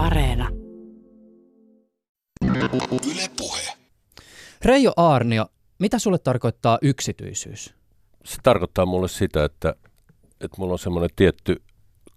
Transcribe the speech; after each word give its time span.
Areena. 0.00 0.48
Yle 3.10 3.22
Puhe. 3.36 3.72
Reijo 4.64 4.92
Aarnio, 4.96 5.46
mitä 5.78 5.98
sulle 5.98 6.18
tarkoittaa 6.18 6.78
yksityisyys? 6.82 7.74
Se 8.24 8.36
tarkoittaa 8.42 8.86
mulle 8.86 9.08
sitä, 9.08 9.44
että, 9.44 9.74
että 10.40 10.56
mulla 10.58 10.72
on 10.72 10.78
semmoinen 10.78 11.10
tietty 11.16 11.62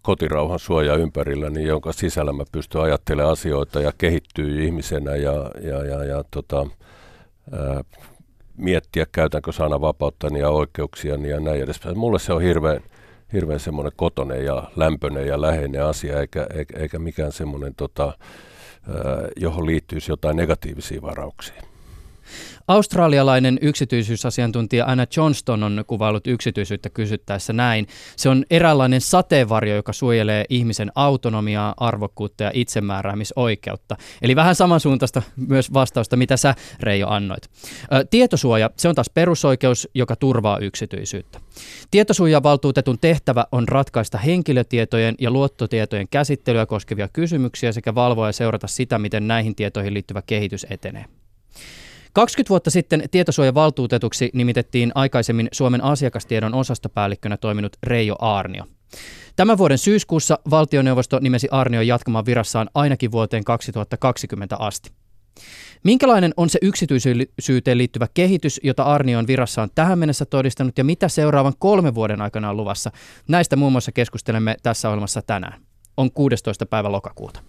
kotirauhan 0.01 0.59
suoja 0.59 0.95
ympärilläni, 0.95 1.63
jonka 1.63 1.93
sisällä 1.93 2.33
mä 2.33 2.43
pystyn 2.51 2.81
ajattelemaan 2.81 3.31
asioita 3.31 3.81
ja 3.81 3.91
kehittyy 3.97 4.65
ihmisenä 4.65 5.15
ja, 5.15 5.51
ja, 5.61 5.85
ja, 5.85 6.03
ja 6.03 6.23
tota, 6.31 6.67
ää, 7.51 7.83
miettiä, 8.57 9.05
käytänkö 9.11 9.51
sananvapauttani 9.51 10.39
ja 10.39 10.49
oikeuksiani 10.49 11.29
ja 11.29 11.39
näin 11.39 11.61
edespäin. 11.61 11.97
Mulle 11.97 12.19
se 12.19 12.33
on 12.33 12.41
hirveän, 12.41 12.81
hirveän 13.33 13.59
semmoinen 13.59 13.93
kotonen 13.95 14.45
ja 14.45 14.63
lämpöinen 14.75 15.27
ja 15.27 15.41
läheinen 15.41 15.85
asia, 15.85 16.19
eikä, 16.19 16.47
eikä, 16.53 16.79
eikä 16.79 16.99
mikään 16.99 17.31
semmoinen, 17.31 17.75
tota, 17.75 18.17
johon 19.35 19.65
liittyisi 19.65 20.11
jotain 20.11 20.37
negatiivisia 20.37 21.01
varauksia. 21.01 21.72
Australialainen 22.67 23.57
yksityisyysasiantuntija 23.61 24.85
Anna 24.85 25.05
Johnston 25.17 25.63
on 25.63 25.83
kuvailut 25.87 26.27
yksityisyyttä 26.27 26.89
kysyttäessä 26.89 27.53
näin. 27.53 27.87
Se 28.15 28.29
on 28.29 28.45
eräänlainen 28.49 29.01
sateenvarjo, 29.01 29.75
joka 29.75 29.93
suojelee 29.93 30.45
ihmisen 30.49 30.91
autonomiaa, 30.95 31.73
arvokkuutta 31.77 32.43
ja 32.43 32.51
itsemääräämisoikeutta. 32.53 33.97
Eli 34.21 34.35
vähän 34.35 34.55
samansuuntaista 34.55 35.21
myös 35.35 35.73
vastausta, 35.73 36.15
mitä 36.15 36.37
sä 36.37 36.55
Reijo 36.79 37.07
annoit. 37.07 37.49
Tietosuoja, 38.09 38.69
se 38.77 38.89
on 38.89 38.95
taas 38.95 39.09
perusoikeus, 39.13 39.89
joka 39.93 40.15
turvaa 40.15 40.57
yksityisyyttä. 40.57 41.39
Tietosuojavaltuutetun 41.91 42.99
tehtävä 42.99 43.45
on 43.51 43.67
ratkaista 43.67 44.17
henkilötietojen 44.17 45.15
ja 45.19 45.31
luottotietojen 45.31 46.07
käsittelyä 46.11 46.65
koskevia 46.65 47.07
kysymyksiä 47.07 47.71
sekä 47.71 47.95
valvoa 47.95 48.27
ja 48.27 48.33
seurata 48.33 48.67
sitä, 48.67 48.99
miten 48.99 49.27
näihin 49.27 49.55
tietoihin 49.55 49.93
liittyvä 49.93 50.21
kehitys 50.21 50.65
etenee. 50.69 51.05
20 52.13 52.49
vuotta 52.49 52.71
sitten 52.71 53.03
tietosuojavaltuutetuksi 53.11 54.29
nimitettiin 54.33 54.91
aikaisemmin 54.95 55.47
Suomen 55.51 55.83
asiakastiedon 55.83 56.53
osastopäällikkönä 56.53 57.37
toiminut 57.37 57.77
Reijo 57.83 58.15
Aarnio. 58.19 58.63
Tämän 59.35 59.57
vuoden 59.57 59.77
syyskuussa 59.77 60.39
valtioneuvosto 60.49 61.19
nimesi 61.19 61.47
Arnio 61.51 61.81
jatkamaan 61.81 62.25
virassaan 62.25 62.69
ainakin 62.73 63.11
vuoteen 63.11 63.43
2020 63.43 64.55
asti. 64.59 64.91
Minkälainen 65.83 66.33
on 66.37 66.49
se 66.49 66.59
yksityisyyteen 66.61 67.77
liittyvä 67.77 68.07
kehitys, 68.13 68.59
jota 68.63 68.83
Arnio 68.83 69.19
on 69.19 69.27
virassaan 69.27 69.69
tähän 69.75 69.99
mennessä 69.99 70.25
todistanut 70.25 70.77
ja 70.77 70.83
mitä 70.83 71.07
seuraavan 71.07 71.53
kolmen 71.59 71.95
vuoden 71.95 72.21
aikana 72.21 72.49
on 72.49 72.57
luvassa? 72.57 72.91
Näistä 73.27 73.55
muun 73.55 73.71
muassa 73.71 73.91
keskustelemme 73.91 74.55
tässä 74.63 74.89
ohjelmassa 74.89 75.21
tänään. 75.21 75.61
On 75.97 76.11
16. 76.11 76.65
päivä 76.65 76.91
lokakuuta. 76.91 77.39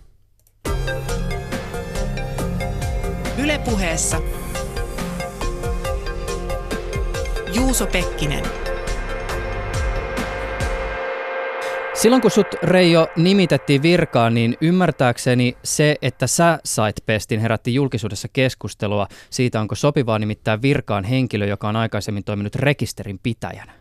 Ylepuheessa 3.38 4.20
Juuso 7.54 7.86
Pekkinen. 7.86 8.44
Silloin 11.94 12.22
kun 12.22 12.30
sut 12.30 12.46
Reijo 12.62 13.08
nimitettiin 13.16 13.82
virkaan, 13.82 14.34
niin 14.34 14.56
ymmärtääkseni 14.60 15.56
se, 15.64 15.96
että 16.02 16.26
sä 16.26 16.58
sait 16.64 16.96
pestin, 17.06 17.40
herätti 17.40 17.74
julkisuudessa 17.74 18.28
keskustelua 18.32 19.08
siitä, 19.30 19.60
onko 19.60 19.74
sopivaa 19.74 20.18
nimittää 20.18 20.62
virkaan 20.62 21.04
henkilö, 21.04 21.46
joka 21.46 21.68
on 21.68 21.76
aikaisemmin 21.76 22.24
toiminut 22.24 22.54
rekisterin 22.54 23.20
pitäjänä. 23.22 23.72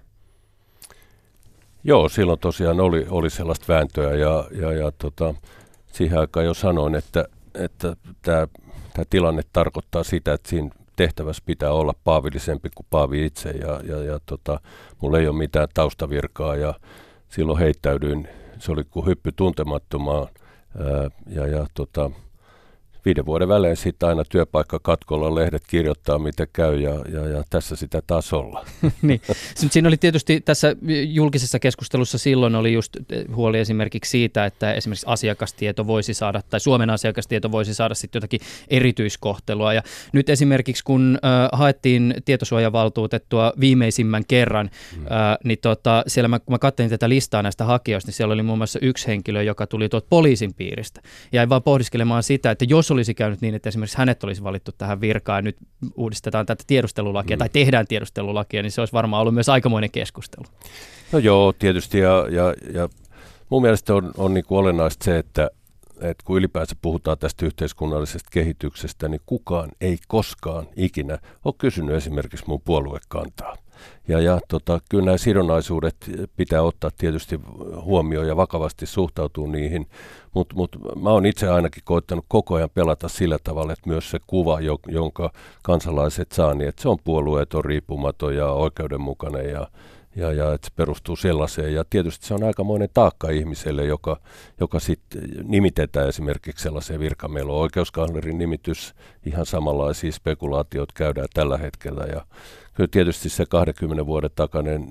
Joo, 1.84 2.10
silloin 2.10 2.40
tosiaan 2.40 2.80
oli, 2.80 3.06
oli 3.10 3.30
sellaista 3.30 3.74
vääntöä 3.74 4.16
ja, 4.16 4.48
ja, 4.52 4.72
ja 4.72 4.92
tota, 4.92 5.36
siihen 5.92 6.20
aikaan 6.20 6.46
jo 6.46 6.54
sanoin, 6.54 6.96
että, 6.96 7.26
että 7.54 7.96
tämä 8.22 8.48
tilanne 9.10 9.42
tarkoittaa 9.54 10.04
sitä, 10.04 10.34
että 10.34 10.50
siinä 10.50 10.70
tehtävässä 10.96 11.44
pitää 11.46 11.72
olla 11.72 11.94
paavillisempi 12.04 12.70
kuin 12.76 12.86
Paavi 12.90 13.26
itse 13.26 13.50
ja, 13.50 13.80
ja, 13.84 14.04
ja 14.04 14.20
tota, 14.26 14.59
mulla 15.02 15.20
ei 15.20 15.28
ole 15.28 15.38
mitään 15.38 15.68
taustavirkaa 15.74 16.56
ja 16.56 16.74
silloin 17.30 17.59
heittäydyin, 17.59 18.28
se 18.59 18.72
oli 18.72 18.84
kuin 18.84 19.06
hyppy 19.06 19.32
tuntemattomaan 19.32 20.28
ää, 20.78 21.09
ja, 21.28 21.48
ja 21.48 21.68
tota, 21.74 22.12
viiden 23.06 23.25
vuoden 23.25 23.47
välein 23.47 23.78
sitten 23.78 24.09
aina 24.09 24.24
työpaikka 24.30 24.80
katkolla 24.80 25.36
lehdet 25.36 25.64
kirjoittaa, 25.68 26.19
miten 26.19 26.47
käy 26.53 26.80
ja, 26.80 26.94
ja, 27.14 27.28
ja 27.28 27.44
tässä 27.50 27.75
sitä 27.75 28.02
taas 28.08 28.34
ollaan. 28.34 28.66
niin. 29.02 29.22
Siinä 29.56 29.88
oli 29.88 29.97
tietysti 29.97 30.41
tässä 30.41 30.75
julkisessa 31.08 31.59
keskustelussa 31.59 32.18
silloin 32.18 32.56
oli 32.56 32.74
just 32.74 32.97
huoli 33.36 33.59
esimerkiksi 33.59 34.12
siitä, 34.12 34.46
että 34.46 34.74
esimerkiksi 34.74 35.06
asiakastieto 35.09 35.88
voisi 35.88 36.14
saada, 36.14 36.41
tai 36.50 36.59
Suomen 36.59 36.90
asiakastieto 36.90 37.52
voisi 37.52 37.74
saada 37.74 37.96
sitten 37.96 38.19
jotakin 38.19 38.40
erityiskohtelua. 38.68 39.74
Ja 39.74 39.81
nyt 40.14 40.30
esimerkiksi 40.30 40.84
kun 40.84 41.20
äh, 41.25 41.50
haettiin 41.52 42.16
tietosuojavaltuutettua 42.25 43.53
viimeisimmän 43.59 44.25
kerran, 44.28 44.70
hmm. 44.96 45.06
äh, 45.06 45.38
niin 45.44 45.59
tota, 45.62 46.03
siellä 46.08 46.28
mä, 46.28 46.40
kun 46.40 46.53
mä 46.53 46.59
katsoin 46.59 46.90
tätä 46.90 47.09
listaa 47.09 47.44
näistä 47.44 47.64
hakijoista, 47.66 48.08
niin 48.08 48.16
siellä 48.16 48.34
oli 48.34 48.44
muun 48.44 48.58
muassa 48.58 48.80
yksi 48.81 49.08
henkilö, 49.08 49.44
joka 49.44 49.68
tuli 49.68 49.90
tuolta 49.90 50.08
poliisin 50.09 50.53
piiristä. 50.53 51.02
Jäin 51.31 51.50
vaan 51.50 51.64
pohdiskelemaan 51.64 52.24
sitä, 52.24 52.52
että 52.52 52.66
jos 52.70 52.91
olisi 52.94 53.14
käynyt 53.14 53.42
niin, 53.42 53.56
että 53.56 53.70
esimerkiksi 53.70 53.98
hänet 53.98 54.24
olisi 54.24 54.44
valittu 54.44 54.72
tähän 54.78 55.02
virkaan 55.02 55.38
ja 55.38 55.42
nyt 55.42 55.58
uudistetaan 55.96 56.46
tätä 56.46 56.64
tiedustelulakia 56.68 57.36
mm. 57.36 57.40
tai 57.40 57.50
tehdään 57.50 57.88
tiedustelulakia, 57.88 58.62
niin 58.62 58.72
se 58.72 58.81
olisi 58.81 58.94
varmaan 58.94 59.22
ollut 59.22 59.34
myös 59.34 59.50
aikamoinen 59.50 59.92
keskustelu. 59.92 60.46
No 61.12 61.20
joo, 61.20 61.53
tietysti 61.53 62.00
ja, 62.00 62.28
ja, 62.30 62.53
ja 62.74 62.90
mun 63.50 63.62
mielestä 63.62 63.96
on, 63.96 64.12
on 64.18 64.34
niin 64.34 64.46
kuin 64.46 64.59
olennaista 64.59 65.06
se, 65.06 65.18
että, 65.18 65.50
että 66.02 66.24
kun 66.26 66.38
ylipäänsä 66.38 66.76
puhutaan 66.82 67.18
tästä 67.18 67.46
yhteiskunnallisesta 67.46 68.30
kehityksestä, 68.32 69.08
niin 69.08 69.22
kukaan 69.26 69.70
ei 69.82 69.98
koskaan 70.08 70.68
ikinä 70.76 71.18
ole 71.46 71.53
kysynyt 71.58 71.96
esimerkiksi 71.96 72.46
mun 72.48 72.62
puoluekantaa. 72.62 73.58
Ja, 74.08 74.19
ja 74.19 74.40
tota, 74.47 74.80
kyllä 74.90 75.06
nämä 75.06 75.18
sidonnaisuudet 75.18 75.96
pitää 76.36 76.62
ottaa 76.62 76.90
tietysti 76.97 77.40
huomioon 77.81 78.28
ja 78.28 78.38
vakavasti 78.38 78.86
suhtautua 78.86 79.47
niihin, 79.47 79.88
mutta 80.34 80.56
mut, 80.56 80.75
mä 81.02 81.09
oon 81.09 81.25
itse 81.25 81.50
ainakin 81.50 81.84
koittanut 81.86 82.25
koko 82.28 82.56
ajan 82.56 82.69
pelata 82.74 83.08
sillä 83.08 83.38
tavalla, 83.44 83.74
että 83.74 83.90
myös 83.90 84.12
se 84.12 84.19
kuva, 84.28 84.59
jonka 84.88 85.31
kansalaiset 85.64 86.31
saa, 86.31 86.53
niin 86.53 86.69
että 86.69 86.81
se 86.81 86.90
on 86.90 86.97
puolueeton, 87.03 87.66
riippumaton 87.66 88.36
ja 88.36 88.47
oikeudenmukainen 88.47 89.50
ja, 89.50 89.68
ja, 90.16 90.31
ja 90.34 90.53
että 90.53 90.68
se 90.68 90.74
perustuu 90.75 91.16
sellaiseen. 91.16 91.74
Ja 91.74 91.84
tietysti 91.90 92.25
se 92.25 92.34
on 92.34 92.44
aikamoinen 92.44 92.90
taakka 92.94 93.29
ihmiselle, 93.29 93.85
joka, 93.85 94.19
joka 94.59 94.79
sitten 94.79 95.22
nimitetään 95.44 96.09
esimerkiksi 96.09 96.63
sellaiseen 96.63 97.00
virkaan. 97.00 97.34
Meillä 97.34 97.53
on 97.53 97.59
oikeuskanslerin 97.59 98.38
nimitys, 98.38 98.94
ihan 99.25 99.46
samanlaisia 99.46 100.12
spekulaatiot 100.12 100.91
käydään 100.91 101.28
tällä 101.34 101.57
hetkellä. 101.57 102.03
Ja 102.03 102.25
kyllä 102.73 102.88
tietysti 102.91 103.29
se 103.29 103.46
20 103.46 104.06
vuoden 104.06 104.31
takainen 104.35 104.88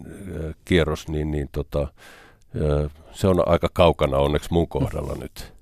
kierros, 0.64 1.08
niin, 1.08 1.30
niin 1.30 1.48
tota, 1.52 1.88
se 3.12 3.28
on 3.28 3.48
aika 3.48 3.68
kaukana 3.72 4.16
onneksi 4.18 4.52
mun 4.52 4.68
kohdalla 4.68 5.14
nyt. 5.20 5.52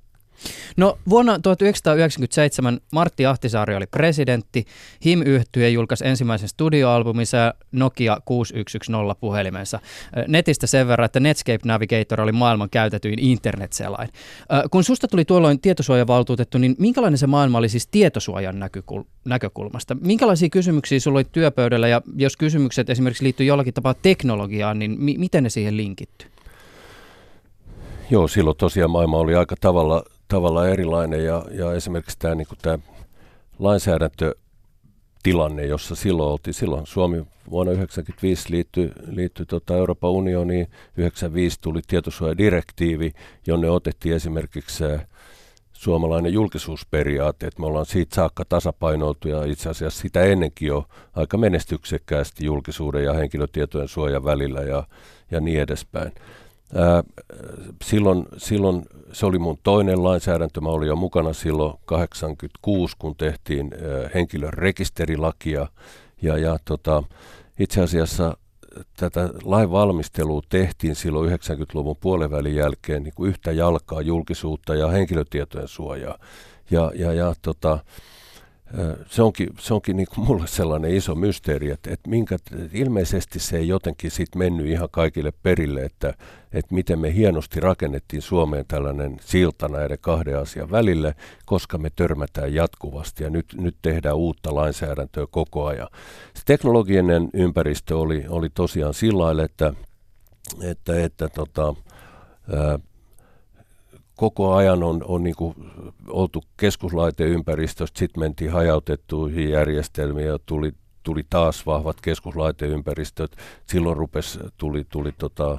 No 0.77 0.99
vuonna 1.09 1.39
1997 1.39 2.81
Martti 2.93 3.27
Ahtisaari 3.27 3.77
oli 3.77 3.87
presidentti, 3.87 4.67
him 5.05 5.23
yhtye 5.23 5.71
julkaisi 5.71 6.07
ensimmäisen 6.07 6.49
studioalbuminsa 6.49 7.55
Nokia 7.73 8.19
6110 8.25 9.17
puhelimensa. 9.21 9.81
Netistä 10.29 10.67
sen 10.67 10.89
verran, 10.89 11.07
että 11.07 11.21
Netscape 11.21 11.59
Navigator 11.65 12.21
oli 12.21 12.33
maailman 12.33 12.71
käytetyin 12.71 13.19
internetselain. 13.19 14.09
Kun 14.71 14.85
susta 14.85 15.09
tuli 15.09 15.25
tuolloin 15.25 15.61
tietosuojavaltuutettu, 15.61 16.59
niin 16.59 16.77
minkälainen 16.79 17.19
se 17.19 17.27
maailma 17.27 17.59
oli 17.59 17.69
siis 17.69 17.87
tietosuojan 17.87 18.63
näkökul- 18.63 19.05
näkökulmasta? 19.25 19.97
Minkälaisia 20.01 20.49
kysymyksiä 20.49 21.01
sulla 21.01 21.17
oli 21.19 21.27
työpöydällä 21.33 21.89
ja 21.89 22.03
jos 22.17 22.37
kysymykset 22.37 22.91
esimerkiksi 22.91 23.25
liittyy 23.25 23.47
jollakin 23.47 23.75
tapaa 23.75 23.95
teknologiaan, 23.95 24.79
niin 24.79 24.97
mi- 24.99 25.19
miten 25.19 25.43
ne 25.43 25.51
siihen 25.51 25.77
linkitty? 25.77 26.27
Joo, 28.11 28.29
silloin 28.29 28.57
tosiaan 28.57 28.91
maailma 28.91 29.17
oli 29.17 29.35
aika 29.35 29.57
tavalla 29.61 30.05
tavalla 30.31 30.69
erilainen 30.69 31.25
ja, 31.25 31.45
ja 31.51 31.73
esimerkiksi 31.73 32.19
tämä, 32.19 32.35
niin 32.35 32.47
tämä 32.63 32.79
lainsäädäntötilanne, 33.59 35.67
jossa 35.67 35.95
silloin 35.95 36.33
oltiin, 36.33 36.55
silloin 36.55 36.87
Suomi 36.87 37.17
vuonna 37.51 37.73
1995 37.73 38.51
liittyi, 38.51 38.93
liittyi 39.07 39.47
tota 39.47 39.77
Euroopan 39.77 40.11
unioniin, 40.11 40.67
1995 40.67 41.61
tuli 41.61 41.81
tietosuojadirektiivi, 41.87 43.13
jonne 43.47 43.71
otettiin 43.71 44.15
esimerkiksi 44.15 44.85
suomalainen 45.73 46.33
julkisuusperiaate, 46.33 47.47
että 47.47 47.61
me 47.61 47.67
ollaan 47.67 47.87
siitä 47.87 48.15
saakka 48.15 48.45
tasapainoiltu 48.45 49.29
ja 49.29 49.45
itse 49.45 49.69
asiassa 49.69 50.01
sitä 50.01 50.23
ennenkin 50.23 50.69
jo 50.69 50.85
aika 51.17 51.37
menestyksekkäästi 51.37 52.45
julkisuuden 52.45 53.05
ja 53.05 53.13
henkilötietojen 53.13 53.89
suojan 53.89 54.25
välillä 54.25 54.61
ja, 54.61 54.87
ja 55.31 55.41
niin 55.41 55.61
edespäin. 55.61 56.13
Silloin, 57.85 58.27
silloin 58.37 58.83
se 59.13 59.27
oli 59.27 59.39
mun 59.39 59.59
toinen 59.63 60.05
lainsäädäntö. 60.05 60.61
Mä 60.61 60.69
olin 60.69 60.89
jo 60.89 60.97
mukana 60.97 61.33
silloin 61.33 61.75
86, 61.85 62.97
kun 62.99 63.17
tehtiin 63.17 63.71
ää, 63.75 64.11
henkilön 64.15 64.53
rekisterilakia. 64.53 65.67
Ja, 66.23 66.39
ja 66.39 66.59
tota, 66.65 67.03
itse 67.59 67.81
asiassa 67.81 68.37
tätä 68.97 69.31
lain 69.45 69.71
valmistelua 69.71 70.43
tehtiin 70.49 70.95
silloin 70.95 71.31
90-luvun 71.31 71.97
puolivälin 72.01 72.55
jälkeen 72.55 73.03
niin 73.03 73.15
kuin 73.15 73.29
yhtä 73.29 73.53
jalkaa 73.53 74.03
julkisuutta 74.03 74.75
ja 74.75 74.89
henkilötietojen 74.89 75.69
suojaa. 75.69 76.19
Ja, 76.71 76.93
ja, 76.95 77.13
ja 77.13 77.35
tota, 77.43 77.79
se 79.07 79.23
onkin, 79.23 79.49
se 79.59 79.75
onkin 79.75 79.97
niin 79.97 80.07
kuin 80.15 80.27
mulle 80.27 80.47
sellainen 80.47 80.95
iso 80.95 81.15
mysteeri, 81.15 81.71
että, 81.71 81.91
että, 81.93 82.11
minkä, 82.11 82.35
että 82.35 82.57
ilmeisesti 82.73 83.39
se 83.39 83.57
ei 83.57 83.69
jotenkin 83.69 84.11
sit 84.11 84.35
mennyt 84.35 84.67
ihan 84.67 84.89
kaikille 84.91 85.33
perille, 85.43 85.81
että, 85.81 86.15
että 86.53 86.75
miten 86.75 86.99
me 86.99 87.15
hienosti 87.15 87.61
rakennettiin 87.61 88.23
Suomeen 88.23 88.65
tällainen 88.69 89.17
silta 89.21 89.69
näiden 89.69 89.99
kahden 90.01 90.39
asian 90.39 90.71
välille, 90.71 91.15
koska 91.45 91.79
me 91.79 91.91
törmätään 91.97 92.55
jatkuvasti 92.55 93.25
ja 93.25 93.31
nyt, 93.31 93.47
nyt 93.55 93.77
tehdään 93.83 94.17
uutta 94.17 94.55
lainsäädäntöä 94.55 95.27
koko 95.31 95.67
ajan. 95.67 95.89
Se 96.35 96.43
teknologinen 96.45 97.29
ympäristö 97.35 97.99
oli, 97.99 98.25
oli 98.29 98.49
tosiaan 98.55 98.95
sillä 98.95 99.23
lailla, 99.23 99.43
että, 99.43 99.73
että, 100.63 101.05
että 101.05 101.29
tota, 101.29 101.75
koko 104.21 104.55
ajan 104.55 104.83
on, 104.83 105.05
on 105.05 105.23
niin 105.23 105.37
kuin 105.37 105.55
oltu 106.09 106.43
keskuslaiteympäristöstä, 106.57 107.99
sitten 107.99 108.21
mentiin 108.21 108.51
hajautettuihin 108.51 109.51
järjestelmiin 109.51 110.27
ja 110.27 110.39
tuli, 110.47 110.73
tuli 111.03 111.23
taas 111.31 111.67
vahvat 111.67 112.01
keskuslaiteympäristöt. 112.01 113.37
Silloin 113.67 113.97
rupes, 113.97 114.39
tuli, 114.59 114.85
tuli 114.89 115.13
tota, 115.19 115.59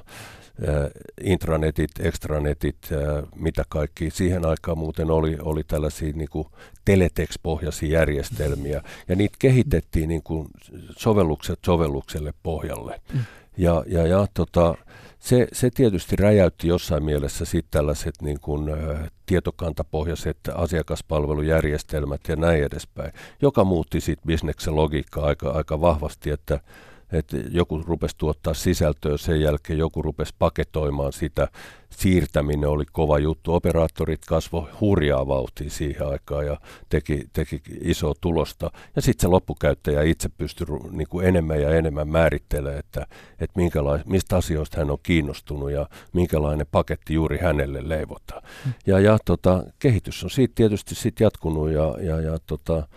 intranetit, 1.23 1.91
extranetit, 1.99 2.77
mitä 3.35 3.63
kaikki. 3.69 4.09
Siihen 4.09 4.45
aikaan 4.45 4.77
muuten 4.77 5.11
oli, 5.11 5.37
oli 5.41 5.63
tällaisia 5.63 6.13
niin 6.13 6.29
kuin 6.29 6.47
teletex-pohjaisia 6.85 7.91
järjestelmiä, 7.91 8.83
ja 9.07 9.15
niitä 9.15 9.35
kehitettiin 9.39 10.09
niin 10.09 10.23
kuin 10.23 10.47
sovellukset 10.97 11.59
sovellukselle 11.65 12.33
pohjalle. 12.43 13.01
Mm. 13.13 13.19
Ja, 13.57 13.83
ja, 13.87 14.07
ja 14.07 14.27
tota, 14.33 14.75
se, 15.21 15.47
se 15.53 15.69
tietysti 15.69 16.15
räjäytti 16.15 16.68
jossain 16.68 17.03
mielessä 17.03 17.45
sitten 17.45 17.71
tällaiset 17.71 18.21
niin 18.21 18.39
kuin, 18.39 18.69
tietokantapohjaiset 19.25 20.38
asiakaspalvelujärjestelmät 20.56 22.21
ja 22.27 22.35
näin 22.35 22.63
edespäin, 22.63 23.13
joka 23.41 23.63
muutti 23.63 24.01
sitten 24.01 24.27
bisneksen 24.27 24.75
logiikkaa 24.75 25.25
aika, 25.25 25.50
aika 25.50 25.81
vahvasti, 25.81 26.29
että 26.29 26.59
että 27.11 27.37
joku 27.49 27.81
rupesi 27.87 28.15
tuottaa 28.17 28.53
sisältöä, 28.53 29.17
sen 29.17 29.41
jälkeen 29.41 29.79
joku 29.79 30.01
rupesi 30.01 30.33
paketoimaan 30.39 31.13
sitä. 31.13 31.47
Siirtäminen 31.89 32.69
oli 32.69 32.83
kova 32.91 33.19
juttu. 33.19 33.53
Operaattorit 33.53 34.25
kasvoi 34.27 34.69
hurjaa 34.81 35.27
vauhtia 35.27 35.69
siihen 35.69 36.07
aikaan 36.07 36.45
ja 36.45 36.57
teki, 36.89 37.27
teki 37.33 37.61
isoa 37.81 38.13
tulosta. 38.21 38.71
Ja 38.95 39.01
sitten 39.01 39.21
se 39.21 39.27
loppukäyttäjä 39.27 40.01
itse 40.01 40.29
pystyi 40.29 40.67
niin 40.91 41.07
kuin 41.07 41.27
enemmän 41.27 41.61
ja 41.61 41.69
enemmän 41.69 42.07
määrittelemään, 42.07 42.79
että, 42.79 43.07
että 43.39 43.59
mistä 44.05 44.37
asioista 44.37 44.77
hän 44.77 44.91
on 44.91 44.97
kiinnostunut 45.03 45.71
ja 45.71 45.89
minkälainen 46.13 46.67
paketti 46.71 47.13
juuri 47.13 47.37
hänelle 47.37 47.89
leivotaan. 47.89 48.43
Hmm. 48.63 48.73
Ja, 48.85 48.99
ja 48.99 49.17
tota, 49.25 49.63
kehitys 49.79 50.23
on 50.23 50.29
siitä 50.29 50.51
tietysti 50.55 50.95
sit 50.95 51.19
jatkunut 51.19 51.71
ja, 51.71 51.95
ja, 52.01 52.21
ja 52.21 52.39
tota, 52.47 52.87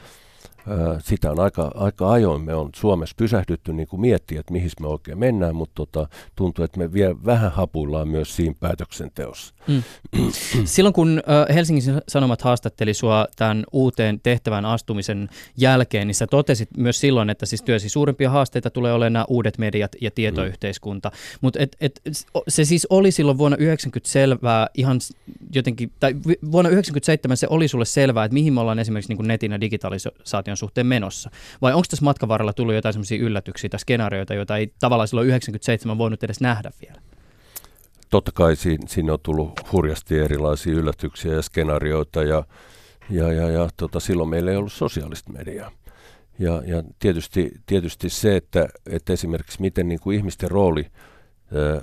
sitä 0.98 1.30
on 1.30 1.40
aika, 1.40 1.70
aika 1.74 2.12
ajoin 2.12 2.42
me 2.42 2.54
on 2.54 2.70
Suomessa 2.76 3.14
pysähdytty 3.18 3.72
niin 3.72 3.88
kuin 3.88 4.00
miettiä, 4.00 4.40
että 4.40 4.52
mihin 4.52 4.70
me 4.80 4.86
oikein 4.86 5.18
mennään, 5.18 5.56
mutta 5.56 5.74
tota, 5.74 6.08
tuntuu, 6.36 6.64
että 6.64 6.78
me 6.78 6.92
vielä 6.92 7.14
vähän 7.24 7.52
hapuillaan 7.52 8.08
myös 8.08 8.36
siinä 8.36 8.54
päätöksenteossa. 8.60 9.54
Mm. 9.66 9.82
Silloin 10.64 10.92
kun 10.92 11.22
Helsingin 11.54 11.84
Sanomat 12.08 12.42
haastatteli 12.42 12.94
sinua 12.94 13.26
tämän 13.36 13.64
uuteen 13.72 14.20
tehtävän 14.20 14.64
astumisen 14.64 15.28
jälkeen, 15.56 16.06
niin 16.06 16.14
sä 16.14 16.26
totesit 16.26 16.68
myös 16.76 17.00
silloin, 17.00 17.30
että 17.30 17.46
siis 17.46 17.62
työsi 17.62 17.88
suurempia 17.88 18.30
haasteita 18.30 18.70
tulee 18.70 18.92
olemaan 18.92 19.12
nämä 19.12 19.24
uudet 19.28 19.58
mediat 19.58 19.92
ja 20.00 20.10
tietoyhteiskunta. 20.10 21.08
Mm. 21.08 21.38
Mutta 21.40 21.58
et, 21.62 21.76
et, 21.80 22.00
se 22.48 22.64
siis 22.64 22.86
oli 22.90 23.10
silloin 23.10 23.38
vuonna 23.38 23.56
90 23.56 24.10
selvää 24.10 24.66
ihan 24.74 24.98
jotenkin, 25.54 25.92
tai 26.00 26.14
vuonna 26.52 26.70
97 26.70 27.36
se 27.36 27.46
oli 27.50 27.68
sulle 27.68 27.84
selvää, 27.84 28.24
että 28.24 28.34
mihin 28.34 28.52
me 28.52 28.60
ollaan 28.60 28.78
esimerkiksi 28.78 29.10
niin 29.10 29.16
kuin 29.16 29.28
netin 29.28 29.52
ja 29.52 29.60
digitalisaation 29.60 30.53
suhteen 30.56 30.86
menossa. 30.86 31.30
Vai 31.62 31.72
onko 31.72 31.86
tässä 31.90 32.04
matkan 32.04 32.28
varrella 32.28 32.52
tullut 32.52 32.74
jotain 32.74 32.92
sellaisia 32.92 33.18
yllätyksiä 33.18 33.70
tai 33.70 33.80
skenaarioita, 33.80 34.34
joita 34.34 34.56
ei 34.56 34.72
tavallaan 34.80 35.08
silloin 35.08 35.28
97 35.28 35.98
voinut 35.98 36.24
edes 36.24 36.40
nähdä 36.40 36.70
vielä? 36.80 37.00
totta 38.10 38.32
kai 38.34 38.56
siinä, 38.56 38.84
siinä 38.88 39.12
on 39.12 39.18
tullut 39.22 39.72
hurjasti 39.72 40.18
erilaisia 40.18 40.72
yllätyksiä 40.72 41.34
ja 41.34 41.42
skenaarioita 41.42 42.22
ja, 42.22 42.44
ja, 43.10 43.32
ja, 43.32 43.50
ja 43.50 43.68
tota, 43.76 44.00
silloin 44.00 44.28
meillä 44.28 44.50
ei 44.50 44.56
ollut 44.56 44.72
sosiaalista 44.72 45.32
mediaa. 45.32 45.70
Ja, 46.38 46.62
ja 46.66 46.82
tietysti, 46.98 47.52
tietysti 47.66 48.10
se, 48.10 48.36
että, 48.36 48.68
että 48.90 49.12
esimerkiksi 49.12 49.60
miten 49.60 49.88
niin 49.88 50.00
kuin 50.00 50.16
ihmisten 50.16 50.50
rooli 50.50 50.86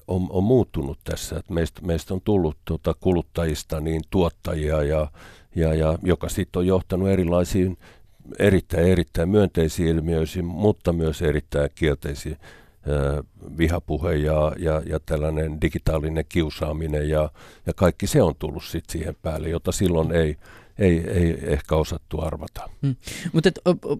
on, 0.07 0.27
on 0.29 0.43
muuttunut 0.43 0.99
tässä, 1.03 1.37
että 1.37 1.53
meistä, 1.53 1.81
meistä 1.81 2.13
on 2.13 2.21
tullut 2.21 2.57
tota, 2.65 2.95
kuluttajista 2.99 3.81
niin 3.81 4.01
tuottajia, 4.09 4.83
ja, 4.83 5.11
ja, 5.55 5.73
ja, 5.73 5.97
joka 6.03 6.29
sitten 6.29 6.59
on 6.59 6.67
johtanut 6.67 7.09
erilaisiin 7.09 7.77
erittäin, 8.39 8.87
erittäin 8.87 9.29
myönteisiin 9.29 9.89
ilmiöihin, 9.89 10.45
mutta 10.45 10.93
myös 10.93 11.21
erittäin 11.21 11.69
kielteisiin 11.75 12.37
vihapuhe 13.57 14.15
ja, 14.15 14.51
ja, 14.57 14.81
ja 14.85 14.99
tällainen 15.05 15.61
digitaalinen 15.61 16.25
kiusaaminen 16.29 17.09
ja, 17.09 17.29
ja 17.65 17.73
kaikki 17.73 18.07
se 18.07 18.21
on 18.21 18.35
tullut 18.39 18.63
sitten 18.63 18.91
siihen 18.91 19.15
päälle, 19.21 19.49
jota 19.49 19.71
silloin 19.71 20.11
ei, 20.11 20.37
ei, 20.79 21.07
ei 21.07 21.37
ehkä 21.41 21.75
osattu 21.75 22.21
arvata. 22.21 22.69
Hmm. 22.81 22.95
Mutta 23.33 23.49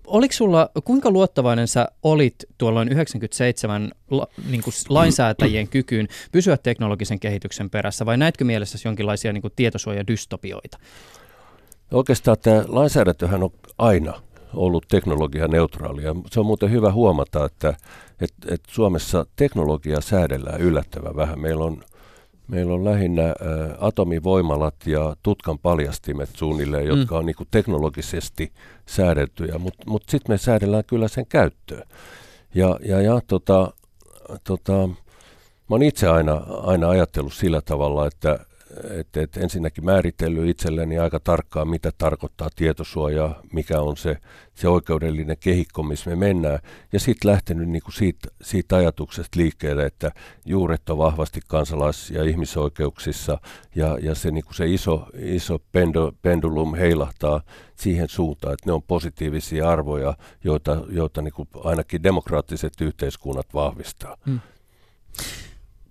oliko 0.07 0.33
sulla, 0.33 0.69
kuinka 0.83 1.11
luottavainen 1.11 1.67
sä 1.67 1.87
olit 2.03 2.35
tuolloin 2.57 2.89
97 2.89 3.91
la, 4.09 4.27
niin 4.49 4.63
kuin 4.63 4.73
lainsäätäjien 4.89 5.67
kykyyn 5.67 6.07
pysyä 6.31 6.57
teknologisen 6.57 7.19
kehityksen 7.19 7.69
perässä 7.69 8.05
vai 8.05 8.17
näetkö 8.17 8.43
mielessäsi 8.43 8.87
jonkinlaisia 8.87 9.33
niin 9.33 9.41
kuin 9.41 9.53
tietosuojadystopioita? 9.55 10.77
Oikeastaan 11.91 12.37
tämä 12.41 12.63
lainsäädäntöhän 12.67 13.43
on 13.43 13.49
aina 13.77 14.13
ollut 14.53 14.85
teknologianeutraalia. 14.87 16.15
Se 16.31 16.39
on 16.39 16.45
muuten 16.45 16.71
hyvä 16.71 16.91
huomata, 16.91 17.45
että, 17.45 17.69
että, 18.21 18.53
että 18.53 18.71
Suomessa 18.71 19.25
teknologia 19.35 20.01
säädellään 20.01 20.61
yllättävän 20.61 21.15
vähän. 21.15 21.39
Meillä 21.39 21.63
on, 21.63 21.83
meillä 22.47 22.73
on 22.73 22.85
lähinnä 22.85 23.23
ä, 23.23 23.33
atomivoimalat 23.79 24.75
ja 24.85 25.15
tutkan 25.23 25.59
paljastimet 25.59 26.29
suunnilleen, 26.33 26.87
jotka 26.87 27.15
mm. 27.15 27.19
on 27.19 27.25
niin 27.25 27.35
kuin 27.35 27.47
teknologisesti 27.51 28.53
säädeltyjä, 28.85 29.57
mutta 29.57 29.83
mut, 29.85 29.87
mut 29.87 30.03
sitten 30.09 30.33
me 30.33 30.37
säädellään 30.37 30.83
kyllä 30.87 31.07
sen 31.07 31.25
käyttöön. 31.25 31.83
Ja, 32.55 32.79
ja, 32.85 33.01
ja 33.01 33.21
tota, 33.27 33.73
tota, 34.43 34.87
mä 35.69 35.75
oon 35.75 35.83
itse 35.83 36.07
aina, 36.07 36.41
aina 36.63 36.89
ajatellut 36.89 37.33
sillä 37.33 37.61
tavalla, 37.61 38.07
että, 38.07 38.39
että, 38.99 39.21
että 39.21 39.39
ensinnäkin 39.39 39.85
määritellyt 39.85 40.49
itselleni 40.49 40.99
aika 40.99 41.19
tarkkaan, 41.19 41.67
mitä 41.67 41.91
tarkoittaa 41.97 42.49
tietosuoja, 42.55 43.35
mikä 43.53 43.81
on 43.81 43.97
se, 43.97 44.17
se 44.55 44.67
oikeudellinen 44.67 45.37
kehikko, 45.39 45.83
missä 45.83 46.09
me 46.09 46.15
mennään. 46.15 46.59
Ja 46.93 46.99
sitten 46.99 47.31
lähtenyt 47.31 47.69
niin 47.69 47.81
kuin 47.83 47.93
siitä, 47.93 48.29
siitä 48.41 48.75
ajatuksesta 48.75 49.39
liikkeelle, 49.39 49.85
että 49.85 50.11
juuret 50.45 50.89
on 50.89 50.97
vahvasti 50.97 51.39
kansalais- 51.47 52.09
ja 52.09 52.23
ihmisoikeuksissa, 52.23 53.37
ja, 53.75 53.97
ja 54.01 54.15
se, 54.15 54.31
niin 54.31 54.45
kuin 54.45 54.55
se 54.55 54.67
iso, 54.67 55.07
iso 55.17 55.59
pendu, 55.71 56.11
pendulum 56.21 56.75
heilahtaa 56.75 57.41
siihen 57.75 58.09
suuntaan, 58.09 58.53
että 58.53 58.65
ne 58.65 58.73
on 58.73 58.83
positiivisia 58.83 59.69
arvoja, 59.69 60.13
joita, 60.43 60.81
joita 60.89 61.21
niin 61.21 61.33
kuin 61.33 61.49
ainakin 61.63 62.03
demokraattiset 62.03 62.81
yhteiskunnat 62.81 63.47
vahvistaa. 63.53 64.17
Hmm. 64.25 64.39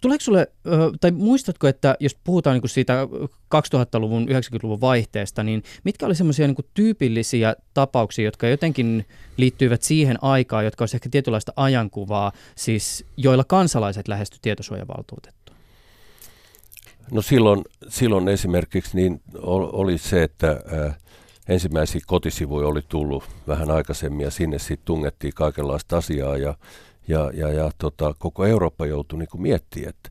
Tuleeko 0.01 0.25
sulle, 0.25 0.47
tai 1.01 1.11
muistatko, 1.11 1.69
että 1.69 1.97
jos 2.01 2.17
puhutaan 2.25 2.55
niin 2.55 2.63
kuin 2.63 2.71
siitä 2.71 3.09
2000-luvun, 3.55 4.29
90-luvun 4.29 4.81
vaihteesta, 4.81 5.43
niin 5.43 5.63
mitkä 5.85 6.07
oli 6.07 6.15
semmoisia 6.15 6.47
niin 6.47 6.57
tyypillisiä 6.75 7.57
tapauksia, 7.75 8.25
jotka 8.25 8.49
jotenkin 8.49 9.07
liittyivät 9.37 9.83
siihen 9.83 10.19
aikaan, 10.23 10.65
jotka 10.65 10.83
olisivat 10.83 10.99
ehkä 11.01 11.09
tietynlaista 11.11 11.53
ajankuvaa, 11.57 12.33
siis 12.55 13.05
joilla 13.17 13.45
kansalaiset 13.45 14.09
lähesty 14.09 14.39
tietosuojavaltuutettua? 14.43 15.55
No 17.11 17.23
silloin, 17.23 17.65
silloin 17.89 18.29
esimerkiksi 18.29 18.97
niin 18.97 19.23
oli 19.73 19.99
se, 19.99 20.23
että 20.23 20.61
ensimmäisiä 21.49 22.01
kotisivuja 22.07 22.69
oli 22.69 22.83
tullut 22.89 23.25
vähän 23.49 23.71
aikaisemmin 23.71 24.25
ja 24.25 24.31
sinne 24.31 24.59
sitten 24.59 24.85
tungettiin 24.85 25.35
kaikenlaista 25.35 25.97
asiaa 25.97 26.37
ja 26.37 26.55
ja, 27.11 27.31
ja, 27.35 27.49
ja 27.49 27.71
tota, 27.79 28.15
koko 28.19 28.47
Eurooppa 28.47 28.87
joutui 28.87 29.19
niin 29.19 29.29
miettimään, 29.43 29.89
että 29.89 30.11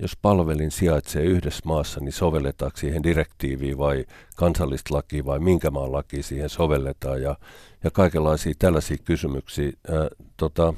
jos 0.00 0.16
palvelin 0.22 0.70
sijaitsee 0.70 1.22
yhdessä 1.22 1.62
maassa, 1.64 2.00
niin 2.00 2.12
sovelletaanko 2.12 2.76
siihen 2.76 3.02
direktiiviä 3.02 3.78
vai 3.78 4.04
kansallista 4.36 4.94
lakia 4.94 5.24
vai 5.24 5.38
minkä 5.38 5.70
maan 5.70 5.92
laki 5.92 6.22
siihen 6.22 6.48
sovelletaan 6.48 7.22
ja, 7.22 7.36
ja 7.84 7.90
kaikenlaisia 7.90 8.54
tällaisia 8.58 8.96
kysymyksiä. 9.04 9.72
Ää, 9.88 10.08
tota, 10.36 10.74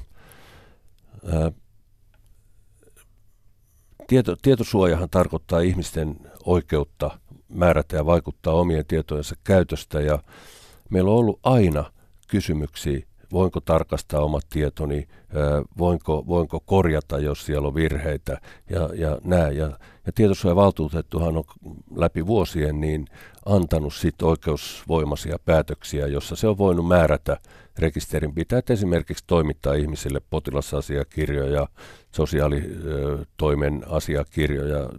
ää, 1.32 1.52
tieto, 4.06 4.36
tietosuojahan 4.42 5.10
tarkoittaa 5.10 5.60
ihmisten 5.60 6.16
oikeutta 6.44 7.18
määrätä 7.48 7.96
ja 7.96 8.06
vaikuttaa 8.06 8.54
omien 8.54 8.86
tietojensa 8.86 9.34
käytöstä 9.44 10.00
ja 10.00 10.18
meillä 10.90 11.10
on 11.10 11.16
ollut 11.16 11.40
aina 11.42 11.92
kysymyksiä 12.28 13.07
voinko 13.32 13.60
tarkastaa 13.60 14.20
omat 14.20 14.46
tietoni, 14.50 15.08
voinko, 15.78 16.24
voinko 16.26 16.60
korjata, 16.60 17.18
jos 17.18 17.46
siellä 17.46 17.68
on 17.68 17.74
virheitä 17.74 18.40
ja, 18.70 18.90
ja 18.94 19.18
näin. 19.24 19.56
Ja, 19.56 19.78
ja 20.06 20.12
tietosuojavaltuutettuhan 20.14 21.36
on 21.36 21.44
läpi 21.96 22.26
vuosien 22.26 22.80
niin 22.80 23.06
antanut 23.46 23.94
sit 23.94 24.22
oikeusvoimaisia 24.22 25.38
päätöksiä, 25.44 26.06
jossa 26.06 26.36
se 26.36 26.48
on 26.48 26.58
voinut 26.58 26.88
määrätä 26.88 27.36
rekisterinpitäjät 27.78 28.70
esimerkiksi 28.70 29.24
toimittaa 29.26 29.74
ihmisille 29.74 30.20
potilasasiakirjoja, 30.30 31.68
sosiaalitoimen 32.12 33.84
asiakirjoja, 33.88 34.90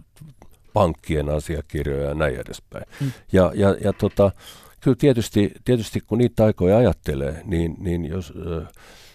pankkien 0.72 1.28
asiakirjoja 1.28 2.08
ja 2.08 2.14
näin 2.14 2.34
edespäin. 2.34 2.84
Mm. 3.00 3.12
Ja, 3.32 3.52
ja, 3.54 3.76
ja 3.84 3.92
tota, 3.92 4.32
kyllä 4.80 4.96
tietysti, 5.00 5.52
tietysti 5.64 6.00
kun 6.00 6.18
niitä 6.18 6.44
aikoja 6.44 6.76
ajattelee, 6.76 7.42
niin, 7.44 7.76
niin 7.78 8.04
jos, 8.04 8.32
äh, 8.36 8.62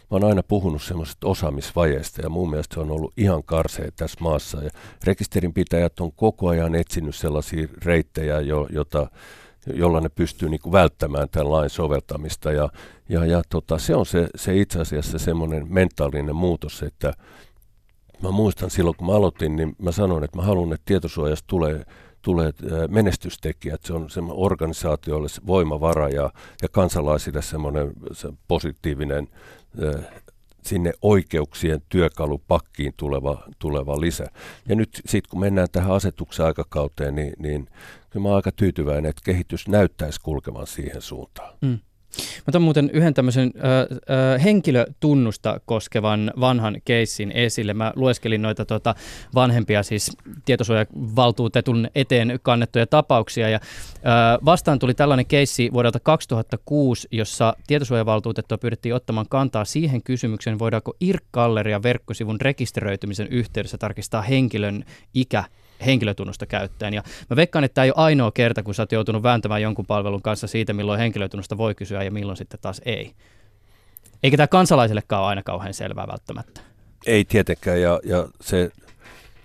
mä 0.01 0.09
oon 0.09 0.23
aina 0.23 0.43
puhunut 0.43 0.81
semmoisesta 0.81 1.27
osaamisvajeesta 1.27 2.21
ja 2.21 2.29
mun 2.29 2.49
mielestä 2.49 2.73
se 2.73 2.79
on 2.79 2.91
ollut 2.91 3.13
ihan 3.17 3.43
karsea 3.43 3.91
tässä 3.95 4.17
maassa. 4.21 4.63
Ja 4.63 4.69
rekisterinpitäjät 5.03 5.99
on 5.99 6.11
koko 6.11 6.47
ajan 6.47 6.75
etsinyt 6.75 7.15
sellaisia 7.15 7.67
reittejä, 7.85 8.41
jo, 8.41 8.67
jota, 8.69 9.07
jolla 9.73 10.01
ne 10.01 10.09
pystyy 10.09 10.49
niin 10.49 10.71
välttämään 10.71 11.29
tämän 11.29 11.51
lain 11.51 11.69
soveltamista. 11.69 12.51
Ja, 12.51 12.69
ja, 13.09 13.25
ja 13.25 13.41
tota, 13.49 13.77
se 13.77 13.95
on 13.95 14.05
se, 14.05 14.27
se 14.35 14.57
itse 14.57 14.79
asiassa 14.79 15.19
semmoinen 15.19 15.73
mentaalinen 15.73 16.35
muutos, 16.35 16.83
että 16.83 17.13
mä 18.23 18.31
muistan 18.31 18.69
silloin, 18.69 18.95
kun 18.95 19.07
mä 19.07 19.13
aloitin, 19.13 19.55
niin 19.55 19.75
mä 19.77 19.91
sanoin, 19.91 20.23
että 20.23 20.37
mä 20.37 20.43
haluan, 20.43 20.73
että 20.73 20.85
tietosuojasta 20.85 21.47
tulee 21.47 21.85
tulee 22.25 22.53
menestystekijät. 22.89 23.83
Se 23.83 23.93
on 23.93 24.09
semmoinen 24.09 24.43
organisaatioille 24.43 25.27
voimavara 25.47 26.09
ja, 26.09 26.29
ja 26.61 26.69
kansalaisille 26.71 27.41
semmoinen 27.41 27.91
se 28.11 28.29
positiivinen 28.47 29.27
sinne 30.61 30.93
oikeuksien 31.01 31.81
työkalupakkiin 31.89 32.93
tuleva, 32.97 33.43
tuleva 33.59 34.01
lisä. 34.01 34.27
Ja 34.69 34.75
nyt 34.75 35.01
sitten 35.05 35.29
kun 35.29 35.39
mennään 35.39 35.67
tähän 35.71 35.91
asetuksen 35.91 36.45
aikakauteen, 36.45 37.15
niin, 37.15 37.33
niin 37.37 37.67
kyllä 38.09 38.23
mä 38.23 38.29
olen 38.29 38.35
aika 38.35 38.51
tyytyväinen, 38.51 39.09
että 39.09 39.21
kehitys 39.25 39.67
näyttäisi 39.67 40.21
kulkevan 40.21 40.67
siihen 40.67 41.01
suuntaan. 41.01 41.53
Mm. 41.61 41.79
Mä 42.17 42.43
otan 42.47 42.61
muuten 42.61 42.89
yhden 42.93 43.13
tämmöisen 43.13 43.51
ö, 43.55 43.61
ö, 43.63 44.39
henkilötunnusta 44.39 45.59
koskevan 45.65 46.31
vanhan 46.39 46.77
keissin 46.85 47.31
esille. 47.31 47.73
Mä 47.73 47.93
lueskelin 47.95 48.41
noita 48.41 48.65
tota, 48.65 48.95
vanhempia 49.35 49.83
siis 49.83 50.17
tietosuojavaltuutetun 50.45 51.87
eteen 51.95 52.39
kannettuja 52.43 52.87
tapauksia 52.87 53.49
ja 53.49 53.59
ö, 53.59 53.99
vastaan 54.45 54.79
tuli 54.79 54.93
tällainen 54.93 55.25
keissi 55.25 55.69
vuodelta 55.73 55.99
2006, 55.99 57.07
jossa 57.11 57.55
tietosuojavaltuutettua 57.67 58.57
pyydettiin 58.57 58.95
ottamaan 58.95 59.29
kantaa 59.29 59.65
siihen 59.65 60.03
kysymykseen, 60.03 60.59
voidaanko 60.59 60.93
IRC-galleria 61.01 61.83
verkkosivun 61.83 62.41
rekisteröitymisen 62.41 63.27
yhteydessä 63.27 63.77
tarkistaa 63.77 64.21
henkilön 64.21 64.85
ikä 65.13 65.43
henkilötunnusta 65.85 66.45
käyttäen. 66.45 66.93
Ja 66.93 67.03
mä 67.29 67.35
veikkaan, 67.35 67.63
että 67.63 67.75
tämä 67.75 67.85
ei 67.85 67.91
ole 67.91 68.05
ainoa 68.05 68.31
kerta, 68.31 68.63
kun 68.63 68.75
sä 68.75 68.81
oot 68.81 68.91
joutunut 68.91 69.23
vääntämään 69.23 69.61
jonkun 69.61 69.85
palvelun 69.85 70.21
kanssa 70.21 70.47
siitä, 70.47 70.73
milloin 70.73 70.99
henkilötunnusta 70.99 71.57
voi 71.57 71.75
kysyä 71.75 72.03
ja 72.03 72.11
milloin 72.11 72.37
sitten 72.37 72.59
taas 72.61 72.81
ei. 72.85 73.13
Eikä 74.23 74.37
tämä 74.37 74.47
kansalaisillekaan 74.47 75.21
ole 75.21 75.29
aina 75.29 75.43
kauhean 75.43 75.73
selvää 75.73 76.07
välttämättä. 76.07 76.61
Ei 77.05 77.25
tietenkään, 77.25 77.81
ja, 77.81 77.99
ja 78.03 78.27
se, 78.41 78.71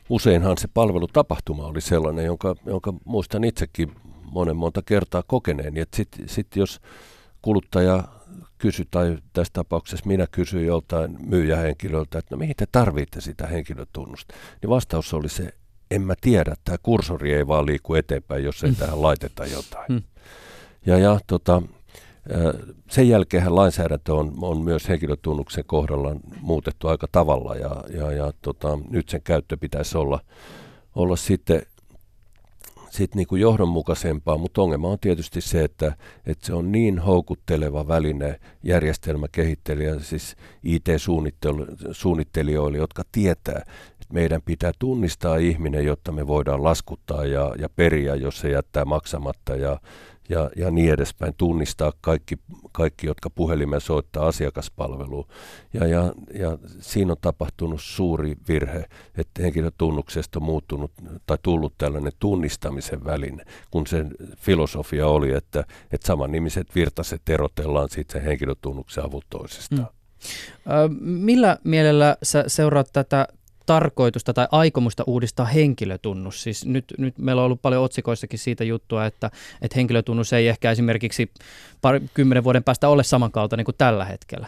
useinhan 0.08 0.58
se 0.58 0.68
palvelutapahtuma 0.74 1.66
oli 1.66 1.80
sellainen, 1.80 2.24
jonka, 2.24 2.56
jonka 2.66 2.94
muistan 3.04 3.44
itsekin 3.44 3.92
monen 4.22 4.56
monta 4.56 4.82
kertaa 4.82 5.22
kokeneen. 5.26 5.74
Sitten 5.94 6.28
sit 6.28 6.56
jos 6.56 6.80
kuluttaja 7.42 8.04
kysy, 8.58 8.86
tai 8.90 9.18
tässä 9.32 9.52
tapauksessa 9.52 10.06
minä 10.06 10.26
kysyin 10.30 10.66
joltain 10.66 11.16
myyjähenkilöltä, 11.26 12.18
että 12.18 12.34
no 12.34 12.38
mihin 12.38 12.56
te 12.56 12.66
tarvitte 12.72 13.20
sitä 13.20 13.46
henkilötunnusta, 13.46 14.34
niin 14.62 14.70
vastaus 14.70 15.14
oli 15.14 15.28
se, 15.28 15.54
en 15.90 16.02
mä 16.02 16.14
tiedä, 16.20 16.54
tämä 16.64 16.78
kursori 16.82 17.34
ei 17.34 17.46
vaan 17.46 17.66
liiku 17.66 17.94
eteenpäin, 17.94 18.44
jos 18.44 18.64
ei 18.64 18.70
mm. 18.70 18.76
tähän 18.76 19.02
laiteta 19.02 19.46
jotain. 19.46 19.86
Mm. 19.88 20.02
Ja, 20.86 20.98
ja 20.98 21.20
tota, 21.26 21.62
sen 22.90 23.08
jälkeen 23.08 23.54
lainsäädäntö 23.54 24.14
on, 24.14 24.34
on 24.40 24.58
myös 24.58 24.88
henkilötunnuksen 24.88 25.64
kohdalla 25.66 26.16
muutettu 26.40 26.88
aika 26.88 27.06
tavalla 27.12 27.56
ja, 27.56 27.84
ja, 27.88 28.12
ja 28.12 28.32
tota, 28.42 28.78
nyt 28.90 29.08
sen 29.08 29.22
käyttö 29.22 29.56
pitäisi 29.56 29.98
olla, 29.98 30.20
olla 30.94 31.16
sitten 31.16 31.62
sit 32.90 33.14
niinku 33.14 33.36
johdonmukaisempaa, 33.36 34.38
mutta 34.38 34.62
ongelma 34.62 34.88
on 34.88 34.98
tietysti 34.98 35.40
se, 35.40 35.64
että, 35.64 35.96
että 36.26 36.46
se 36.46 36.54
on 36.54 36.72
niin 36.72 36.98
houkutteleva 36.98 37.88
väline 37.88 38.40
järjestelmäkehittelijä, 38.62 39.98
siis 39.98 40.36
IT-suunnittelijoille, 40.62 42.78
jotka 42.78 43.02
tietää, 43.12 43.64
meidän 44.12 44.42
pitää 44.42 44.72
tunnistaa 44.78 45.36
ihminen, 45.36 45.84
jotta 45.84 46.12
me 46.12 46.26
voidaan 46.26 46.64
laskuttaa 46.64 47.24
ja, 47.24 47.54
ja 47.58 47.68
periä, 47.76 48.14
jos 48.14 48.38
se 48.40 48.50
jättää 48.50 48.84
maksamatta 48.84 49.56
ja, 49.56 49.80
ja, 50.30 50.50
ja 50.56 50.70
niin 50.70 50.92
edespäin, 50.92 51.34
tunnistaa 51.36 51.92
kaikki, 52.00 52.38
kaikki 52.72 53.06
jotka 53.06 53.30
puhelimeen 53.30 53.80
soittaa 53.80 54.26
asiakaspalveluun. 54.26 55.26
Ja, 55.74 55.86
ja, 55.86 56.12
ja 56.34 56.58
siinä 56.80 57.12
on 57.12 57.16
tapahtunut 57.20 57.80
suuri 57.82 58.36
virhe, 58.48 58.84
että 59.16 59.42
henkilötunnuksesta 59.42 60.38
on 60.38 60.42
muuttunut 60.42 60.92
tai 61.26 61.38
tullut 61.42 61.74
tällainen 61.78 62.12
tunnistamisen 62.18 63.04
väline, 63.04 63.44
kun 63.70 63.86
sen 63.86 64.10
filosofia 64.36 65.06
oli, 65.06 65.32
että, 65.32 65.64
että 65.92 66.06
samannimiset 66.06 66.74
virtaset 66.74 67.28
erotellaan 67.28 67.88
sitten 67.90 68.20
sen 68.20 68.28
henkilötunnuksen 68.28 69.04
avut 69.04 69.24
toisistaan. 69.30 69.86
Mm. 69.86 70.94
Millä 71.00 71.58
mielellä 71.64 72.16
sä 72.22 72.44
seuraat 72.46 72.90
tätä 72.92 73.28
tarkoitusta 73.70 74.32
tai 74.34 74.48
aikomusta 74.52 75.04
uudistaa 75.06 75.46
henkilötunnus. 75.46 76.42
Siis 76.42 76.66
nyt, 76.66 76.84
nyt 76.98 77.18
meillä 77.18 77.42
on 77.42 77.46
ollut 77.46 77.62
paljon 77.62 77.84
otsikoissakin 77.84 78.38
siitä 78.38 78.64
juttua, 78.64 79.06
että, 79.06 79.30
että 79.62 79.76
henkilötunnus 79.76 80.32
ei 80.32 80.48
ehkä 80.48 80.70
esimerkiksi 80.70 81.30
pari, 81.80 82.00
kymmenen 82.14 82.44
vuoden 82.44 82.64
päästä 82.64 82.88
ole 82.88 83.02
samankaltainen 83.02 83.64
kuin 83.64 83.74
tällä 83.78 84.04
hetkellä. 84.04 84.46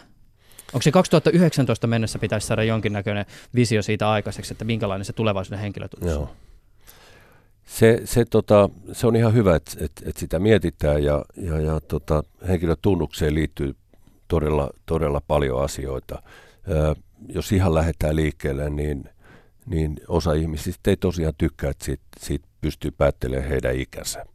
Onko 0.73 0.81
se 0.81 0.91
2019 0.91 1.87
mennessä 1.87 2.19
pitäisi 2.19 2.47
saada 2.47 2.63
jonkinnäköinen 2.63 3.25
visio 3.55 3.81
siitä 3.81 4.11
aikaiseksi, 4.11 4.53
että 4.53 4.65
minkälainen 4.65 5.05
se 5.05 5.13
tulevaisuuden 5.13 5.59
henkilötunnus 5.59 6.17
on? 6.17 6.29
Se, 7.65 8.01
se, 8.05 8.25
tota, 8.25 8.69
se 8.91 9.07
on 9.07 9.15
ihan 9.15 9.33
hyvä, 9.33 9.55
että 9.55 9.71
et, 9.79 9.91
et 10.05 10.17
sitä 10.17 10.39
mietitään 10.39 11.03
ja, 11.03 11.25
ja, 11.37 11.59
ja 11.59 11.81
tota, 11.87 12.23
henkilötunnukseen 12.47 13.35
liittyy 13.35 13.75
todella, 14.27 14.69
todella 14.85 15.21
paljon 15.27 15.63
asioita. 15.63 16.21
Ö, 16.71 16.95
jos 17.29 17.51
ihan 17.51 17.73
lähdetään 17.73 18.15
liikkeelle, 18.15 18.69
niin 18.69 19.09
niin 19.65 19.99
osa 20.07 20.33
ihmisistä 20.33 20.89
ei 20.89 20.97
tosiaan 20.97 21.33
tykkää, 21.37 21.69
että 21.69 21.85
siitä, 21.85 22.03
siitä 22.19 22.47
pystyy 22.61 22.91
päättelemään 22.91 23.49
heidän 23.49 23.75
ikänsä. 23.75 24.25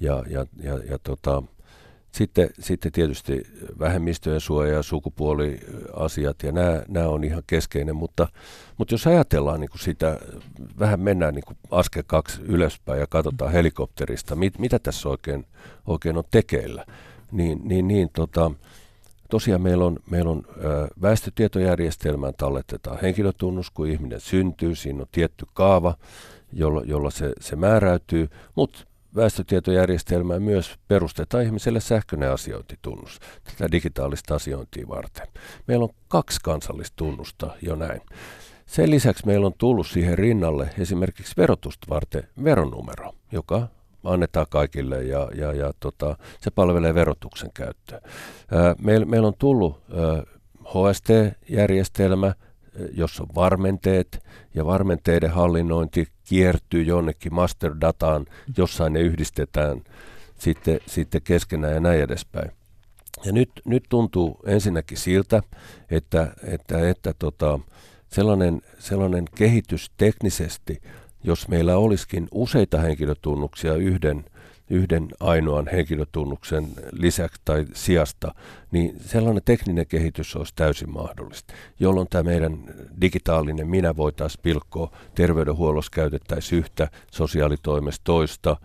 Ja, 0.00 0.24
ja, 0.28 0.46
ja, 0.62 0.78
ja 0.90 0.98
tota, 0.98 1.42
sitten, 2.12 2.50
sitten 2.58 2.92
tietysti 2.92 3.42
vähemmistöjen 3.78 4.40
suoja 4.40 4.74
ja 4.74 4.82
sukupuoliasiat, 4.82 6.42
ja 6.42 6.52
nämä, 6.52 6.82
nämä 6.88 7.08
on 7.08 7.24
ihan 7.24 7.42
keskeinen, 7.46 7.96
mutta, 7.96 8.28
mutta 8.78 8.94
jos 8.94 9.06
ajatellaan 9.06 9.60
niin 9.60 9.70
kuin 9.70 9.80
sitä, 9.80 10.18
vähän 10.78 11.00
mennään 11.00 11.34
niin 11.34 11.44
kuin 11.46 11.58
askel 11.70 12.02
kaksi 12.06 12.42
ylöspäin 12.42 13.00
ja 13.00 13.06
katsotaan 13.06 13.52
helikopterista, 13.52 14.36
mit, 14.36 14.58
mitä 14.58 14.78
tässä 14.78 15.08
oikein, 15.08 15.46
oikein 15.86 16.16
on 16.16 16.24
tekeillä, 16.30 16.86
niin, 17.32 17.60
niin, 17.64 17.88
niin 17.88 18.10
tota, 18.12 18.50
Tosiaan 19.30 19.62
meillä 19.62 19.84
on, 19.84 19.96
meillä 20.10 20.30
on 20.30 20.42
ö, 20.64 20.88
väestötietojärjestelmään 21.02 22.34
talletetaan 22.36 22.98
henkilötunnus, 23.02 23.70
kun 23.70 23.88
ihminen 23.88 24.20
syntyy. 24.20 24.74
Siinä 24.74 25.00
on 25.00 25.06
tietty 25.12 25.46
kaava, 25.54 25.94
jolla, 26.52 26.82
jolla 26.84 27.10
se, 27.10 27.32
se 27.40 27.56
määräytyy, 27.56 28.28
mutta 28.54 28.84
väestötietojärjestelmään 29.16 30.42
myös 30.42 30.78
perustetaan 30.88 31.44
ihmiselle 31.44 31.80
sähköinen 31.80 32.32
asiointitunnus 32.32 33.18
tätä 33.44 33.72
digitaalista 33.72 34.34
asiointia 34.34 34.88
varten. 34.88 35.26
Meillä 35.66 35.84
on 35.84 35.94
kaksi 36.08 36.40
kansallista 36.42 36.96
tunnusta 36.96 37.50
jo 37.62 37.76
näin. 37.76 38.00
Sen 38.66 38.90
lisäksi 38.90 39.26
meillä 39.26 39.46
on 39.46 39.54
tullut 39.58 39.86
siihen 39.86 40.18
rinnalle 40.18 40.70
esimerkiksi 40.78 41.34
verotusta 41.36 41.86
varten 41.90 42.28
veronumero, 42.44 43.12
joka 43.32 43.68
annetaan 44.04 44.46
kaikille 44.50 45.02
ja, 45.02 45.28
ja, 45.34 45.52
ja 45.52 45.72
tota, 45.80 46.16
se 46.40 46.50
palvelee 46.50 46.94
verotuksen 46.94 47.50
käyttöä. 47.54 48.00
Meillä 48.82 49.06
meil 49.06 49.24
on 49.24 49.34
tullut 49.38 49.82
HST-järjestelmä, 50.64 52.34
jossa 52.92 53.22
on 53.22 53.28
varmenteet 53.34 54.24
ja 54.54 54.66
varmenteiden 54.66 55.30
hallinnointi 55.30 56.08
kiertyy 56.24 56.82
jonnekin 56.82 57.34
masterdataan, 57.34 58.26
jossain 58.56 58.92
ne 58.92 59.00
yhdistetään 59.00 59.82
sitten, 60.38 60.80
sitten 60.86 61.22
keskenään 61.22 61.74
ja 61.74 61.80
näin 61.80 62.00
edespäin. 62.00 62.50
Ja 63.24 63.32
nyt, 63.32 63.50
nyt 63.64 63.84
tuntuu 63.88 64.40
ensinnäkin 64.46 64.98
siltä, 64.98 65.42
että, 65.90 66.32
että, 66.42 66.88
että 66.88 67.14
tota, 67.18 67.58
sellainen, 68.08 68.62
sellainen 68.78 69.24
kehitys 69.34 69.90
teknisesti 69.96 70.82
jos 71.24 71.48
meillä 71.48 71.76
olisikin 71.76 72.28
useita 72.32 72.78
henkilötunnuksia 72.78 73.74
yhden, 73.74 74.24
yhden 74.70 75.08
ainoan 75.20 75.68
henkilötunnuksen 75.72 76.66
lisäksi 76.92 77.40
tai 77.44 77.66
sijasta, 77.74 78.34
niin 78.70 78.96
sellainen 79.00 79.42
tekninen 79.44 79.86
kehitys 79.86 80.36
olisi 80.36 80.52
täysin 80.56 80.90
mahdollista, 80.90 81.54
jolloin 81.80 82.08
tämä 82.08 82.22
meidän 82.22 82.58
digitaalinen 83.00 83.68
minä 83.68 83.96
voitaisiin 83.96 84.42
pilkkoa, 84.42 84.90
terveydenhuollossa 85.14 85.90
käytettäisiin 85.94 86.58
yhtä, 86.58 86.88
sosiaalitoimessa 87.12 88.00
toista, 88.04 88.56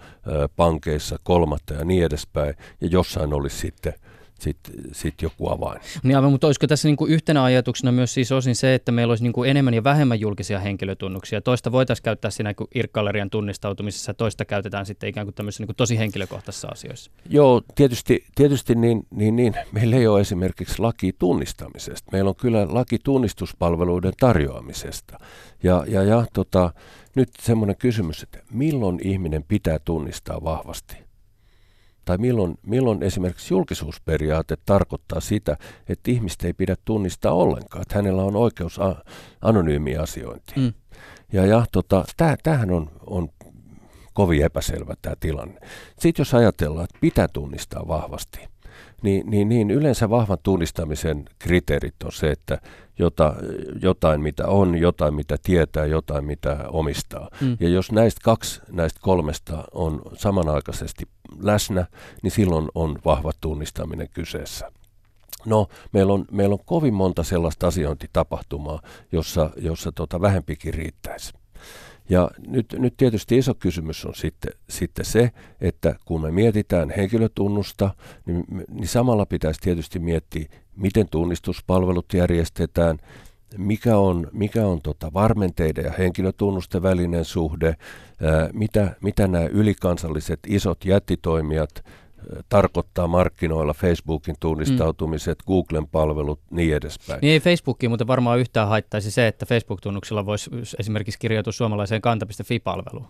pankeissa 0.56 1.20
kolmatta 1.24 1.74
ja 1.74 1.86
niin 1.86 2.04
edespäin, 2.04 2.56
ja 2.82 2.88
jossain 2.88 3.34
olisi 3.34 3.58
sitten 3.58 3.94
sitten 4.40 4.74
sit 4.92 5.22
joku 5.22 5.50
avain. 5.50 5.82
Niin 6.04 6.16
aivan, 6.16 6.32
mutta 6.32 6.48
olisiko 6.48 6.68
tässä 6.68 6.88
niin 6.88 6.96
kuin 6.96 7.12
yhtenä 7.12 7.44
ajatuksena 7.44 7.92
myös 7.92 8.14
siis 8.14 8.32
osin 8.32 8.56
se, 8.56 8.76
että 8.76 8.92
meillä 8.92 9.12
olisi 9.12 9.24
niin 9.24 9.34
kuin 9.34 9.50
enemmän 9.50 9.74
ja 9.74 9.84
vähemmän 9.84 10.20
julkisia 10.20 10.60
henkilötunnuksia? 10.60 11.42
Toista 11.42 11.72
voitaisiin 11.72 12.04
käyttää 12.04 12.32
siinä 12.32 12.54
irkkallerian 12.76 13.30
tunnistautumisessa, 13.30 14.14
toista 14.14 14.46
käytetään 14.46 14.86
sitten 14.86 15.10
ikään 15.10 15.26
kuin 15.26 15.36
tämmöisissä 15.36 15.62
niin 15.62 15.68
kuin 15.68 15.76
tosi 15.76 15.98
henkilökohtaisissa 15.98 16.68
asioissa. 16.68 17.12
Joo, 17.30 17.62
tietysti, 17.76 18.26
tietysti 18.36 18.76
niin, 18.76 19.08
niin, 19.12 19.36
niin, 19.36 19.54
meillä 19.72 19.96
ei 19.96 20.08
ole 20.08 20.22
esimerkiksi 20.22 20.80
laki 20.80 21.14
tunnistamisesta. 21.20 22.12
Meillä 22.12 22.30
on 22.30 22.36
kyllä 22.36 22.68
laki 22.70 23.00
tunnistuspalveluiden 23.04 24.14
tarjoamisesta. 24.20 25.20
Ja, 25.64 25.86
ja, 25.88 26.04
ja 26.04 26.26
tota, 26.34 26.74
nyt 27.16 27.30
semmoinen 27.40 27.76
kysymys, 27.76 28.24
että 28.24 28.40
milloin 28.52 29.00
ihminen 29.04 29.44
pitää 29.44 29.80
tunnistaa 29.80 30.44
vahvasti? 30.44 31.05
Tai 32.06 32.18
milloin, 32.18 32.58
milloin 32.66 33.04
esimerkiksi 33.04 33.54
julkisuusperiaate 33.54 34.58
tarkoittaa 34.66 35.20
sitä, 35.20 35.58
että 35.90 36.12
ihmistä 36.12 36.48
ei 36.48 36.54
pidä 36.54 36.76
tunnistaa 36.86 37.34
ollenkaan, 37.34 37.82
että 37.82 37.96
hänellä 37.96 38.24
on 38.24 38.36
oikeus 38.36 38.80
a- 38.80 39.04
anonyymiin 39.42 40.02
asiointiin. 40.02 40.62
Mm. 40.62 40.74
Ja, 41.34 41.46
ja 41.46 41.66
tota, 41.72 42.06
tämähän 42.44 42.72
on, 42.72 42.90
on 43.06 43.30
kovin 44.14 44.44
epäselvä 44.44 44.94
tämä 45.02 45.16
tilanne. 45.20 45.60
Sitten 46.00 46.22
jos 46.24 46.34
ajatellaan, 46.34 46.84
että 46.84 46.98
pitää 47.02 47.28
tunnistaa 47.28 47.88
vahvasti, 47.88 48.40
niin, 49.02 49.30
niin, 49.30 49.50
niin 49.50 49.72
yleensä 49.72 50.10
vahvan 50.10 50.38
tunnistamisen 50.44 51.26
kriteerit 51.40 52.04
on 52.04 52.12
se, 52.12 52.32
että 52.32 52.58
jota, 53.00 53.36
jotain 53.82 54.22
mitä 54.22 54.48
on, 54.48 54.78
jotain 54.78 55.14
mitä 55.14 55.38
tietää, 55.44 55.86
jotain 55.86 56.26
mitä 56.26 56.58
omistaa. 56.68 57.30
Mm. 57.42 57.58
Ja 57.60 57.70
jos 57.70 57.92
näistä 57.92 58.22
kaksi 58.24 58.62
näistä 58.72 59.00
kolmesta 59.04 59.64
on 59.72 60.02
samanaikaisesti 60.14 61.08
läsnä, 61.46 61.86
niin 62.24 62.32
silloin 62.32 62.68
on 62.76 63.00
vahva 63.06 63.32
tunnistaminen 63.42 64.10
kyseessä. 64.14 64.72
No, 65.46 65.68
meillä 65.92 66.14
on, 66.14 66.26
meillä 66.32 66.54
on 66.54 66.66
kovin 66.66 66.94
monta 66.94 67.24
sellaista 67.24 67.68
asiointitapahtumaa, 67.68 68.82
jossa, 69.12 69.50
jossa 69.58 69.92
tota 69.92 70.22
vähempikin 70.22 70.74
riittäisi. 70.74 71.34
Ja 72.10 72.32
nyt, 72.48 72.76
nyt 72.78 72.94
tietysti 72.98 73.38
iso 73.38 73.54
kysymys 73.54 74.06
on 74.06 74.16
sitten, 74.16 74.54
sitten 74.70 75.06
se, 75.06 75.32
että 75.62 75.96
kun 76.06 76.22
me 76.22 76.32
mietitään 76.32 76.90
henkilötunnusta, 76.98 77.90
niin, 78.26 78.44
niin 78.70 78.88
samalla 78.88 79.26
pitäisi 79.26 79.60
tietysti 79.62 80.00
miettiä, 80.00 80.46
miten 80.76 81.10
tunnistuspalvelut 81.12 82.14
järjestetään, 82.14 82.98
mikä 83.58 83.98
on, 83.98 84.28
mikä 84.32 84.68
on 84.68 84.82
tota 84.82 85.14
varmenteiden 85.14 85.86
ja 85.86 85.92
henkilötunnusten 85.98 86.84
välinen 86.84 87.26
suhde, 87.26 87.68
ää, 88.22 88.50
mitä, 88.54 88.96
mitä 89.02 89.28
nämä 89.28 89.46
ylikansalliset 89.46 90.40
isot 90.48 90.86
jättitoimijat 90.86 91.84
tarkoittaa 92.50 93.08
markkinoilla 93.08 93.74
Facebookin 93.74 94.36
tunnistautumiset, 94.40 95.38
mm. 95.40 95.46
Googlen 95.48 95.88
palvelut, 95.88 96.40
niin 96.50 96.76
edespäin. 96.76 97.20
Niin 97.22 97.34
ei 97.34 97.40
Facebookiin, 97.40 97.90
mutta 97.90 98.08
varmaan 98.08 98.40
yhtään 98.40 98.68
haittaisi 98.68 99.12
se, 99.12 99.28
että 99.28 99.46
Facebook-tunnuksella 99.46 100.26
voisi 100.26 100.50
esimerkiksi 100.80 101.20
kirjautua 101.20 101.54
suomalaiseen 101.54 102.02
kanta.fi-palveluun. 102.02 103.08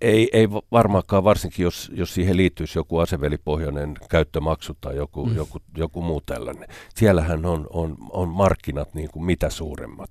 Ei, 0.00 0.28
ei 0.32 0.50
varmaankaan, 0.50 1.24
varsinkin 1.24 1.64
jos, 1.64 1.90
jos 1.94 2.14
siihen 2.14 2.36
liittyisi 2.36 2.78
joku 2.78 2.98
asevelipohjainen 2.98 3.94
käyttömaksu 4.10 4.72
tai 4.80 4.96
joku, 4.96 5.26
mm. 5.26 5.36
joku, 5.36 5.58
joku 5.76 6.02
muu 6.02 6.20
tällainen. 6.20 6.68
Siellähän 6.94 7.46
on, 7.46 7.66
on, 7.70 7.96
on 8.10 8.28
markkinat 8.28 8.94
niin 8.94 9.10
kuin 9.12 9.24
mitä 9.24 9.50
suuremmat. 9.50 10.10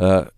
Ö, 0.00 0.32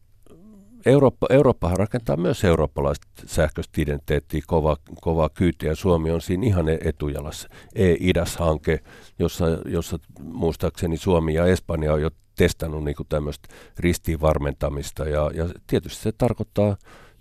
Eurooppa, 0.87 1.27
Eurooppahan 1.31 1.77
rakentaa 1.77 2.17
myös 2.17 2.45
eurooppalaista 2.45 3.07
sähköistä 3.27 3.83
identiteettiä 3.83 4.43
kova, 4.47 4.77
kovaa 5.01 5.29
kyytiä. 5.29 5.75
Suomi 5.75 6.11
on 6.11 6.21
siinä 6.21 6.47
ihan 6.47 6.67
etujalassa. 6.69 7.49
E-IDAS-hanke, 7.75 8.81
jossa, 9.19 9.45
jossa 9.65 9.99
muistaakseni 10.23 10.97
Suomi 10.97 11.35
ja 11.35 11.47
Espanja 11.47 11.93
on 11.93 12.03
jo 12.03 12.11
testannut 12.37 12.85
niin 12.85 12.97
tämmöistä 13.09 13.49
ristiinvarmentamista. 13.79 15.05
Ja, 15.05 15.31
ja 15.35 15.49
tietysti 15.67 16.03
se 16.03 16.13
tarkoittaa 16.13 16.77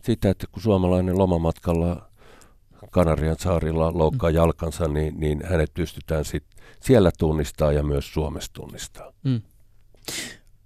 sitä, 0.05 0.29
että 0.29 0.47
kun 0.51 0.63
suomalainen 0.63 1.17
lomamatkalla 1.17 2.09
Kanarian 2.91 3.35
saarilla 3.39 3.91
loukkaa 3.93 4.29
mm. 4.29 4.35
jalkansa, 4.35 4.87
niin, 4.87 5.19
niin 5.19 5.41
hänet 5.45 5.73
pystytään 5.73 6.25
sit 6.25 6.43
siellä 6.81 7.11
tunnistaa 7.19 7.71
ja 7.71 7.83
myös 7.83 8.13
Suomessa 8.13 8.53
tunnistaa. 8.53 9.13
Mm. 9.23 9.41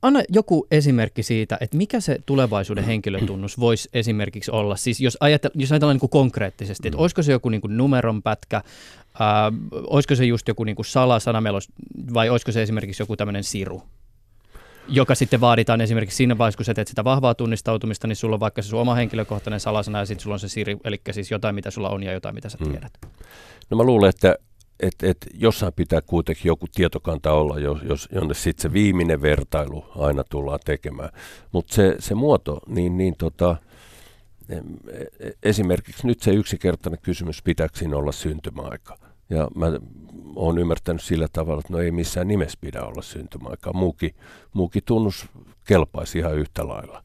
Anna 0.02 0.22
joku 0.30 0.68
esimerkki 0.72 1.24
siitä, 1.24 1.58
että 1.62 1.78
mikä 1.78 2.00
se 2.00 2.20
tulevaisuuden 2.26 2.84
henkilötunnus 2.84 3.60
voisi 3.60 3.90
esimerkiksi 3.94 4.52
olla. 4.52 4.76
Siis 4.76 5.00
jos, 5.00 5.18
ajatell, 5.20 5.52
jos 5.56 5.72
ajatellaan 5.72 5.96
niin 5.96 6.00
kuin 6.00 6.10
konkreettisesti, 6.10 6.88
että 6.88 6.98
mm. 6.98 7.02
olisiko 7.02 7.24
se 7.24 7.32
joku 7.32 7.50
niin 7.50 7.62
kuin 7.62 7.78
numeron 7.78 8.22
pätkä, 8.22 8.62
ää, 9.20 9.52
olisiko 9.72 10.16
se 10.16 10.26
just 10.26 10.48
joku 10.48 10.64
niin 10.64 10.76
kuin 10.76 10.86
salasana, 10.86 11.44
vai 12.14 12.30
olisiko 12.30 12.52
se 12.52 12.62
esimerkiksi 12.62 13.04
joku 13.04 13.16
tämmöinen 13.16 13.44
siru? 13.44 13.84
Joka 14.90 15.16
sitten 15.16 15.42
vaaditaan 15.42 15.82
esimerkiksi 15.82 16.18
siinä 16.18 16.38
vaiheessa, 16.38 16.58
kun 16.58 16.66
sä 16.66 16.74
teet 16.74 16.88
sitä 16.88 17.04
vahvaa 17.04 17.36
tunnistautumista, 17.36 18.08
niin 18.08 18.16
sulla 18.16 18.36
on 18.36 18.40
vaikka 18.40 18.62
se 18.62 18.70
sun 18.70 18.80
oma 18.80 18.96
henkilökohtainen 18.96 19.60
salasana 19.60 20.00
ja 20.00 20.06
sitten 20.06 20.24
sulla 20.24 20.34
on 20.34 20.40
se 20.40 20.50
Siri, 20.50 20.78
eli 20.84 21.02
siis 21.12 21.32
jotain, 21.32 21.56
mitä 21.56 21.72
sulla 21.72 21.90
on 21.90 22.04
ja 22.04 22.14
jotain, 22.14 22.36
mitä 22.36 22.50
sä 22.50 22.58
mm. 22.62 22.72
tiedät. 22.72 22.92
Mm. 23.06 23.10
No 23.70 23.78
mä 23.78 23.84
luulen, 23.84 24.10
että 24.10 24.36
et, 24.80 24.96
et 25.04 25.18
jossain 25.34 25.74
pitää 25.74 26.02
kuitenkin 26.02 26.50
joku 26.50 26.66
tietokanta 26.76 27.32
olla, 27.32 27.60
jos, 27.60 27.80
jos, 27.84 28.10
jonne 28.12 28.34
sitten 28.34 28.62
se 28.62 28.74
viimeinen 28.74 29.22
vertailu 29.22 29.86
aina 29.96 30.24
tullaan 30.30 30.60
tekemään. 30.66 31.10
Mutta 31.52 31.76
se, 31.76 31.96
se 32.00 32.16
muoto, 32.16 32.60
niin, 32.68 32.98
niin 32.98 33.16
tota, 33.18 33.56
e, 34.50 34.60
esimerkiksi 35.44 36.08
nyt 36.08 36.22
se 36.22 36.32
yksinkertainen 36.32 37.00
kysymys, 37.02 37.42
pitääkö 37.44 37.78
siinä 37.78 37.98
olla 37.98 38.12
syntymäaika. 38.12 39.09
Ja 39.30 39.48
mä 39.56 39.66
oon 40.36 40.58
ymmärtänyt 40.58 41.02
sillä 41.02 41.28
tavalla, 41.34 41.60
että 41.60 41.74
no 41.74 41.80
ei 41.80 41.92
missään 41.92 42.28
nimessä 42.28 42.58
pidä 42.62 42.82
olla 42.82 43.02
syntymäaikaa. 43.02 43.74
Muukin, 43.74 44.16
muukin 44.54 44.84
tunnus 44.86 45.26
kelpaisi 45.66 46.20
ihan 46.20 46.36
yhtä 46.36 46.68
lailla. 46.68 47.04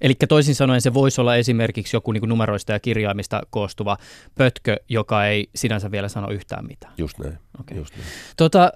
Eli 0.00 0.14
toisin 0.28 0.54
sanoen 0.54 0.80
se 0.80 0.94
voisi 0.94 1.20
olla 1.20 1.36
esimerkiksi 1.36 1.96
joku 1.96 2.12
niin 2.12 2.28
numeroista 2.28 2.72
ja 2.72 2.80
kirjaimista 2.80 3.40
koostuva 3.50 3.96
pötkö, 4.34 4.76
joka 4.88 5.26
ei 5.26 5.50
sinänsä 5.54 5.90
vielä 5.90 6.08
sano 6.08 6.30
yhtään 6.30 6.66
mitään. 6.66 6.92
Just 6.98 7.18
näin. 7.18 7.38
Okay. 7.60 7.78
Just 7.78 7.96
näin. 7.96 8.08
Tota, 8.36 8.62
äh, 8.64 8.70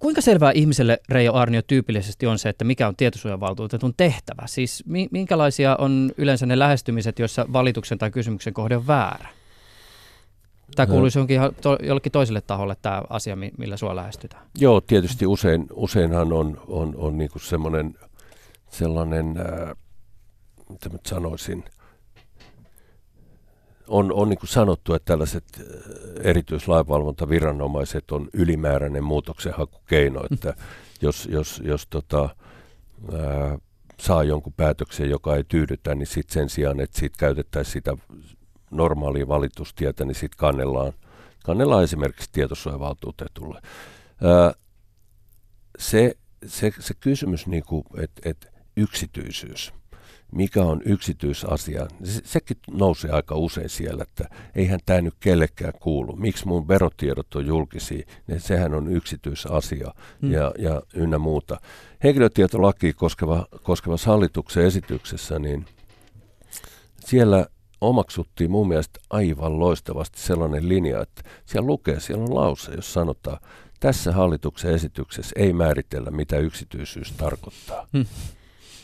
kuinka 0.00 0.20
selvää 0.20 0.52
ihmiselle, 0.52 0.98
Reijo 1.08 1.32
Arnio, 1.32 1.62
tyypillisesti 1.62 2.26
on 2.26 2.38
se, 2.38 2.48
että 2.48 2.64
mikä 2.64 2.88
on 2.88 2.96
tietosuojavaltuutetun 2.96 3.94
tehtävä? 3.96 4.42
Siis 4.46 4.84
minkälaisia 5.10 5.76
on 5.76 6.12
yleensä 6.16 6.46
ne 6.46 6.58
lähestymiset, 6.58 7.18
joissa 7.18 7.46
valituksen 7.52 7.98
tai 7.98 8.10
kysymyksen 8.10 8.54
kohde 8.54 8.76
on 8.76 8.86
väärä? 8.86 9.28
Tai 10.76 10.86
kuuluisi 10.86 11.18
jonkin, 11.18 11.40
to, 11.60 11.78
jollekin 11.82 12.12
toiselle 12.12 12.40
taholle 12.40 12.76
tämä 12.82 13.02
asia, 13.10 13.36
millä 13.58 13.76
sua 13.76 13.96
lähestytään? 13.96 14.42
Joo, 14.58 14.80
tietysti 14.80 15.26
usein, 15.26 15.66
useinhan 15.72 16.32
on, 16.32 16.60
on, 16.68 16.94
on 16.96 17.18
niinku 17.18 17.38
semmoinen 17.38 17.94
sellainen 18.70 19.34
äh, 19.38 19.76
mitä 20.68 20.88
mä 20.88 20.98
sanoisin, 21.06 21.64
on, 23.88 24.12
on 24.12 24.28
niin 24.28 24.38
sanottu, 24.44 24.94
että 24.94 25.12
tällaiset 25.12 25.44
erityislainvalvontaviranomaiset 26.22 28.10
on 28.10 28.28
ylimääräinen 28.32 29.04
muutoksenhakukeino, 29.04 30.20
mm. 30.20 30.26
että 30.30 30.54
jos, 31.02 31.28
jos, 31.32 31.62
jos 31.64 31.86
tota, 31.86 32.28
ää, 33.12 33.58
saa 34.00 34.24
jonkun 34.24 34.52
päätöksen, 34.52 35.10
joka 35.10 35.36
ei 35.36 35.44
tyydytä, 35.44 35.94
niin 35.94 36.06
sitten 36.06 36.34
sen 36.34 36.48
sijaan, 36.48 36.80
että 36.80 36.98
sit 36.98 37.16
käytettäisiin 37.16 37.72
sitä 37.72 37.96
normaalia 38.76 39.28
valitustietä, 39.28 40.04
niin 40.04 40.14
sitten 40.14 40.38
kannellaan, 40.38 40.92
kannellaan 41.44 41.84
esimerkiksi 41.84 42.30
tietosuojavaltuutetulle. 42.32 43.60
Se, 45.78 46.14
se, 46.46 46.72
se 46.78 46.94
kysymys, 47.00 47.46
niin 47.46 47.64
että 47.98 48.30
et 48.30 48.46
yksityisyys– 48.76 49.72
mikä 50.34 50.62
on 50.62 50.82
yksityisasia. 50.84 51.86
Se, 52.04 52.20
sekin 52.24 52.56
nousee 52.70 53.10
aika 53.10 53.34
usein 53.34 53.68
siellä, 53.68 54.02
että 54.02 54.28
eihän 54.54 54.80
tämä 54.86 55.00
nyt 55.00 55.14
kellekään 55.20 55.72
kuulu. 55.80 56.16
Miksi 56.16 56.46
mun 56.48 56.68
verotiedot 56.68 57.34
on 57.34 57.46
julkisia? 57.46 58.06
Ne, 58.26 58.38
sehän 58.38 58.74
on 58.74 58.92
yksityisasia 58.92 59.94
hmm. 60.22 60.32
ja, 60.32 60.52
ja 60.58 60.82
ynnä 60.94 61.18
muuta. 61.18 61.60
Henkilötietolaki 62.04 62.92
koskeva, 62.92 63.46
koskevassa 63.62 64.10
hallituksen 64.10 64.64
esityksessä, 64.64 65.38
niin 65.38 65.66
siellä 67.00 67.46
omaksuttiin 67.84 68.50
mun 68.50 68.68
mielestä 68.68 69.00
aivan 69.10 69.58
loistavasti 69.58 70.20
sellainen 70.20 70.68
linja, 70.68 71.02
että 71.02 71.22
siellä 71.44 71.66
lukee, 71.66 72.00
siellä 72.00 72.24
on 72.24 72.34
lause, 72.34 72.74
jos 72.74 72.92
sanotaan, 72.92 73.38
tässä 73.80 74.12
hallituksen 74.12 74.74
esityksessä 74.74 75.32
ei 75.36 75.52
määritellä, 75.52 76.10
mitä 76.10 76.38
yksityisyys 76.38 77.12
tarkoittaa. 77.12 77.86
Hmm. 77.92 78.06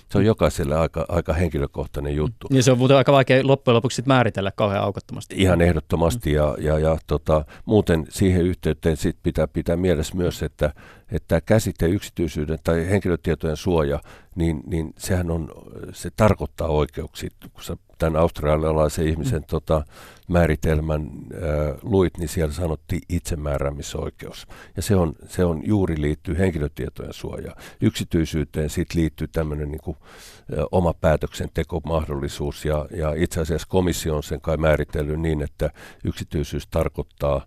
Se 0.09 0.19
on 0.19 0.25
jokaiselle 0.25 0.77
aika, 0.77 1.07
aika 1.09 1.33
henkilökohtainen 1.33 2.17
juttu. 2.17 2.47
Niin 2.51 2.63
se 2.63 2.73
on 2.73 2.79
muuten 2.79 2.97
aika 2.97 3.13
vaikea 3.13 3.47
loppujen 3.47 3.77
lopuksi 3.77 3.97
sit 3.97 4.07
määritellä 4.07 4.53
kauhean 4.57 4.83
aukottomasti. 4.85 5.35
Ihan 5.39 5.61
ehdottomasti 5.61 6.33
ja, 6.33 6.57
ja, 6.59 6.79
ja 6.79 6.99
tota, 7.07 7.45
muuten 7.65 8.07
siihen 8.09 8.43
yhteyteen 8.43 8.97
sit 8.97 9.17
pitää 9.23 9.49
pitää 9.49 9.77
mielessä 9.77 10.17
myös, 10.17 10.43
että, 10.43 10.75
että 11.13 11.41
käsite 11.41 11.89
yksityisyyden 11.89 12.59
tai 12.65 12.91
henkilötietojen 12.91 13.57
suoja, 13.57 14.01
niin, 14.35 14.61
niin 14.67 14.95
sehän 14.99 15.31
on, 15.31 15.49
se 15.93 16.11
tarkoittaa 16.17 16.69
oikeuksia. 16.69 17.31
Kun 17.53 17.65
sä 17.65 17.77
tämän 17.99 18.21
australialaisen 18.21 19.09
ihmisen 19.09 19.41
mm. 19.41 19.47
tota, 19.47 19.85
määritelmän 20.29 21.03
äh, 21.03 21.79
luit, 21.83 22.19
niin 22.19 22.29
siellä 22.29 22.55
sanottiin 22.55 23.03
itsemääräämisoikeus. 23.09 24.47
Ja 24.77 24.83
se 24.83 24.97
on, 24.97 25.13
se 25.29 25.45
on 25.45 25.61
juuri 25.65 26.01
liittyy 26.01 26.39
henkilötietojen 26.39 27.13
suojaan. 27.13 27.57
Yksityisyyteen 27.81 28.71
sitten 28.71 29.01
liittyy 29.01 29.29
tämmöinen 29.29 29.71
niin 29.71 29.81
kuin, 29.85 29.97
äh, 30.01 30.65
oma 30.73 30.95
päätöksentekomahdollisuus 30.95 32.65
ja, 32.65 32.87
ja 32.97 33.13
itse 33.17 33.41
asiassa 33.41 33.69
komissio 33.71 34.17
on 34.17 34.23
sen 34.23 34.41
kai 34.41 34.57
määritellyt 34.57 35.21
niin, 35.21 35.43
että 35.43 35.71
yksityisyys 36.05 36.67
tarkoittaa 36.67 37.47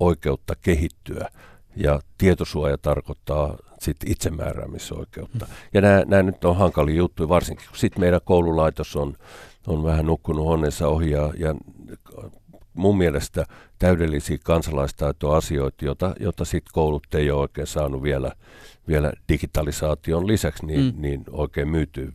oikeutta 0.00 0.54
kehittyä 0.62 1.28
ja 1.76 2.00
tietosuoja 2.18 2.78
tarkoittaa 2.78 3.56
sitten 3.80 4.10
itsemääräämisoikeutta. 4.10 5.46
Ja 5.74 5.80
nämä, 5.80 6.02
nämä 6.06 6.22
nyt 6.22 6.44
on 6.44 6.56
hankalia 6.56 6.94
juttuja, 6.94 7.28
varsinkin 7.28 7.66
kun 7.68 7.78
sitten 7.78 8.00
meidän 8.00 8.20
koululaitos 8.24 8.96
on, 8.96 9.14
on 9.66 9.84
vähän 9.84 10.06
nukkunut 10.06 10.46
onnensa 10.46 10.88
ohi 10.88 11.10
ja, 11.10 11.32
ja 11.38 11.54
mun 12.74 12.98
mielestä 12.98 13.46
täydellisiä 13.78 14.38
kansalaistaitoasioita, 14.42 15.84
jota, 15.84 16.14
jota 16.20 16.44
sitten 16.44 16.72
koulut 16.72 17.14
ei 17.14 17.30
ole 17.30 17.40
oikein 17.40 17.66
saanut 17.66 18.02
vielä, 18.02 18.32
vielä 18.88 19.12
digitalisaation 19.28 20.26
lisäksi 20.26 20.66
niin, 20.66 20.94
mm. 20.94 21.02
niin 21.02 21.24
oikein 21.30 21.68
myytyy 21.68 22.12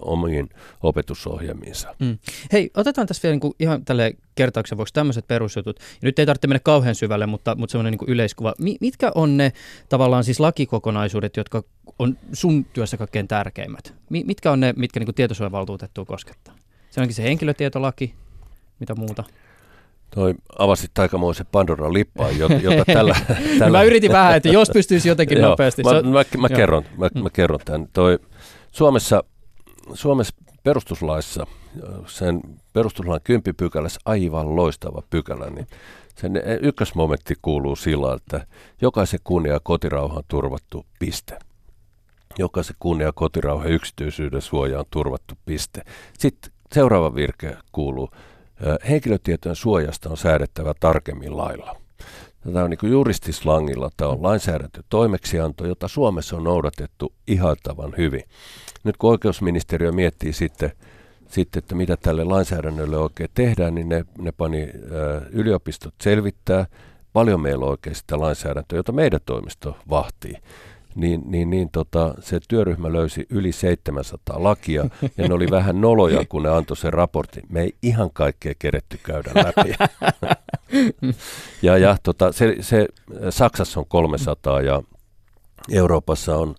omiin 0.00 0.48
opetusohjelmiinsa. 0.82 1.94
Mm. 1.98 2.18
Hei, 2.52 2.70
otetaan 2.76 3.06
tässä 3.06 3.22
vielä 3.22 3.32
niin 3.32 3.40
kuin 3.40 3.54
ihan 3.60 3.84
tälle 3.84 4.14
kertauksen 4.34 4.78
vuoksi 4.78 4.94
tämmöiset 4.94 5.26
perusjutut. 5.26 5.76
Ja 5.78 6.06
nyt 6.06 6.18
ei 6.18 6.26
tarvitse 6.26 6.48
mennä 6.48 6.60
kauhean 6.64 6.94
syvälle, 6.94 7.26
mutta, 7.26 7.54
mutta 7.54 7.72
semmoinen 7.72 7.98
niin 8.00 8.10
yleiskuva. 8.10 8.54
Mi, 8.58 8.76
mitkä 8.80 9.12
on 9.14 9.36
ne 9.36 9.52
tavallaan 9.88 10.24
siis 10.24 10.40
lakikokonaisuudet, 10.40 11.36
jotka 11.36 11.62
on 11.98 12.18
sun 12.32 12.64
työssä 12.64 12.96
kaikkein 12.96 13.28
tärkeimmät? 13.28 13.94
Mi, 14.10 14.24
mitkä 14.26 14.52
on 14.52 14.60
ne, 14.60 14.74
mitkä 14.76 15.00
niin 15.00 15.14
tietosuojavaltuutettua 15.14 16.04
koskettaa? 16.04 16.54
Se 16.90 17.00
onkin 17.00 17.14
se 17.14 17.22
henkilötietolaki, 17.22 18.14
mitä 18.80 18.94
muuta? 18.94 19.24
Toi 20.14 20.34
avasit 20.58 20.98
aikamoisen 20.98 21.46
Pandoran 21.52 21.92
lippaan, 21.92 22.38
jota, 22.38 22.54
jota 22.54 22.84
tällä, 22.84 23.16
tällä... 23.58 23.78
mä 23.78 23.82
yritin 23.82 24.12
vähän, 24.12 24.36
että 24.36 24.48
jos 24.48 24.70
pystyisi 24.72 25.08
jotenkin 25.08 25.40
nopeasti. 25.40 25.82
Mä, 25.82 25.90
mä, 25.92 26.24
mä, 26.38 26.48
kerron, 26.48 26.84
mä, 26.96 27.08
mä 27.22 27.30
kerron 27.30 27.60
tämän. 27.64 27.88
Toi, 27.92 28.18
Suomessa 28.72 29.24
Suomessa 29.94 30.34
perustuslaissa, 30.62 31.46
sen 32.06 32.40
perustuslain 32.72 33.20
kymppipykälässä 33.24 34.00
aivan 34.04 34.56
loistava 34.56 35.02
pykälä, 35.10 35.50
niin 35.50 35.66
sen 36.16 36.32
ykkösmomentti 36.62 37.34
kuuluu 37.42 37.76
sillä, 37.76 38.14
että 38.14 38.46
jokaisen 38.80 39.20
kunnia 39.24 39.60
kotirauhan 39.62 40.22
turvattu 40.28 40.86
piste. 40.98 41.38
Jokaisen 42.38 42.76
kunnia 42.78 43.12
kotirauhan 43.12 43.70
yksityisyyden 43.70 44.42
suoja 44.42 44.78
on 44.78 44.84
turvattu 44.90 45.34
piste. 45.46 45.82
Sitten 46.18 46.52
seuraava 46.72 47.14
virke 47.14 47.56
kuuluu, 47.72 48.10
henkilötietojen 48.88 49.56
suojasta 49.56 50.10
on 50.10 50.16
säädettävä 50.16 50.74
tarkemmin 50.80 51.36
lailla. 51.36 51.76
Tämä 52.52 52.64
on 52.64 52.70
niin 52.70 52.90
juristislangilla, 52.90 53.90
tämä 53.96 54.10
on 54.10 54.22
lainsäädäntötoimeksianto, 54.22 55.66
jota 55.66 55.88
Suomessa 55.88 56.36
on 56.36 56.44
noudatettu 56.44 57.12
ihailtavan 57.26 57.94
hyvin 57.98 58.22
nyt 58.84 58.96
kun 58.96 59.10
oikeusministeriö 59.10 59.92
miettii 59.92 60.32
sitten, 60.32 60.72
sitten, 61.28 61.58
että 61.58 61.74
mitä 61.74 61.96
tälle 61.96 62.24
lainsäädännölle 62.24 62.98
oikein 62.98 63.30
tehdään, 63.34 63.74
niin 63.74 63.88
ne, 63.88 64.04
ne 64.18 64.32
pani 64.32 64.62
ä, 64.62 64.68
yliopistot 65.30 65.94
selvittää, 66.02 66.66
paljon 67.12 67.40
meillä 67.40 67.64
on 67.64 67.70
oikein 67.70 67.96
sitä 67.96 68.20
lainsäädäntöä, 68.20 68.78
jota 68.78 68.92
meidän 68.92 69.20
toimisto 69.26 69.76
vahtii. 69.90 70.34
Niin, 70.98 71.22
niin, 71.26 71.50
niin 71.50 71.68
tota, 71.70 72.14
se 72.20 72.40
työryhmä 72.48 72.92
löysi 72.92 73.26
yli 73.30 73.52
700 73.52 74.42
lakia 74.42 74.84
ja 75.16 75.28
ne 75.28 75.34
oli 75.34 75.50
vähän 75.50 75.80
noloja, 75.80 76.24
kun 76.28 76.42
ne 76.42 76.48
antoi 76.48 76.76
sen 76.76 76.92
raportin. 76.92 77.44
Me 77.48 77.60
ei 77.60 77.74
ihan 77.82 78.10
kaikkea 78.12 78.52
keretty 78.58 78.98
käydä 79.02 79.30
läpi. 79.34 79.74
ja 81.62 81.78
ja 81.78 81.96
tota, 82.02 82.32
se, 82.32 82.56
se, 82.60 82.88
Saksassa 83.30 83.80
on 83.80 83.86
300 83.88 84.60
ja 84.60 84.82
Euroopassa 85.72 86.36
on 86.36 86.54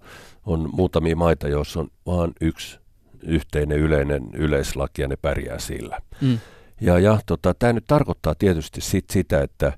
on 0.45 0.69
muutamia 0.73 1.15
maita, 1.15 1.47
joissa 1.47 1.80
on 1.80 1.88
vain 2.06 2.34
yksi 2.41 2.80
yhteinen 3.23 3.78
yleinen 3.78 4.30
yleislaki 4.34 5.02
ja 5.02 5.08
ne 5.08 5.15
pärjää 5.15 5.60
sillä. 5.60 5.99
Mm. 6.21 6.39
Ja, 6.82 6.99
ja 6.99 7.19
tota, 7.25 7.54
tämä 7.54 7.73
nyt 7.73 7.84
tarkoittaa 7.88 8.36
tietysti 8.36 8.82
sit 8.82 9.10
sitä, 9.10 9.41
että, 9.41 9.73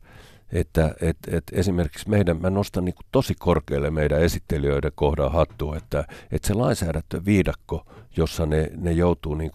että 0.54 0.96
et, 1.02 1.18
et 1.28 1.44
esimerkiksi 1.52 2.10
meidän, 2.10 2.42
mä 2.42 2.50
nostan 2.50 2.86
niin 2.86 2.96
tosi 3.12 3.36
korkealle 3.40 3.92
meidän 3.92 4.22
esittelijöiden 4.22 4.92
kohdan 4.96 5.32
hattua, 5.32 5.78
että, 5.78 6.06
että 6.32 6.48
se 6.48 6.54
lainsäädäntöviidakko, 6.54 7.86
jossa 8.18 8.46
ne, 8.46 8.72
ne 8.78 8.92
joutuu 8.92 9.36
niin 9.36 9.52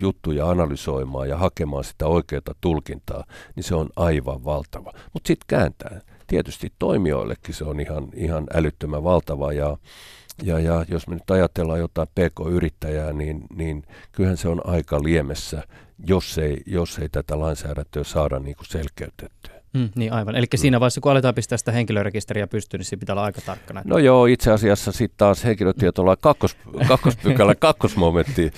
juttuja 0.00 0.50
analysoimaan 0.50 1.28
ja 1.28 1.36
hakemaan 1.36 1.84
sitä 1.84 2.06
oikeaa 2.06 2.42
tulkintaa, 2.60 3.24
niin 3.56 3.64
se 3.64 3.74
on 3.74 3.88
aivan 3.96 4.44
valtava. 4.44 4.92
Mutta 5.12 5.28
sitten 5.28 5.46
kääntää. 5.46 6.00
Tietysti 6.26 6.72
toimijoillekin 6.78 7.54
se 7.54 7.64
on 7.64 7.80
ihan, 7.80 8.08
ihan 8.14 8.46
älyttömän 8.54 9.04
valtava 9.04 9.52
ja 9.52 9.76
ja, 10.42 10.58
ja 10.58 10.84
jos 10.88 11.08
me 11.08 11.14
nyt 11.14 11.30
ajatellaan 11.30 11.78
jotain 11.78 12.08
PK-yrittäjää, 12.08 13.12
niin, 13.12 13.44
niin 13.56 13.84
kyllähän 14.12 14.36
se 14.36 14.48
on 14.48 14.60
aika 14.66 15.02
liemessä, 15.02 15.62
jos 16.06 16.38
ei, 16.38 16.62
jos 16.66 16.98
ei 16.98 17.08
tätä 17.08 17.38
lainsäädäntöä 17.38 18.04
saada 18.04 18.38
niin 18.38 18.56
kuin 18.56 18.66
selkeytettyä. 18.66 19.53
Mm, 19.74 19.88
niin 19.94 20.12
aivan. 20.12 20.36
Eli 20.36 20.46
mm. 20.52 20.58
siinä 20.58 20.80
vaiheessa, 20.80 21.00
kun 21.00 21.12
aletaan 21.12 21.34
pistää 21.34 21.58
sitä 21.58 21.72
henkilörekisteriä 21.72 22.46
pystyyn, 22.46 22.78
niin 22.78 22.86
siinä 22.86 23.00
pitää 23.00 23.12
olla 23.12 23.24
aika 23.24 23.40
tarkkana. 23.40 23.82
No 23.84 23.98
joo, 23.98 24.26
itse 24.26 24.52
asiassa 24.52 24.92
sitten 24.92 25.18
taas 25.18 25.44
henkilötietolain 25.44 26.18
kakkos, 26.20 26.56
kakkospykälä 26.88 27.54
kakkosmomentti 27.68 28.50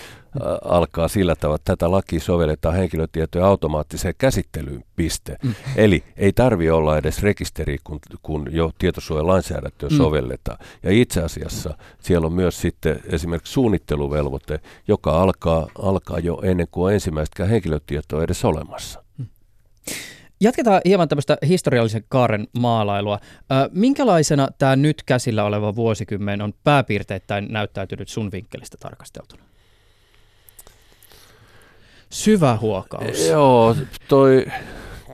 alkaa 0.65 1.09
sillä 1.09 1.37
tavalla, 1.37 1.57
että 1.57 1.73
tätä 1.73 1.91
lakia 1.91 2.21
sovelletaan 2.21 2.75
henkilötietojen 2.75 3.47
automaattiseen 3.47 4.15
käsittelyyn, 4.19 4.85
piste. 4.97 5.37
Mm. 5.43 5.55
Eli 5.77 6.05
ei 6.17 6.33
tarvi 6.33 6.71
olla 6.71 6.99
edes 6.99 7.23
rekisteri, 7.23 7.79
kun, 7.85 7.99
kun 8.23 8.49
jo 8.51 8.71
tietosuojalainsäädäntöä 8.79 9.89
mm. 9.89 9.97
sovelletaan. 9.97 10.59
Ja 10.83 10.91
itse 10.91 11.23
asiassa 11.23 11.79
siellä 12.01 12.27
on 12.27 12.33
myös 12.33 12.61
sitten 12.61 13.01
esimerkiksi 13.05 13.53
suunnitteluvelvoite, 13.53 14.61
joka 14.89 15.23
alkaa, 15.23 15.67
alkaa 15.83 16.19
jo 16.19 16.41
ennen 16.43 16.67
kuin 16.71 16.85
on 16.85 16.93
ensimmäistäkään 16.93 17.49
henkilötietoa 17.49 18.23
edes 18.23 18.45
olemassa. 18.45 19.06
Jatketaan 20.41 20.81
hieman 20.85 21.09
tämmöistä 21.09 21.39
historiallisen 21.49 22.05
kaaren 22.09 22.47
maalailua. 22.59 23.19
minkälaisena 23.73 24.49
tämä 24.59 24.77
nyt 24.77 25.03
käsillä 25.07 25.45
oleva 25.45 25.75
vuosikymmen 25.75 26.43
on 26.43 26.53
pääpiirteittäin 26.65 27.47
näyttäytynyt 27.51 28.09
sun 28.09 28.33
vinkkelistä 28.33 28.77
tarkasteltuna? 28.81 29.43
Syvä 32.11 32.57
huokaus. 32.57 33.27
Joo, 33.29 33.77
toi 34.09 34.47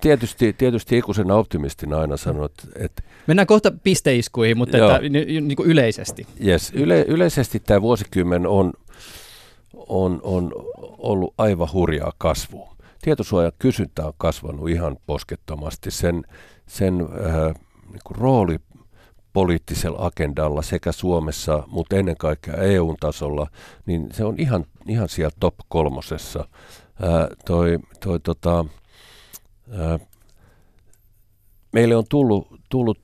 tietysti, 0.00 0.52
tietysti 0.52 0.98
ikuisena 0.98 1.35
optimistina 1.35 2.00
aina 2.00 2.16
sanoo, 2.16 2.44
että... 2.44 2.62
että 2.76 3.02
Mennään 3.26 3.46
kohta 3.46 3.72
pisteiskuihin, 3.85 4.58
mutta 4.58 4.76
että, 4.76 4.98
niin 5.40 5.56
kuin 5.56 5.68
yleisesti. 5.68 6.26
Yes, 6.46 6.72
yle, 6.74 7.04
yleisesti 7.08 7.61
tämä 7.61 7.82
vuosikymmen 7.82 8.46
on, 8.46 8.72
on, 9.74 10.20
on 10.22 10.52
ollut 10.98 11.35
aivan 11.38 11.72
hurjaa 11.72 12.12
kasvua. 12.18 12.71
Tietosuojan 13.02 13.52
kysyntä 13.58 14.06
on 14.06 14.12
kasvanut 14.18 14.68
ihan 14.68 14.96
poskettomasti. 15.06 15.90
Sen, 15.90 16.24
sen 16.66 17.00
äh, 17.00 17.54
niin 17.90 18.00
kuin 18.04 18.18
rooli 18.18 18.58
poliittisella 19.32 20.06
agendalla 20.06 20.62
sekä 20.62 20.92
Suomessa, 20.92 21.64
mutta 21.66 21.96
ennen 21.96 22.16
kaikkea 22.16 22.56
EU-tasolla, 22.56 23.46
niin 23.86 24.08
se 24.12 24.24
on 24.24 24.34
ihan, 24.38 24.64
ihan 24.88 25.08
siellä 25.08 25.36
top 25.40 25.54
kolmosessa 25.68 26.48
ää, 27.02 27.28
toi, 27.44 27.78
toi, 28.00 28.20
tota, 28.20 28.64
ää, 29.70 29.98
meille 31.72 31.96
on 31.96 32.04
tullut, 32.08 32.48
tullut 32.68 32.98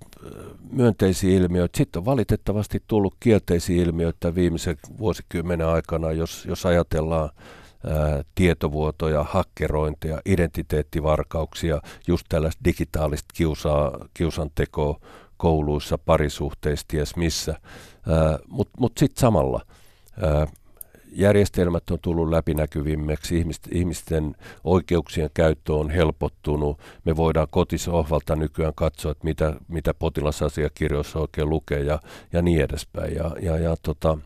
myönteisiä 0.71 1.37
ilmiöitä. 1.39 1.77
Sitten 1.79 2.01
on 2.01 2.05
valitettavasti 2.05 2.83
tullut 2.87 3.15
kielteisiä 3.21 3.83
ilmiöitä 3.83 4.35
viimeisen 4.35 4.77
vuosikymmenen 4.99 5.67
aikana, 5.67 6.13
jos, 6.13 6.45
jos 6.47 6.67
ajatellaan 6.67 7.31
tietovuotoja, 8.35 9.25
hakkerointeja, 9.25 10.21
identiteettivarkauksia, 10.27 11.81
just 12.07 12.27
tällaista 12.29 12.65
digitaalista 12.65 13.29
kiusaa, 13.35 14.09
kiusantekoa 14.15 15.01
kouluissa, 15.37 15.99
parisuhteissa, 15.99 16.87
ties 16.89 17.17
missä. 17.17 17.61
Mutta 18.49 18.73
mut 18.81 18.93
sitten 18.99 19.21
samalla 19.21 19.61
ää, 20.23 20.47
järjestelmät 21.13 21.91
on 21.91 21.99
tullut 22.03 22.31
läpinäkyvimmäksi, 22.31 23.45
ihmisten 23.73 24.37
oikeuksien 24.65 25.31
käyttö 25.35 25.75
on 25.75 25.91
helpottunut, 25.91 26.81
me 27.05 27.17
voidaan 27.17 27.47
kotisohvalta 27.51 28.37
nykyään 28.37 28.75
katsoa, 28.75 29.13
että 29.13 29.25
mitä, 29.25 29.55
mitä 29.69 29.95
potilasasiakirjoissa 29.95 31.19
oikein 31.19 31.51
lukee 31.51 31.81
ja, 31.81 32.01
ja 32.33 32.43
niin 32.43 32.61
edespäin. 32.61 33.15
Ja, 33.15 33.37
ja, 33.43 33.59
ja 33.59 33.77
tota, 33.83 34.19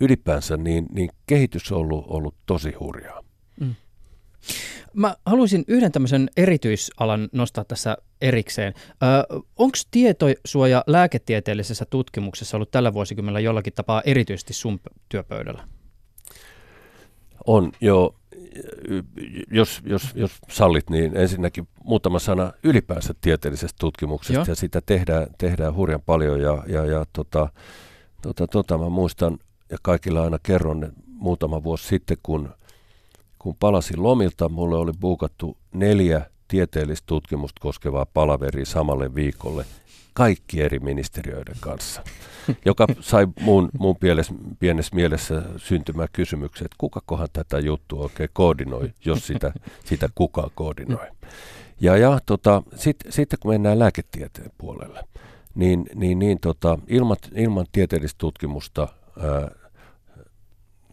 ylipäänsä, 0.00 0.56
niin, 0.56 0.86
niin 0.92 1.10
kehitys 1.26 1.72
on 1.72 1.78
ollut, 1.78 2.04
ollut 2.08 2.34
tosi 2.46 2.72
hurjaa. 2.72 3.24
Mm. 3.60 3.74
Mä 4.92 5.16
haluaisin 5.26 5.64
yhden 5.68 5.92
tämmöisen 5.92 6.30
erityisalan 6.36 7.28
nostaa 7.32 7.64
tässä 7.64 7.96
erikseen. 8.20 8.74
Onko 9.56 9.78
tietosuoja 9.90 10.84
lääketieteellisessä 10.86 11.84
tutkimuksessa 11.90 12.56
ollut 12.56 12.70
tällä 12.70 12.92
vuosikymmenellä 12.92 13.40
jollakin 13.40 13.72
tapaa 13.72 14.02
erityisesti 14.04 14.52
sun 14.52 14.80
työpöydällä? 15.08 15.68
On, 17.46 17.72
joo. 17.80 18.14
Jos, 19.50 19.82
jos, 19.84 20.02
jos 20.14 20.38
sallit, 20.48 20.90
niin 20.90 21.16
ensinnäkin 21.16 21.68
muutama 21.84 22.18
sana 22.18 22.52
ylipäänsä 22.62 23.14
tieteellisestä 23.20 23.76
tutkimuksesta, 23.80 24.34
joo. 24.34 24.44
ja 24.48 24.54
sitä 24.54 24.80
tehdään, 24.80 25.26
tehdään 25.38 25.74
hurjan 25.74 26.02
paljon, 26.06 26.40
ja, 26.40 26.64
ja, 26.66 26.84
ja 26.84 27.04
tota, 27.12 27.48
tota, 28.22 28.46
tota, 28.46 28.78
mä 28.78 28.88
muistan, 28.88 29.38
ja 29.70 29.78
kaikilla 29.82 30.22
aina 30.22 30.38
kerron, 30.42 30.92
muutama 31.06 31.64
vuosi 31.64 31.86
sitten, 31.86 32.16
kun– 32.22 32.48
kun 33.46 33.56
palasin 33.60 34.02
lomilta, 34.02 34.48
mulle 34.48 34.76
oli 34.76 34.92
buukattu 35.00 35.56
neljä 35.74 36.26
tieteellistä 36.48 37.06
tutkimusta 37.06 37.60
koskevaa 37.60 38.06
palaveria 38.06 38.66
samalle 38.66 39.14
viikolle 39.14 39.64
kaikki 40.12 40.62
eri 40.62 40.78
ministeriöiden 40.78 41.56
kanssa, 41.60 42.02
joka 42.64 42.86
sai 43.00 43.26
mun, 43.40 43.68
mun 43.78 43.96
pienessä, 43.96 44.34
pienessä 44.58 44.94
mielessä 44.94 45.42
syntymään 45.56 46.08
kysymyksen, 46.12 46.64
että 46.64 46.76
kukakohan 46.78 47.28
tätä 47.32 47.58
juttua 47.58 48.02
oikein 48.02 48.30
koordinoi, 48.32 48.92
jos 49.04 49.26
sitä, 49.26 49.52
sitä 49.84 50.08
kukaan 50.14 50.50
koordinoi. 50.54 51.06
Ja, 51.80 51.96
ja 51.96 52.18
tota, 52.26 52.62
sitten 52.76 53.12
sit, 53.12 53.30
kun 53.40 53.50
mennään 53.50 53.78
lääketieteen 53.78 54.52
puolelle, 54.58 55.04
niin, 55.54 55.86
niin, 55.94 56.18
niin 56.18 56.40
tota, 56.40 56.78
ilman, 56.88 57.16
ilman 57.34 57.66
tieteellistä 57.72 58.18
tutkimusta 58.18 58.88
ää, 59.18 59.50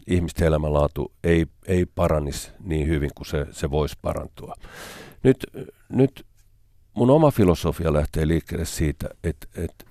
ihmisten 0.06 0.46
elämänlaatu 0.46 1.12
ei, 1.24 1.46
ei 1.66 1.86
paranisi 1.86 2.50
niin 2.60 2.88
hyvin 2.88 3.10
kuin 3.14 3.26
se, 3.26 3.46
se 3.50 3.70
voisi 3.70 3.96
parantua. 4.02 4.54
Nyt, 5.22 5.46
nyt 5.88 6.26
mun 6.94 7.10
oma 7.10 7.30
filosofia 7.30 7.92
lähtee 7.92 8.28
liikkeelle 8.28 8.64
siitä, 8.64 9.08
että, 9.24 9.46
että 9.56 9.84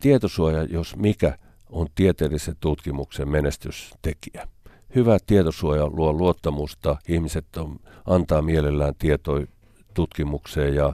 tietosuoja, 0.00 0.64
jos 0.64 0.96
mikä, 0.96 1.38
on 1.70 1.86
tieteellisen 1.94 2.56
tutkimuksen 2.60 3.28
menestystekijä. 3.28 4.48
Hyvä 4.94 5.18
tietosuoja 5.26 5.86
luo 5.86 6.12
luottamusta, 6.12 6.96
ihmiset 7.08 7.56
on, 7.56 7.78
antaa 8.06 8.42
mielellään 8.42 8.94
tietoja 8.98 9.46
tutkimukseen 9.94 10.74
ja, 10.74 10.92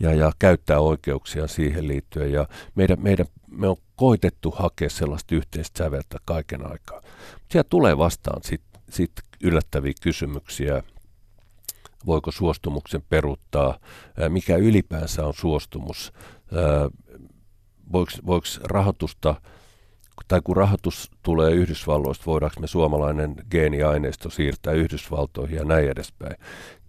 ja, 0.00 0.14
ja 0.14 0.32
käyttää 0.38 0.80
oikeuksia 0.80 1.46
siihen 1.46 1.88
liittyen. 1.88 2.32
Ja 2.32 2.48
meidän, 2.74 2.98
meidän, 3.02 3.26
me 3.50 3.68
on 3.68 3.76
koitettu 3.96 4.50
hakea 4.50 4.90
sellaista 4.90 5.34
yhteistä 5.34 5.78
säveltä 5.84 6.18
kaiken 6.24 6.70
aikaa. 6.70 7.02
Siellä 7.50 7.68
tulee 7.70 7.98
vastaan 7.98 8.42
sitten 8.42 8.82
sit 8.88 9.12
yllättäviä 9.42 9.92
kysymyksiä, 10.02 10.82
voiko 12.06 12.30
suostumuksen 12.30 13.02
peruuttaa, 13.08 13.78
mikä 14.28 14.56
ylipäänsä 14.56 15.26
on 15.26 15.34
suostumus, 15.34 16.12
voiko, 17.92 18.10
voiko 18.26 18.46
rahoitusta, 18.64 19.34
tai 20.28 20.40
kun 20.44 20.56
rahoitus 20.56 21.10
tulee 21.22 21.52
Yhdysvalloista, 21.52 22.26
voidaanko 22.26 22.60
me 22.60 22.66
suomalainen 22.66 23.34
geeniaineisto 23.50 24.30
siirtää 24.30 24.72
Yhdysvaltoihin 24.72 25.56
ja 25.56 25.64
näin 25.64 25.88
edespäin. 25.88 26.36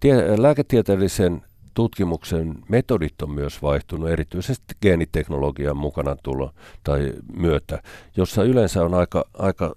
Tie, 0.00 0.42
lääketieteellisen 0.42 1.42
tutkimuksen 1.80 2.58
metodit 2.68 3.22
on 3.22 3.30
myös 3.30 3.62
vaihtunut, 3.62 4.08
erityisesti 4.10 4.74
geeniteknologian 4.82 5.76
mukana 5.76 6.16
tulo 6.22 6.54
tai 6.84 7.12
myötä, 7.36 7.82
jossa 8.16 8.42
yleensä 8.42 8.84
on 8.84 8.94
aika, 8.94 9.24
aika 9.38 9.74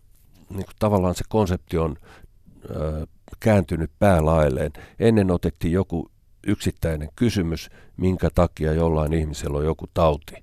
niin 0.50 0.66
kuin 0.66 0.76
tavallaan 0.80 1.16
se 1.16 1.24
konsepti 1.30 1.78
on 1.78 1.98
ö, 2.70 3.08
kääntynyt 3.40 3.92
päälailleen. 4.00 4.72
Ennen 5.00 5.32
otettiin 5.32 5.74
joku 5.74 6.12
yksittäinen 6.48 7.10
kysymys, 7.16 7.70
minkä 7.98 8.30
takia 8.36 8.74
jollain 8.74 9.14
ihmisellä 9.14 9.58
on 9.58 9.66
joku 9.66 9.86
tauti. 9.94 10.36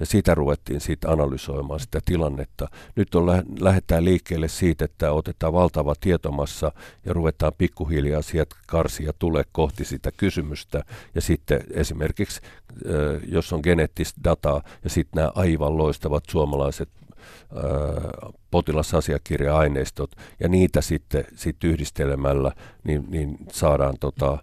Ja 0.00 0.06
sitä 0.06 0.34
ruvettiin 0.34 0.80
siitä 0.80 1.10
analysoimaan 1.10 1.80
sitä 1.80 2.00
tilannetta. 2.04 2.68
Nyt 2.96 3.14
on 3.14 3.26
lä- 3.26 3.42
lähdetään 3.60 4.04
liikkeelle 4.04 4.48
siitä, 4.48 4.84
että 4.84 5.12
otetaan 5.12 5.52
valtava 5.52 5.94
tietomassa 6.00 6.72
ja 7.04 7.12
ruvetaan 7.12 7.52
pikkuhiljaa 7.58 8.22
sieltä 8.22 8.56
karsia 8.66 9.12
tulee 9.18 9.44
kohti 9.52 9.84
sitä 9.84 10.12
kysymystä. 10.12 10.84
Ja 11.14 11.20
sitten 11.20 11.60
esimerkiksi, 11.70 12.40
jos 13.28 13.52
on 13.52 13.60
geneettistä 13.62 14.20
dataa 14.24 14.62
ja 14.84 14.90
sitten 14.90 15.16
nämä 15.16 15.32
aivan 15.34 15.78
loistavat 15.78 16.24
suomalaiset 16.30 16.88
potilasasiakirja-aineistot 18.50 20.10
ja 20.40 20.48
niitä 20.48 20.80
sitten 20.80 21.24
sit 21.34 21.64
yhdistelemällä 21.64 22.52
niin, 22.84 23.04
niin 23.08 23.36
saadaan 23.52 23.94
tota, 24.00 24.38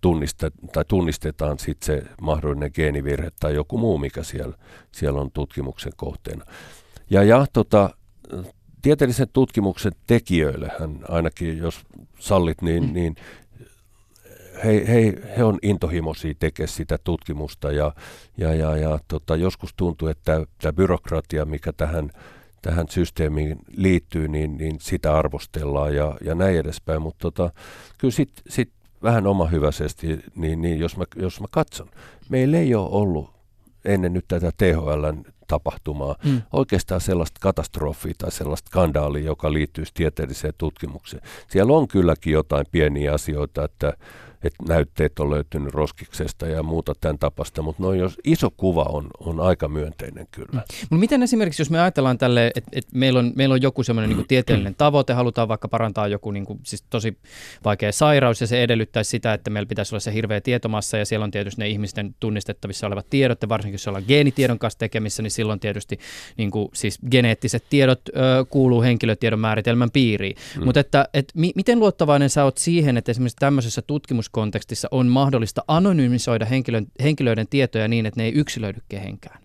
tunniste, 0.00 0.50
tai 0.72 0.84
tunnistetaan 0.88 1.58
sitten 1.58 1.86
se 1.86 2.02
mahdollinen 2.20 2.70
geenivirhe 2.74 3.30
tai 3.40 3.54
joku 3.54 3.78
muu, 3.78 3.98
mikä 3.98 4.22
siellä, 4.22 4.56
siellä 4.92 5.20
on 5.20 5.30
tutkimuksen 5.30 5.92
kohteena. 5.96 6.44
Ja, 7.10 7.22
ja 7.22 7.46
tota, 7.52 7.90
tieteellisen 8.82 9.28
tutkimuksen 9.32 9.92
tekijöillehän 10.06 10.98
ainakin, 11.08 11.58
jos 11.58 11.80
sallit, 12.18 12.62
niin, 12.62 12.92
niin 12.92 13.16
he, 14.64 14.84
he, 14.88 15.14
he 15.36 15.44
on 15.44 15.58
intohimoisia 15.62 16.34
tekemään 16.38 16.68
sitä 16.68 16.98
tutkimusta 17.04 17.72
ja, 17.72 17.94
ja, 18.36 18.54
ja, 18.54 18.76
ja 18.76 18.98
tota, 19.08 19.36
joskus 19.36 19.74
tuntuu, 19.76 20.08
että 20.08 20.46
tämä 20.62 20.72
byrokratia, 20.72 21.44
mikä 21.44 21.72
tähän, 21.72 22.10
tähän 22.62 22.88
systeemiin 22.88 23.58
liittyy, 23.76 24.28
niin, 24.28 24.58
niin 24.58 24.76
sitä 24.80 25.16
arvostellaan 25.16 25.94
ja, 25.94 26.16
ja 26.24 26.34
näin 26.34 26.58
edespäin, 26.58 27.02
mutta 27.02 27.30
tota, 27.30 27.50
kyllä 27.98 28.12
sitten 28.12 28.44
sit 28.48 28.72
vähän 29.02 29.26
omahyväisesti, 29.26 30.20
niin, 30.34 30.62
niin 30.62 30.78
jos, 30.78 30.96
mä, 30.96 31.04
jos 31.16 31.40
mä 31.40 31.46
katson, 31.50 31.90
meillä 32.28 32.58
ei 32.58 32.74
ole 32.74 32.88
ollut 32.90 33.30
ennen 33.84 34.12
nyt 34.12 34.24
tätä 34.28 34.52
THLn 34.56 35.24
tapahtumaa, 35.46 36.16
mm. 36.24 36.42
oikeastaan 36.52 37.00
sellaista 37.00 37.38
katastrofia 37.40 38.14
tai 38.18 38.32
sellaista 38.32 38.68
skandaalia, 38.68 39.24
joka 39.24 39.52
liittyisi 39.52 39.94
tieteelliseen 39.94 40.54
tutkimukseen. 40.58 41.22
Siellä 41.48 41.72
on 41.72 41.88
kylläkin 41.88 42.32
jotain 42.32 42.66
pieniä 42.72 43.14
asioita, 43.14 43.64
että 43.64 43.92
että 44.42 44.64
näytteet 44.68 45.18
on 45.18 45.30
löytynyt 45.30 45.74
roskiksesta 45.74 46.46
ja 46.46 46.62
muuta 46.62 46.92
tämän 47.00 47.18
tapasta, 47.18 47.62
mutta 47.62 47.82
noin 47.82 48.00
jos 48.00 48.16
iso 48.24 48.50
kuva 48.50 48.86
on, 48.88 49.06
on 49.20 49.40
aika 49.40 49.68
myönteinen 49.68 50.26
kyllä. 50.30 50.48
Mm. 50.52 50.60
Mutta 50.80 50.96
miten 50.96 51.22
esimerkiksi, 51.22 51.60
jos 51.60 51.70
me 51.70 51.80
ajatellaan 51.80 52.18
tälle, 52.18 52.52
että, 52.54 52.70
että 52.72 52.90
meillä, 52.94 53.18
on, 53.18 53.32
meillä 53.36 53.52
on 53.52 53.62
joku 53.62 53.82
semmoinen 53.82 54.16
niin 54.16 54.28
tieteellinen 54.28 54.74
tavoite, 54.74 55.12
halutaan 55.12 55.48
vaikka 55.48 55.68
parantaa 55.68 56.08
joku 56.08 56.30
niin 56.30 56.44
kuin, 56.44 56.60
siis 56.62 56.84
tosi 56.90 57.18
vaikea 57.64 57.92
sairaus 57.92 58.40
ja 58.40 58.46
se 58.46 58.62
edellyttäisi 58.62 59.10
sitä, 59.10 59.32
että 59.34 59.50
meillä 59.50 59.68
pitäisi 59.68 59.94
olla 59.94 60.00
se 60.00 60.12
hirveä 60.12 60.40
tietomassa 60.40 60.98
ja 60.98 61.06
siellä 61.06 61.24
on 61.24 61.30
tietysti 61.30 61.62
ne 61.62 61.68
ihmisten 61.68 62.14
tunnistettavissa 62.20 62.86
olevat 62.86 63.10
tiedot 63.10 63.42
ja 63.42 63.48
varsinkin 63.48 63.74
jos 63.74 63.88
ollaan 63.88 64.04
geenitiedon 64.08 64.58
kanssa 64.58 64.78
tekemissä, 64.78 65.22
niin 65.22 65.30
silloin 65.30 65.60
tietysti 65.60 65.98
niin 66.36 66.50
kuin, 66.50 66.68
siis 66.74 66.98
geneettiset 67.10 67.64
tiedot 67.70 68.00
ö, 68.08 68.44
kuuluu 68.48 68.82
henkilötiedon 68.82 69.38
määritelmän 69.38 69.90
piiriin. 69.90 70.36
Mm. 70.56 70.64
Mutta 70.64 70.80
että, 70.80 71.08
että 71.14 71.32
mi, 71.36 71.52
miten 71.54 71.78
luottavainen 71.78 72.30
sä 72.30 72.44
oot 72.44 72.58
siihen, 72.58 72.96
että 72.96 73.10
esimerkiksi 73.10 73.36
tämmöisessä 73.40 73.82
tutkimus 73.82 74.27
tutkimuskontekstissa 74.28 74.88
on 74.90 75.06
mahdollista 75.06 75.64
anonymisoida 75.68 76.44
henkilön, 76.44 76.86
henkilöiden 77.02 77.48
tietoja 77.48 77.88
niin, 77.88 78.06
että 78.06 78.20
ne 78.20 78.24
ei 78.24 78.32
yksilöidy 78.32 78.80
kehenkään. 78.88 79.40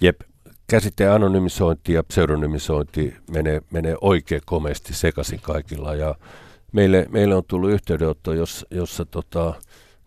Jep. 0.00 0.20
Käsitteen 0.66 1.12
anonymisointi 1.12 1.92
ja 1.92 2.02
pseudonymisointi 2.02 3.14
menee, 3.30 3.60
menee 3.70 3.96
oikein 4.00 4.40
komeasti 4.46 4.94
sekaisin 4.94 5.40
kaikilla. 5.40 5.94
Ja 5.94 6.14
meille, 6.72 7.06
meille 7.10 7.34
on 7.34 7.44
tullut 7.44 7.70
yhteydenotto, 7.70 8.32
jos, 8.32 8.66
jossa 8.70 9.04
tota, 9.04 9.54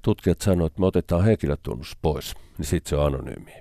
tutkijat 0.01 0.41
sanoivat, 0.41 0.71
että 0.71 0.79
me 0.79 0.85
otetaan 0.85 1.25
henkilötunnus 1.25 1.97
pois, 2.01 2.35
niin 2.57 2.65
sitten 2.65 2.89
se 2.89 2.95
on 2.95 3.05
anonyymi. 3.05 3.51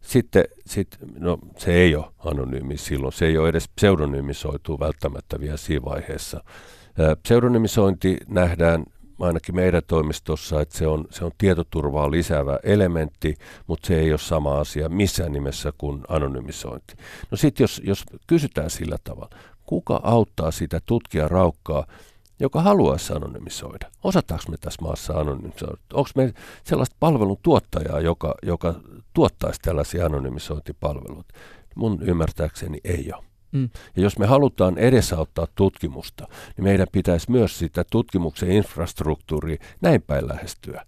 Sitten, 0.00 0.44
sit, 0.66 0.98
no, 1.18 1.38
se 1.56 1.72
ei 1.72 1.96
ole 1.96 2.12
anonyymi 2.18 2.76
silloin, 2.76 3.12
se 3.12 3.26
ei 3.26 3.38
ole 3.38 3.48
edes 3.48 3.68
pseudonymisoitu 3.68 4.80
välttämättä 4.80 5.40
vielä 5.40 5.56
siinä 5.56 5.84
vaiheessa. 5.84 6.44
Pseudonymisointi 7.22 8.16
nähdään 8.28 8.84
ainakin 9.20 9.54
meidän 9.54 9.82
toimistossa, 9.86 10.60
että 10.60 10.78
se 10.78 10.86
on, 10.86 11.04
se 11.10 11.24
on 11.24 11.30
tietoturvaa 11.38 12.10
lisäävä 12.10 12.58
elementti, 12.62 13.34
mutta 13.66 13.86
se 13.86 14.00
ei 14.00 14.10
ole 14.10 14.18
sama 14.18 14.60
asia 14.60 14.88
missään 14.88 15.32
nimessä 15.32 15.72
kuin 15.78 16.00
anonymisointi. 16.08 16.94
No 17.30 17.36
sitten 17.36 17.64
jos, 17.64 17.82
jos 17.84 18.04
kysytään 18.26 18.70
sillä 18.70 18.96
tavalla, 19.04 19.36
kuka 19.66 20.00
auttaa 20.02 20.50
sitä 20.50 20.80
tutkija 20.86 21.28
raukkaa, 21.28 21.86
joka 22.40 22.62
haluaisi 22.62 23.12
anonymisoida? 23.12 23.90
Osataanko 24.04 24.44
me 24.50 24.56
tässä 24.56 24.82
maassa 24.82 25.12
anonymisoida? 25.12 25.76
Onko 25.92 26.10
me 26.16 26.32
sellaista 26.64 26.96
palvelun 27.00 27.38
tuottajaa, 27.42 28.00
joka, 28.00 28.34
joka 28.42 28.74
tuottaisi 29.14 29.60
tällaisia 29.62 30.06
anonymisointipalveluita? 30.06 31.34
Mun 31.74 32.02
ymmärtääkseni 32.02 32.80
ei 32.84 33.12
ole. 33.14 33.31
Mm. 33.52 33.68
Ja 33.96 34.02
jos 34.02 34.18
me 34.18 34.26
halutaan 34.26 34.78
edesauttaa 34.78 35.46
tutkimusta, 35.54 36.28
niin 36.56 36.64
meidän 36.64 36.86
pitäisi 36.92 37.30
myös 37.30 37.58
sitä 37.58 37.84
tutkimuksen 37.90 38.50
infrastruktuuria 38.50 39.56
näin 39.80 40.02
päin 40.02 40.28
lähestyä. 40.28 40.84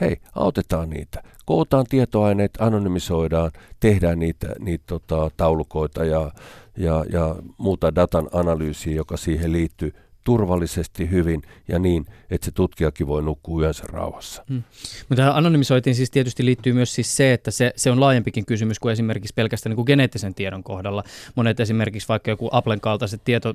hei, 0.00 0.16
autetaan 0.34 0.90
niitä. 0.90 1.22
Kootaan 1.46 1.86
tietoaineet, 1.88 2.50
anonymisoidaan, 2.58 3.50
tehdään 3.80 4.18
niitä, 4.18 4.48
niitä 4.58 4.84
tota, 4.86 5.30
taulukoita 5.36 6.04
ja, 6.04 6.30
ja, 6.76 7.04
ja 7.12 7.36
muuta 7.58 7.94
datan 7.94 8.28
analyysiä, 8.32 8.94
joka 8.94 9.16
siihen 9.16 9.52
liittyy 9.52 9.94
turvallisesti 10.24 11.10
hyvin 11.10 11.42
ja 11.68 11.78
niin, 11.78 12.06
että 12.30 12.44
se 12.44 12.50
tutkijakin 12.50 13.06
voi 13.06 13.22
nukkua 13.22 13.62
yönsä 13.62 13.84
rauhassa. 13.86 14.44
Hmm. 14.48 14.62
Mutta 14.98 15.16
tähän 15.16 15.34
anonymisoitiin 15.34 15.94
siis 15.94 16.10
tietysti 16.10 16.44
liittyy 16.44 16.72
myös 16.72 16.94
siis 16.94 17.16
se, 17.16 17.32
että 17.32 17.50
se, 17.50 17.72
se 17.76 17.90
on 17.90 18.00
laajempikin 18.00 18.46
kysymys 18.46 18.78
kuin 18.78 18.92
esimerkiksi 18.92 19.34
pelkästään 19.34 19.70
niin 19.70 19.76
kuin 19.76 19.86
geneettisen 19.86 20.34
tiedon 20.34 20.62
kohdalla. 20.62 21.04
Monet 21.34 21.60
esimerkiksi 21.60 22.08
vaikka 22.08 22.30
joku 22.30 22.48
Applen 22.52 22.80
kaltaiset 22.80 23.24
tieto, 23.24 23.54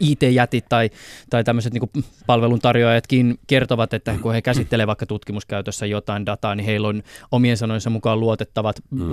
IT-jätit 0.00 0.64
tai, 0.68 0.90
tai 1.30 1.44
tämmöiset 1.44 1.72
niin 1.72 2.04
palveluntarjoajatkin 2.26 3.38
kertovat, 3.46 3.94
että 3.94 4.18
kun 4.22 4.32
he 4.32 4.42
käsittelevät 4.42 4.86
vaikka 4.86 5.06
tutkimuskäytössä 5.06 5.86
jotain 5.86 6.26
dataa, 6.26 6.54
niin 6.54 6.66
heillä 6.66 6.88
on 6.88 7.02
omien 7.32 7.56
sanojensa 7.56 7.90
mukaan 7.90 8.20
luotettavat 8.20 8.76
hmm. 8.90 9.12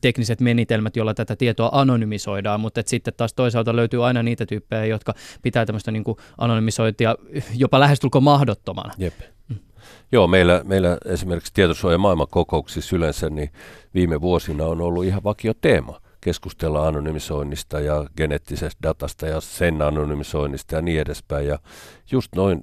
tekniset 0.00 0.40
menitelmät, 0.40 0.96
joilla 0.96 1.14
tätä 1.14 1.36
tietoa 1.36 1.70
anonymisoidaan, 1.72 2.60
mutta 2.60 2.82
sitten 2.86 3.14
taas 3.16 3.34
toisaalta 3.34 3.76
löytyy 3.76 4.06
aina 4.06 4.22
niitä 4.22 4.46
tyyppejä, 4.46 4.84
jotka 4.84 5.14
pitää 5.42 5.66
tämmöistä 5.66 5.90
niin 5.90 6.04
anonymisointia 6.38 7.14
jopa 7.54 7.80
lähestulkoon 7.80 8.24
mahdottomana. 8.24 8.92
Jep. 8.98 9.14
Joo, 10.12 10.26
meillä, 10.26 10.60
meillä 10.64 10.98
esimerkiksi 11.04 11.54
tietosuoja 11.54 11.98
maailmankokouksissa 11.98 12.96
yleensä 12.96 13.30
niin 13.30 13.50
viime 13.94 14.20
vuosina 14.20 14.64
on 14.64 14.80
ollut 14.80 15.04
ihan 15.04 15.24
vakio 15.24 15.54
teema 15.54 16.00
keskustella 16.20 16.86
anonymisoinnista 16.86 17.80
ja 17.80 18.06
geneettisestä 18.16 18.82
datasta 18.82 19.26
ja 19.26 19.40
sen 19.40 19.82
anonymisoinnista 19.82 20.74
ja 20.74 20.82
niin 20.82 21.00
edespäin. 21.00 21.46
Ja 21.46 21.58
just 22.10 22.34
noin 22.36 22.62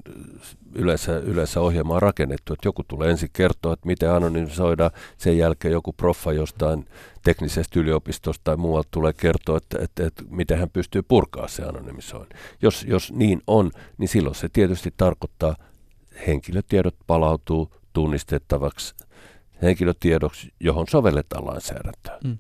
yleensä, 0.76 1.18
yleensä 1.18 1.62
ohjelma 1.62 1.96
on 1.96 2.02
rakennettu, 2.02 2.54
että 2.54 2.68
joku 2.68 2.84
tulee 2.88 3.12
ensin 3.12 3.30
kertoa, 3.34 3.74
että 3.74 3.88
miten 3.88 4.12
anonymisoidaan, 4.12 4.92
sen 5.18 5.38
jälkeen 5.38 5.72
joku 5.72 5.94
proffa 5.94 6.34
jostain 6.34 6.86
teknisestä 7.24 7.80
yliopistosta 7.80 8.44
tai 8.44 8.58
muualta 8.58 8.90
tulee 8.92 9.14
kertoa, 9.14 9.58
että, 9.58 9.78
että, 9.82 10.08
että 10.08 10.24
miten 10.30 10.60
hän 10.60 10.70
pystyy 10.70 11.02
purkaa 11.02 11.48
se 11.48 11.64
anonymisoinnin. 11.64 12.40
Jos, 12.62 12.86
jos 12.88 13.12
niin 13.12 13.42
on, 13.48 13.72
niin 13.98 14.08
silloin 14.08 14.36
se 14.36 14.50
tietysti 14.54 14.94
tarkoittaa, 14.98 15.56
henkilötiedot 16.28 16.96
palautuu 17.08 17.72
tunnistettavaksi 17.94 18.96
henkilötiedoksi, 19.62 20.54
johon 20.60 20.86
sovelletaan 20.90 21.46
lainsäädäntöä. 21.46 22.18
Hmm. 22.24 22.38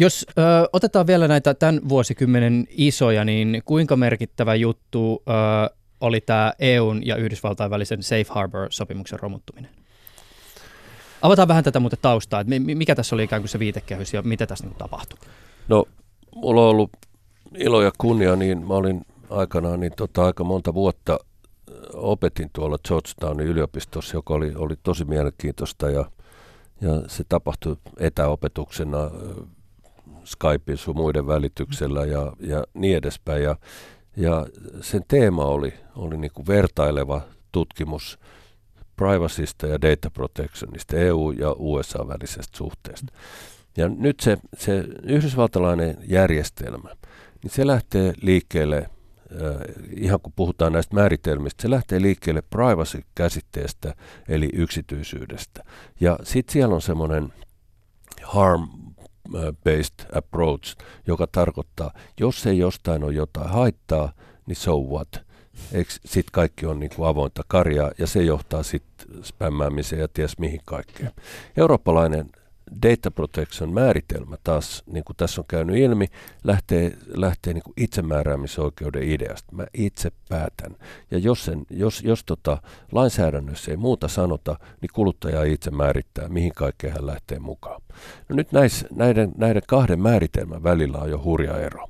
Jos 0.00 0.26
ö, 0.28 0.42
otetaan 0.72 1.06
vielä 1.06 1.28
näitä 1.28 1.54
tämän 1.54 1.80
vuosikymmenen 1.88 2.66
isoja, 2.70 3.24
niin 3.24 3.62
kuinka 3.64 3.96
merkittävä 3.96 4.54
juttu 4.54 5.22
ö, 5.28 5.32
oli 6.00 6.20
tämä 6.20 6.52
EUn 6.58 7.06
ja 7.06 7.16
Yhdysvaltain 7.16 7.70
välisen 7.70 8.02
Safe 8.02 8.26
Harbor-sopimuksen 8.28 9.20
romuttuminen? 9.20 9.70
Avataan 11.22 11.48
vähän 11.48 11.64
tätä 11.64 11.80
muuten 11.80 11.98
taustaa, 12.02 12.40
että 12.40 12.52
mikä 12.58 12.94
tässä 12.94 13.16
oli 13.16 13.24
ikään 13.24 13.42
kuin 13.42 13.48
se 13.48 13.58
viitekehys 13.58 14.14
ja 14.14 14.22
mitä 14.22 14.46
tässä 14.46 14.66
niin 14.66 14.76
tapahtui? 14.78 15.18
No, 15.68 15.84
mulla 16.34 16.62
on 16.62 16.68
ollut 16.68 16.90
ilo 17.54 17.82
ja 17.82 17.90
kunnia, 17.98 18.36
niin 18.36 18.66
mä 18.66 18.74
olin 18.74 19.06
aikanaan 19.30 19.80
niin 19.80 19.92
tota, 19.96 20.24
aika 20.24 20.44
monta 20.44 20.74
vuotta 20.74 21.18
opetin 21.94 22.50
tuolla 22.52 22.78
Georgetownin 22.88 23.46
yliopistossa, 23.46 24.16
joka 24.16 24.34
oli, 24.34 24.52
oli 24.54 24.74
tosi 24.82 25.04
mielenkiintoista 25.04 25.90
ja, 25.90 26.10
ja 26.80 27.02
se 27.06 27.24
tapahtui 27.28 27.76
etäopetuksena 27.98 29.10
Skypein 30.28 30.78
sun 30.78 30.96
muiden 30.96 31.26
välityksellä 31.26 32.04
ja, 32.04 32.32
ja 32.40 32.64
niin 32.74 32.96
edespäin. 32.96 33.42
Ja, 33.42 33.56
ja 34.16 34.46
sen 34.80 35.02
teema 35.08 35.44
oli, 35.44 35.74
oli 35.96 36.16
niin 36.16 36.30
kuin 36.34 36.46
vertaileva 36.46 37.20
tutkimus 37.52 38.18
privacysta 38.96 39.66
ja 39.66 39.82
data 39.82 40.10
protectionista, 40.10 40.96
EU- 40.96 41.30
ja 41.30 41.54
USA-välisestä 41.58 42.56
suhteesta. 42.56 43.12
Ja 43.76 43.88
nyt 43.88 44.20
se, 44.20 44.38
se 44.56 44.84
yhdysvaltalainen 45.02 45.96
järjestelmä, 46.08 46.88
niin 47.42 47.50
se 47.50 47.66
lähtee 47.66 48.12
liikkeelle, 48.22 48.76
äh, 48.76 48.88
ihan 49.96 50.20
kun 50.20 50.32
puhutaan 50.36 50.72
näistä 50.72 50.94
määritelmistä, 50.94 51.62
se 51.62 51.70
lähtee 51.70 52.02
liikkeelle 52.02 52.42
privacy-käsitteestä, 52.42 53.94
eli 54.28 54.48
yksityisyydestä. 54.52 55.64
Ja 56.00 56.18
sitten 56.22 56.52
siellä 56.52 56.74
on 56.74 56.82
semmoinen 56.82 57.32
harm 58.22 58.68
based 59.64 60.16
approach, 60.16 60.76
joka 61.06 61.26
tarkoittaa, 61.26 61.92
jos 62.20 62.46
ei 62.46 62.58
jostain 62.58 63.04
ole 63.04 63.12
jotain 63.12 63.50
haittaa, 63.50 64.12
niin 64.46 64.56
so 64.56 64.80
what? 64.80 65.08
Sitten 66.04 66.32
kaikki 66.32 66.66
on 66.66 66.80
niin 66.80 66.90
kuin 66.96 67.08
avointa 67.08 67.42
karjaa 67.48 67.90
ja 67.98 68.06
se 68.06 68.22
johtaa 68.22 68.62
sitten 68.62 69.24
spämmäämiseen 69.24 70.00
ja 70.00 70.08
ties 70.08 70.38
mihin 70.38 70.60
kaikkeen. 70.64 71.10
Eurooppalainen 71.56 72.30
data 72.82 73.10
protection 73.10 73.72
määritelmä 73.72 74.36
taas, 74.44 74.82
niin 74.86 75.04
kuin 75.04 75.16
tässä 75.16 75.40
on 75.40 75.44
käynyt 75.48 75.76
ilmi, 75.76 76.06
lähtee, 76.44 76.96
lähtee 77.06 77.52
niin 77.52 77.62
kuin 77.62 77.74
itsemääräämisoikeuden 77.76 79.02
ideasta. 79.02 79.56
Mä 79.56 79.66
itse 79.74 80.10
päätän. 80.28 80.76
Ja 81.10 81.18
jos, 81.18 81.44
sen, 81.44 81.66
jos, 81.70 82.02
jos 82.02 82.24
tota, 82.24 82.62
lainsäädännössä 82.92 83.70
ei 83.70 83.76
muuta 83.76 84.08
sanota, 84.08 84.58
niin 84.80 84.90
kuluttaja 84.92 85.44
itse 85.44 85.70
määrittää, 85.70 86.28
mihin 86.28 86.52
kaikkeen 86.54 86.92
hän 86.92 87.06
lähtee 87.06 87.38
mukaan. 87.38 87.82
No 88.28 88.36
nyt 88.36 88.52
näis, 88.52 88.86
näiden, 88.94 89.32
näiden 89.36 89.62
kahden 89.66 90.00
määritelmän 90.00 90.62
välillä 90.62 90.98
on 90.98 91.10
jo 91.10 91.22
hurja 91.24 91.58
ero. 91.58 91.88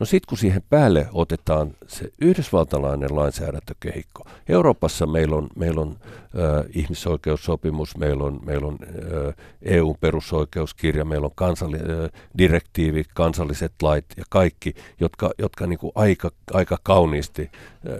No 0.00 0.06
sitten 0.06 0.28
kun 0.28 0.38
siihen 0.38 0.62
päälle 0.70 1.08
otetaan 1.12 1.70
se 1.86 2.10
yhdysvaltalainen 2.20 3.16
lainsäädäntökehikko. 3.16 4.24
Euroopassa 4.48 5.06
meillä 5.06 5.36
on, 5.36 5.48
meillä 5.56 5.80
on 5.80 5.96
äh, 6.00 6.64
ihmisoikeussopimus, 6.74 7.96
meillä 7.96 8.24
on, 8.24 8.40
meillä 8.44 8.66
on 8.66 8.78
äh, 8.82 9.34
EU-perusoikeuskirja, 9.62 11.04
meillä 11.04 11.24
on 11.24 11.32
kansalli, 11.34 11.76
äh, 11.76 12.10
direktiivi, 12.38 13.04
kansalliset 13.14 13.72
lait 13.82 14.04
ja 14.16 14.24
kaikki, 14.30 14.74
jotka, 15.00 15.30
jotka 15.38 15.66
niin 15.66 15.78
kuin 15.78 15.92
aika, 15.94 16.30
aika 16.52 16.78
kauniisti 16.82 17.50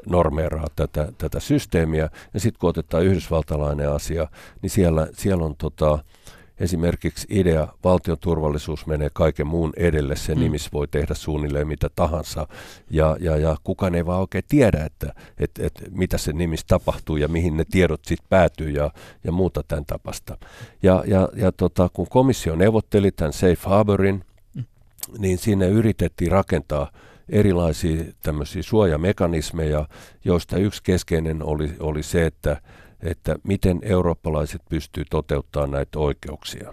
normeeraa 0.06 0.66
tätä, 0.76 1.12
tätä 1.18 1.40
systeemiä. 1.40 2.10
Ja 2.34 2.40
sitten 2.40 2.60
kun 2.60 2.70
otetaan 2.70 3.04
yhdysvaltalainen 3.04 3.90
asia, 3.90 4.28
niin 4.62 4.70
siellä, 4.70 5.08
siellä 5.12 5.44
on 5.44 5.56
tota, 5.56 5.98
esimerkiksi 6.60 7.26
idea, 7.30 7.68
valtion 7.84 8.18
turvallisuus 8.20 8.86
menee 8.86 9.10
kaiken 9.12 9.46
muun 9.46 9.72
edelle, 9.76 10.16
sen 10.16 10.38
mm. 10.38 10.42
nimissä 10.42 10.70
voi 10.72 10.88
tehdä 10.88 11.14
suunnilleen 11.14 11.68
mitä 11.68 11.90
tahansa, 11.96 12.48
ja, 12.90 13.16
ja, 13.20 13.36
ja 13.36 13.56
kukaan 13.64 13.94
ei 13.94 14.06
vaan 14.06 14.20
oikein 14.20 14.44
tiedä, 14.48 14.84
että 14.84 15.14
et, 15.38 15.50
et, 15.58 15.84
mitä 15.90 16.18
se 16.18 16.32
nimissä 16.32 16.66
tapahtuu 16.68 17.16
ja 17.16 17.28
mihin 17.28 17.56
ne 17.56 17.64
tiedot 17.70 18.04
sitten 18.04 18.26
päätyy 18.28 18.70
ja, 18.70 18.90
ja 19.24 19.32
muuta 19.32 19.62
tämän 19.68 19.86
tapasta. 19.86 20.36
Ja, 20.82 21.04
ja, 21.06 21.28
ja 21.36 21.52
tota, 21.52 21.88
kun 21.92 22.06
komissio 22.10 22.56
neuvotteli 22.56 23.10
tämän 23.10 23.32
Safe 23.32 23.58
Harborin, 23.68 24.24
mm. 24.54 24.64
niin 25.18 25.38
sinne 25.38 25.68
yritettiin 25.68 26.32
rakentaa 26.32 26.90
erilaisia 27.28 28.04
tämmöisiä 28.22 28.62
suojamekanismeja, 28.62 29.88
joista 30.24 30.56
yksi 30.56 30.82
keskeinen 30.82 31.42
oli, 31.42 31.72
oli 31.80 32.02
se, 32.02 32.26
että 32.26 32.56
että 33.02 33.36
miten 33.42 33.78
eurooppalaiset 33.82 34.62
pystyy 34.68 35.04
toteuttamaan 35.10 35.70
näitä 35.70 35.98
oikeuksia. 35.98 36.72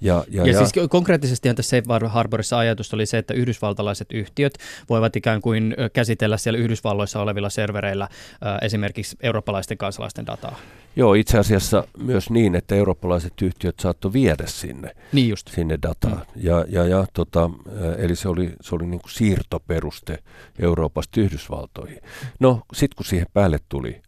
Ja, 0.00 0.24
ja, 0.28 0.42
ja, 0.46 0.52
ja 0.52 0.58
siis 0.58 0.88
konkreettisesti 0.90 1.54
tässä 1.54 1.76
Safe 1.76 2.08
Harborissa 2.08 2.58
ajatus 2.58 2.94
oli 2.94 3.06
se, 3.06 3.18
että 3.18 3.34
yhdysvaltalaiset 3.34 4.12
yhtiöt 4.12 4.58
voivat 4.88 5.16
ikään 5.16 5.40
kuin 5.40 5.76
käsitellä 5.92 6.36
siellä 6.36 6.58
Yhdysvalloissa 6.58 7.20
olevilla 7.20 7.50
servereillä 7.50 8.04
äh, 8.04 8.58
esimerkiksi 8.62 9.16
eurooppalaisten 9.22 9.78
kansalaisten 9.78 10.26
dataa. 10.26 10.56
Joo, 10.96 11.14
itse 11.14 11.38
asiassa 11.38 11.84
myös 11.98 12.30
niin, 12.30 12.54
että 12.54 12.74
eurooppalaiset 12.74 13.42
yhtiöt 13.42 13.80
saattoi 13.80 14.12
viedä 14.12 14.44
sinne, 14.46 14.96
niin 15.12 15.28
just. 15.28 15.48
sinne 15.48 15.78
dataa. 15.82 16.14
Mm. 16.14 16.42
Ja, 16.42 16.64
ja, 16.68 16.86
ja, 16.86 17.06
tota, 17.12 17.50
eli 17.98 18.16
se 18.16 18.28
oli, 18.28 18.52
se 18.60 18.74
oli 18.74 18.86
niin 18.86 19.00
kuin 19.00 19.10
siirtoperuste 19.10 20.18
Euroopasta 20.58 21.20
Yhdysvaltoihin. 21.20 22.00
No, 22.40 22.60
sitten 22.72 22.96
kun 22.96 23.06
siihen 23.06 23.26
päälle 23.32 23.58
tuli 23.68 24.02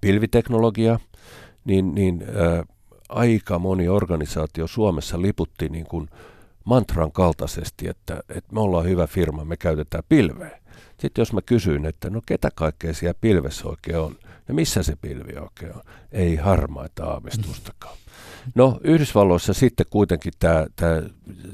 pilviteknologia, 0.00 0.98
niin, 1.64 1.94
niin 1.94 2.24
ää, 2.36 2.64
aika 3.08 3.58
moni 3.58 3.88
organisaatio 3.88 4.66
Suomessa 4.66 5.22
liputti 5.22 5.68
niin 5.68 5.86
kuin 5.86 6.08
mantran 6.64 7.12
kaltaisesti, 7.12 7.88
että, 7.88 8.20
että 8.28 8.54
me 8.54 8.60
ollaan 8.60 8.84
hyvä 8.84 9.06
firma, 9.06 9.44
me 9.44 9.56
käytetään 9.56 10.04
pilveä. 10.08 10.63
Sitten 11.04 11.22
jos 11.22 11.32
mä 11.32 11.42
kysyin, 11.42 11.86
että 11.86 12.10
no 12.10 12.20
ketä 12.26 12.50
kaikkea 12.54 12.94
siellä 12.94 13.18
pilvessä 13.20 13.68
oikein 13.68 13.98
on, 13.98 14.16
ja 14.48 14.54
missä 14.54 14.82
se 14.82 14.96
pilvi 14.96 15.32
oikein 15.40 15.74
on, 15.74 15.82
ei 16.12 16.36
harmaita 16.36 17.04
aavistustakaan. 17.04 17.96
No 18.54 18.80
Yhdysvalloissa 18.84 19.52
sitten 19.52 19.86
kuitenkin 19.90 20.32
tämä, 20.38 20.66
tämä 20.76 21.02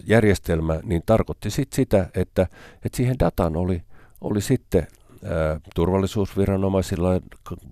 järjestelmä 0.07 0.81
niin 0.83 1.03
tarkoitti 1.07 1.51
sit 1.51 1.73
sitä, 1.73 2.11
että, 2.15 2.47
että 2.85 2.97
siihen 2.97 3.19
dataan 3.19 3.57
oli, 3.57 3.83
oli 4.21 4.41
sitten 4.41 4.87
ää, 5.25 5.61
turvallisuusviranomaisilla 5.75 7.15
ja 7.15 7.21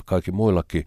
kaikki 0.04 0.32
muillakin 0.32 0.86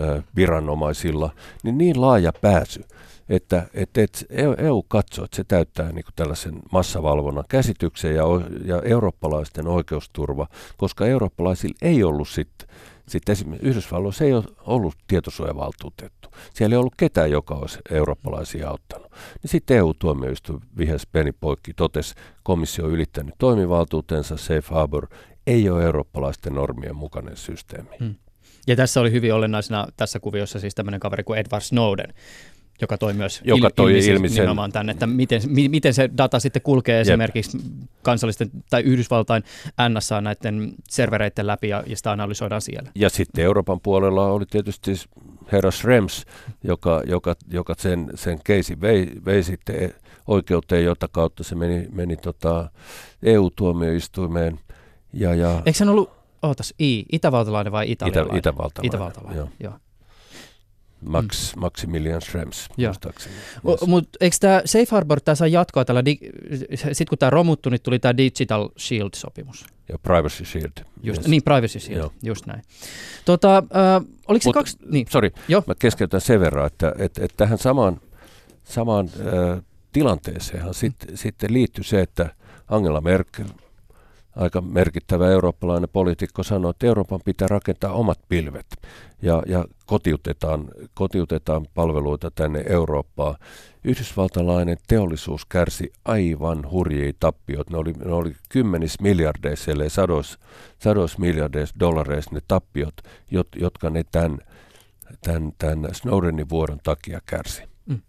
ää, 0.00 0.22
viranomaisilla, 0.36 1.30
niin 1.62 1.78
niin 1.78 2.00
laaja 2.00 2.32
pääsy, 2.40 2.84
että, 3.30 3.66
että, 3.74 4.02
että 4.02 4.24
EU 4.58 4.78
e 4.78 4.84
katsoo, 4.88 5.24
että 5.24 5.36
se 5.36 5.44
täyttää 5.44 5.92
niin 5.92 6.04
tällaisen 6.16 6.54
massavalvonnan 6.72 7.44
käsityksen 7.48 8.14
ja, 8.14 8.24
ja 8.64 8.82
eurooppalaisten 8.84 9.66
oikeusturva, 9.66 10.46
koska 10.76 11.06
eurooppalaisilla 11.06 11.74
ei 11.82 12.04
ollut 12.04 12.28
sitten 12.28 12.68
Sitten 13.08 13.32
esimerkiksi 13.32 13.68
Yhdysvalloissa 13.68 14.24
ei 14.24 14.32
ole 14.32 14.44
ollut 14.66 14.94
tietosuojavaltuutettu. 15.06 16.28
Siellä 16.54 16.74
ei 16.74 16.78
ollut 16.78 16.94
ketään, 16.96 17.30
joka 17.30 17.54
olisi 17.54 17.78
eurooppalaisia 17.90 18.70
auttanut. 18.70 19.12
Niin 19.12 19.50
sitten 19.50 19.76
EU-tuomioistuin 19.76 20.60
vihäs 20.78 21.06
peni 21.12 21.32
poikki, 21.32 21.74
totesi, 21.74 22.14
komissio 22.42 22.84
on 22.84 22.90
ylittänyt 22.90 23.34
toimivaltuutensa, 23.38 24.36
Safe 24.36 24.74
Harbor 24.74 25.06
ei 25.46 25.70
ole 25.70 25.84
eurooppalaisten 25.84 26.54
normien 26.54 26.96
mukainen 26.96 27.36
systeemi. 27.36 27.96
Hmm. 27.98 28.14
Ja 28.66 28.76
tässä 28.76 29.00
oli 29.00 29.12
hyvin 29.12 29.34
olennaisena 29.34 29.86
tässä 29.96 30.20
kuviossa 30.20 30.60
siis 30.60 30.74
tämmöinen 30.74 31.00
kaveri 31.00 31.24
kuin 31.24 31.38
Edward 31.38 31.62
Snowden, 31.62 32.14
joka 32.80 32.98
toi 32.98 33.12
myös 33.12 33.40
joka 33.44 33.68
il- 33.68 33.72
toi 33.76 34.06
ilmi 34.06 34.28
sen, 34.28 34.34
nimenomaan 34.36 34.72
tänne, 34.72 34.92
että 34.92 35.06
miten, 35.06 35.42
mi, 35.46 35.68
miten 35.68 35.94
se 35.94 36.10
data 36.18 36.40
sitten 36.40 36.62
kulkee 36.62 36.96
Jep. 36.96 37.02
esimerkiksi 37.02 37.58
kansallisten 38.02 38.50
tai 38.70 38.82
Yhdysvaltain 38.82 39.42
NSA 39.88 40.20
näiden 40.20 40.74
servereiden 40.88 41.46
läpi 41.46 41.68
ja, 41.68 41.82
ja 41.86 41.96
sitä 41.96 42.12
analysoidaan 42.12 42.60
siellä. 42.62 42.90
Ja 42.94 43.10
sitten 43.10 43.44
Euroopan 43.44 43.80
puolella 43.80 44.26
oli 44.26 44.44
tietysti 44.46 44.92
herra 45.52 45.70
Schrems, 45.70 46.24
joka, 46.64 47.02
joka, 47.06 47.36
joka 47.50 47.74
sen, 47.78 48.10
sen 48.14 48.38
keisi 48.44 48.80
vei, 48.80 49.12
vei 49.24 49.42
sitten 49.42 49.94
oikeuteen, 50.26 50.84
jota 50.84 51.08
kautta 51.08 51.44
se 51.44 51.54
meni, 51.54 51.88
meni 51.92 52.16
tota 52.16 52.70
EU-tuomioistuimeen. 53.22 54.60
Ja, 55.12 55.34
ja 55.34 55.62
Eikö 55.66 55.78
se 55.78 55.84
ollut, 55.84 56.10
ootas, 56.42 56.74
I, 56.80 57.04
itävaltalainen 57.12 57.72
vai 57.72 57.90
italialainen? 57.90 58.38
Itä, 58.38 58.50
itävaltalainen. 58.50 58.86
Itävaltalainen, 58.86 59.36
joo. 59.38 59.48
joo. 59.60 59.72
Max, 61.00 61.54
mm. 61.56 61.60
Maximilian 61.60 62.22
Schrems. 62.22 62.68
Mutta 63.86 64.18
eikö 64.20 64.36
tämä 64.40 64.62
Safe 64.64 64.86
Harbor, 64.90 65.20
tämä 65.20 65.34
saa 65.34 65.46
jatkoa 65.46 65.84
tällä, 65.84 66.04
di- 66.04 66.18
sitten 66.74 67.06
kun 67.08 67.18
tämä 67.18 67.30
romuttu, 67.30 67.70
niin 67.70 67.82
tuli 67.82 67.98
tämä 67.98 68.16
Digital 68.16 68.68
Shield-sopimus. 68.78 69.64
Ja 69.88 69.98
Privacy 70.02 70.44
Shield. 70.44 70.84
Just, 71.02 71.18
yes. 71.18 71.28
Niin, 71.28 71.42
Privacy 71.42 71.80
Shield, 71.80 72.00
Joo. 72.00 72.12
just 72.22 72.46
näin. 72.46 72.62
Tota, 73.24 73.56
äh, 73.56 74.06
oliko 74.28 74.42
se 74.42 74.48
Mut, 74.48 74.54
kaksi... 74.54 74.76
Niin. 74.90 75.06
Sorry, 75.10 75.30
Joo. 75.48 75.62
mä 75.66 75.74
keskeytän 75.78 76.20
sen 76.20 76.40
verran, 76.40 76.66
että, 76.66 76.92
että, 76.98 77.24
että 77.24 77.36
tähän 77.36 77.58
samaan, 77.58 78.00
samaan 78.64 79.10
äh, 79.20 79.62
tilanteeseenhan 79.92 80.74
sitten 80.74 81.16
sit 81.16 81.34
liittyy 81.48 81.84
se, 81.84 82.00
että 82.00 82.34
Angela 82.68 83.00
Merkel– 83.00 83.46
aika 84.40 84.60
merkittävä 84.60 85.30
eurooppalainen 85.30 85.88
poliitikko 85.92 86.42
sanoi, 86.42 86.70
että 86.70 86.86
Euroopan 86.86 87.20
pitää 87.24 87.48
rakentaa 87.48 87.92
omat 87.92 88.18
pilvet 88.28 88.66
ja, 89.22 89.42
ja 89.46 89.64
kotiutetaan, 89.86 90.68
kotiutetaan 90.94 91.66
palveluita 91.74 92.30
tänne 92.30 92.64
Eurooppaan. 92.68 93.36
Yhdysvaltalainen 93.84 94.76
teollisuus 94.88 95.44
kärsi 95.44 95.92
aivan 96.04 96.70
hurjia 96.70 97.12
tappiot. 97.20 97.70
Ne 97.70 97.78
oli, 97.78 97.92
ne 97.92 98.12
oli 98.12 98.32
kymmenis 98.48 99.00
miljardeissa, 99.00 99.70
ellei 99.70 99.90
sadois, 99.90 100.38
sadois 100.78 101.18
miljardeissa 101.18 101.76
dollareissa 101.80 102.30
ne 102.34 102.40
tappiot, 102.48 102.94
jot, 103.30 103.48
jotka 103.56 103.90
ne 103.90 104.04
tämän, 104.12 104.38
tämän, 105.24 105.52
tämän 105.58 105.94
Snowdenin 105.94 106.48
vuoron 106.48 106.78
takia 106.82 107.20
kärsi. 107.26 107.62
Mm. 107.86 108.00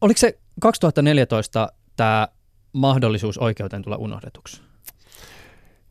Oliko 0.00 0.18
se 0.18 0.38
2014 0.60 1.72
tämä 1.96 2.28
mahdollisuus 2.72 3.38
oikeuteen 3.38 3.82
tulla 3.82 3.96
unohdetuksi? 3.96 4.62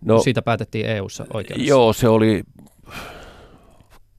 No, 0.05 0.19
Siitä 0.19 0.41
päätettiin 0.41 0.86
EU-ssa 0.86 1.25
oikeudessa. 1.34 1.69
Joo, 1.69 1.93
se 1.93 2.07
oli 2.07 2.43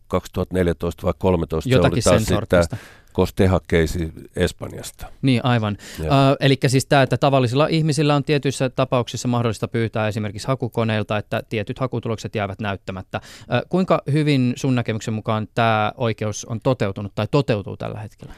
2014 0.08 1.02
vai 1.02 1.12
2013 1.12 1.70
Jotakin 1.70 2.02
se 2.02 2.36
oli 2.36 2.46
taas 2.48 2.68
Kosteha-keisi 3.12 4.12
Espanjasta. 4.36 5.06
Niin, 5.22 5.44
aivan. 5.44 5.76
Uh, 6.00 6.06
eli 6.40 6.58
siis 6.66 6.86
tämä, 6.86 7.02
että 7.02 7.16
tavallisilla 7.16 7.66
ihmisillä 7.66 8.14
on 8.14 8.24
tietyissä 8.24 8.70
tapauksissa 8.70 9.28
mahdollista 9.28 9.68
pyytää 9.68 10.08
esimerkiksi 10.08 10.48
hakukoneilta, 10.48 11.18
että 11.18 11.42
tietyt 11.48 11.78
hakutulokset 11.78 12.34
jäävät 12.34 12.60
näyttämättä. 12.60 13.20
Uh, 13.40 13.68
kuinka 13.68 14.02
hyvin 14.12 14.52
sun 14.56 14.74
näkemyksen 14.74 15.14
mukaan 15.14 15.48
tämä 15.54 15.92
oikeus 15.96 16.44
on 16.44 16.60
toteutunut 16.60 17.12
tai 17.14 17.26
toteutuu 17.30 17.76
tällä 17.76 18.00
hetkellä? 18.00 18.34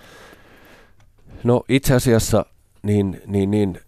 No 1.44 1.62
itse 1.68 1.94
asiassa 1.94 2.46
niin, 2.82 3.22
niin, 3.26 3.50
niin 3.50 3.80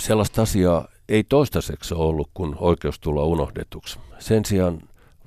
sellaista 0.00 0.42
asiaa 0.42 0.88
ei 1.08 1.24
toistaiseksi 1.24 1.94
ole 1.94 2.04
ollut, 2.04 2.30
kun 2.34 2.56
oikeus 2.60 2.98
tulla 3.00 3.24
unohdetuksi. 3.24 3.98
Sen 4.18 4.44
sijaan 4.44 4.80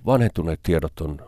vanhentuneet 0.06 0.60
tiedot 0.64 1.02
on, 1.02 1.20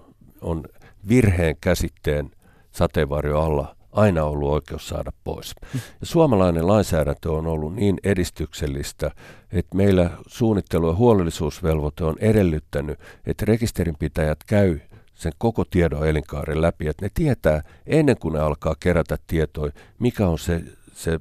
on 0.41 0.63
virheen 1.07 1.55
käsitteen 1.61 2.32
sateenvarjo 2.71 3.41
alla 3.41 3.76
aina 3.91 4.24
ollut 4.24 4.51
oikeus 4.51 4.88
saada 4.88 5.11
pois. 5.24 5.55
Ja 5.74 6.05
suomalainen 6.05 6.67
lainsäädäntö 6.67 7.32
on 7.32 7.47
ollut 7.47 7.76
niin 7.76 7.97
edistyksellistä, 8.03 9.11
että 9.51 9.78
meillä 9.78 10.09
suunnittelu- 10.28 10.88
ja 10.88 10.95
huolellisuusvelvoite 10.95 12.03
on 12.03 12.15
edellyttänyt, 12.19 12.99
että 13.26 13.45
rekisterinpitäjät 13.45 14.39
käy 14.47 14.80
sen 15.13 15.32
koko 15.38 15.65
tiedon 15.65 16.07
elinkaaren 16.07 16.61
läpi, 16.61 16.88
että 16.88 17.05
ne 17.05 17.09
tietää 17.13 17.61
ennen 17.86 18.17
kuin 18.17 18.34
ne 18.34 18.39
alkaa 18.39 18.76
kerätä 18.80 19.17
tietoja, 19.28 19.71
mikä 19.99 20.28
on 20.28 20.39
se, 20.39 20.63
se 20.93 21.19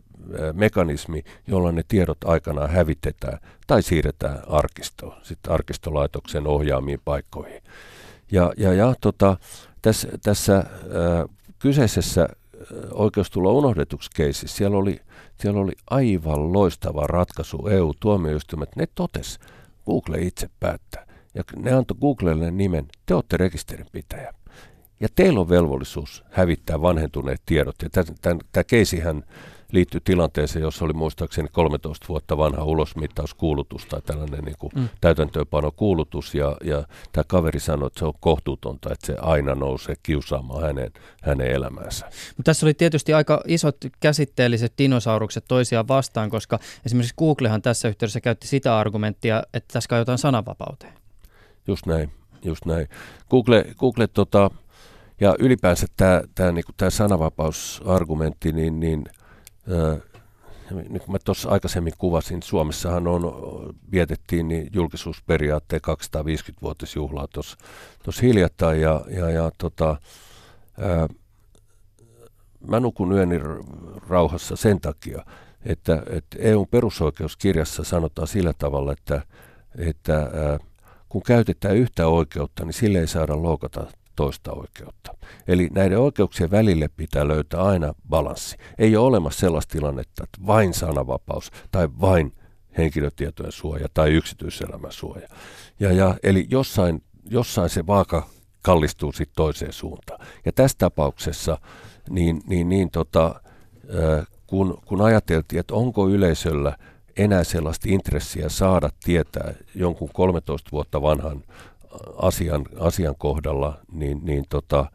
mekanismi, 0.52 1.24
jolla 1.46 1.72
ne 1.72 1.82
tiedot 1.88 2.24
aikanaan 2.24 2.70
hävitetään 2.70 3.38
tai 3.66 3.82
siirretään 3.82 4.42
arkistoon, 4.48 5.16
sitten 5.22 5.52
arkistolaitoksen 5.52 6.46
ohjaamiin 6.46 7.00
paikkoihin. 7.04 7.62
Ja, 8.32 8.52
ja, 8.56 8.72
ja 8.72 8.94
tota, 9.00 9.36
tässä, 9.82 10.08
tässä 10.22 10.56
äh, 10.56 10.64
kyseisessä 11.58 12.28
oikeustulo 12.92 13.52
unohdetuksi 13.52 14.10
keisissä, 14.14 14.56
siellä 14.56 14.76
oli, 14.76 15.00
siellä 15.40 15.60
oli 15.60 15.72
aivan 15.90 16.52
loistava 16.52 17.06
ratkaisu 17.06 17.68
EU-tuomioistuimet. 17.68 18.76
Ne 18.76 18.88
totes, 18.94 19.38
Google 19.86 20.18
itse 20.18 20.50
päättää. 20.60 21.06
Ja 21.34 21.42
ne 21.56 21.72
antoi 21.72 21.96
Googlelle 22.00 22.50
nimen, 22.50 22.88
te 23.06 23.14
olette 23.14 23.36
rekisterinpitäjä. 23.36 24.34
Ja 25.00 25.08
teillä 25.14 25.40
on 25.40 25.48
velvollisuus 25.48 26.24
hävittää 26.30 26.82
vanhentuneet 26.82 27.42
tiedot. 27.46 27.76
Ja 27.82 27.88
tämä 28.52 28.64
keisihän 28.64 29.24
liittyi 29.72 30.00
tilanteeseen, 30.04 30.62
jossa 30.62 30.84
oli 30.84 30.92
muistaakseni 30.92 31.48
13 31.52 32.08
vuotta 32.08 32.36
vanha 32.36 32.64
ulosmittauskuulutus 32.64 33.86
tai 33.86 34.02
tällainen 34.02 34.44
niin 34.44 34.56
kuin 34.58 34.72
mm. 34.76 34.88
täytäntöönpanokuulutus. 35.00 36.34
Ja, 36.34 36.56
ja 36.64 36.84
tämä 37.12 37.24
kaveri 37.26 37.60
sanoi, 37.60 37.86
että 37.86 37.98
se 37.98 38.04
on 38.04 38.12
kohtuutonta, 38.20 38.92
että 38.92 39.06
se 39.06 39.16
aina 39.20 39.54
nousee 39.54 39.94
kiusaamaan 40.02 40.62
hänen, 40.62 40.92
hänen 41.22 41.46
elämäänsä. 41.46 42.06
Mutta 42.06 42.42
tässä 42.50 42.66
oli 42.66 42.74
tietysti 42.74 43.14
aika 43.14 43.42
isot 43.46 43.76
käsitteelliset 44.00 44.72
dinosaurukset 44.78 45.44
toisiaan 45.48 45.88
vastaan, 45.88 46.30
koska 46.30 46.58
esimerkiksi 46.86 47.14
Googlehan 47.18 47.62
tässä 47.62 47.88
yhteydessä 47.88 48.20
käytti 48.20 48.46
sitä 48.46 48.78
argumenttia, 48.78 49.42
että 49.54 49.72
tässä 49.72 49.96
jotain 49.96 50.18
sananvapauteen. 50.18 50.92
Just 51.66 51.86
näin, 51.86 52.10
just 52.44 52.64
näin. 52.66 52.88
Google, 53.30 53.64
Google 53.78 54.06
tota, 54.06 54.50
ja 55.20 55.34
ylipäänsä 55.38 55.86
tämä, 55.96 56.22
tämä, 56.34 56.52
niin 56.52 56.64
tämä 56.76 56.90
sananvapausargumentti, 56.90 58.52
niin, 58.52 58.80
niin– 58.80 59.04
niin 60.70 61.00
kuin 61.00 61.12
mä 61.12 61.18
tuossa 61.24 61.48
aikaisemmin 61.50 61.92
kuvasin, 61.98 62.42
Suomessahan 62.42 63.06
on, 63.06 63.22
vietettiin 63.92 64.48
niin 64.48 64.70
julkisuusperiaatteen 64.72 65.80
250-vuotisjuhlaa 65.82 67.28
tuossa 67.28 68.22
hiljattain 68.22 68.80
ja, 68.80 69.04
ja, 69.08 69.30
ja 69.30 69.50
tota, 69.58 69.96
ää, 70.78 71.08
mä 72.68 72.80
nukun 72.80 73.12
yöni 73.12 73.40
rauhassa 74.08 74.56
sen 74.56 74.80
takia, 74.80 75.24
että, 75.64 76.02
että 76.10 76.36
EUn 76.40 76.68
perusoikeuskirjassa 76.68 77.84
sanotaan 77.84 78.28
sillä 78.28 78.52
tavalla, 78.58 78.92
että, 78.92 79.22
että 79.78 80.16
ää, 80.16 80.58
kun 81.08 81.22
käytetään 81.22 81.76
yhtä 81.76 82.06
oikeutta, 82.06 82.64
niin 82.64 82.72
sille 82.72 82.98
ei 82.98 83.06
saada 83.06 83.42
loukata 83.42 83.86
toista 84.16 84.52
oikeutta. 84.52 85.14
Eli 85.48 85.68
näiden 85.72 85.98
oikeuksien 85.98 86.50
välille 86.50 86.88
pitää 86.88 87.28
löytää 87.28 87.62
aina 87.62 87.94
balanssi. 88.08 88.56
Ei 88.78 88.96
ole 88.96 89.06
olemassa 89.06 89.40
sellaista 89.40 89.72
tilannetta, 89.72 90.24
että 90.24 90.46
vain 90.46 90.74
sananvapaus 90.74 91.50
tai 91.70 91.88
vain 92.00 92.32
henkilötietojen 92.78 93.52
suoja 93.52 93.88
tai 93.94 94.10
yksityiselämän 94.10 94.92
suoja. 94.92 95.28
Ja, 95.80 95.92
ja, 95.92 96.14
eli 96.22 96.46
jossain, 96.50 97.02
jossain 97.30 97.70
se 97.70 97.86
vaaka 97.86 98.26
kallistuu 98.62 99.12
sitten 99.12 99.36
toiseen 99.36 99.72
suuntaan. 99.72 100.26
Ja 100.44 100.52
tässä 100.52 100.78
tapauksessa 100.78 101.58
niin, 102.10 102.42
niin, 102.46 102.68
niin 102.68 102.90
tota, 102.90 103.40
kun, 104.46 104.78
kun 104.84 105.00
ajateltiin, 105.00 105.60
että 105.60 105.74
onko 105.74 106.08
yleisöllä 106.08 106.76
enää 107.16 107.44
sellaista 107.44 107.88
intressiä 107.90 108.48
saada 108.48 108.90
tietää 109.04 109.54
jonkun 109.74 110.08
13 110.12 110.68
vuotta 110.72 111.02
vanhan 111.02 111.44
asian, 112.16 112.64
asian 112.80 113.14
kohdalla, 113.18 113.78
niin, 113.92 114.20
niin 114.22 114.44
tota, 114.48 114.86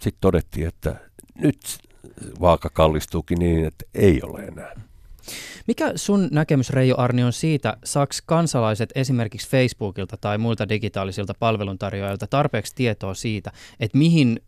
sitten 0.00 0.20
todettiin, 0.20 0.66
että 0.66 0.96
nyt 1.34 1.78
vaaka 2.40 2.68
kallistuukin 2.72 3.38
niin, 3.38 3.64
että 3.64 3.84
ei 3.94 4.20
ole 4.22 4.40
enää. 4.40 4.72
Mikä 5.66 5.92
sun 5.96 6.28
näkemys, 6.32 6.70
Reijo 6.70 6.94
Arni, 6.98 7.24
on 7.24 7.32
siitä, 7.32 7.76
saaks 7.84 8.22
kansalaiset 8.26 8.90
esimerkiksi 8.94 9.50
Facebookilta 9.50 10.16
tai 10.16 10.38
muilta 10.38 10.68
digitaalisilta 10.68 11.34
palveluntarjoajilta 11.38 12.26
tarpeeksi 12.26 12.74
tietoa 12.74 13.14
siitä, 13.14 13.52
että 13.80 13.98
mihin 13.98 14.40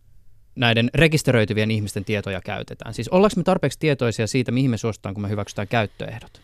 näiden 0.54 0.90
rekisteröityvien 0.94 1.70
ihmisten 1.70 2.04
tietoja 2.04 2.40
käytetään? 2.40 2.94
Siis 2.94 3.08
ollaanko 3.08 3.34
me 3.36 3.42
tarpeeksi 3.42 3.78
tietoisia 3.78 4.26
siitä, 4.26 4.52
mihin 4.52 4.70
me 4.70 4.76
suostutaan, 4.76 5.14
kun 5.14 5.22
me 5.22 5.28
hyväksytään 5.28 5.68
käyttöehdot? 5.68 6.40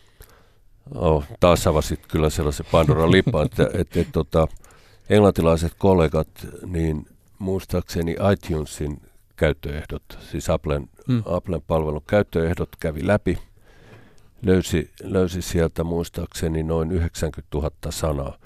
Oh, 0.95 1.25
taas 1.41 1.67
avasit 1.67 2.01
kyllä 2.09 2.31
sellaisen 2.31 2.67
Pandoran 2.71 3.11
lippaan, 3.11 3.47
että, 3.47 3.65
että, 3.65 3.79
että, 3.81 4.01
että 4.01 4.13
tota, 4.13 4.49
englantilaiset 5.11 5.73
kollegat, 5.79 6.29
niin 6.67 7.07
muistaakseni 7.39 8.17
iTunesin 8.33 9.03
käyttöehdot, 9.37 10.03
siis 10.31 10.51
Applen, 10.51 10.89
mm. 11.09 11.23
Applen 11.27 11.63
palvelun 11.67 12.03
käyttöehdot 12.07 12.69
kävi 12.81 13.07
läpi, 13.07 13.39
löysi, 14.43 14.91
löysi 15.03 15.43
sieltä 15.43 15.85
muistaakseni 15.85 16.63
noin 16.63 16.93
90 16.93 17.59
000 17.59 17.71
sanaa. 17.91 18.39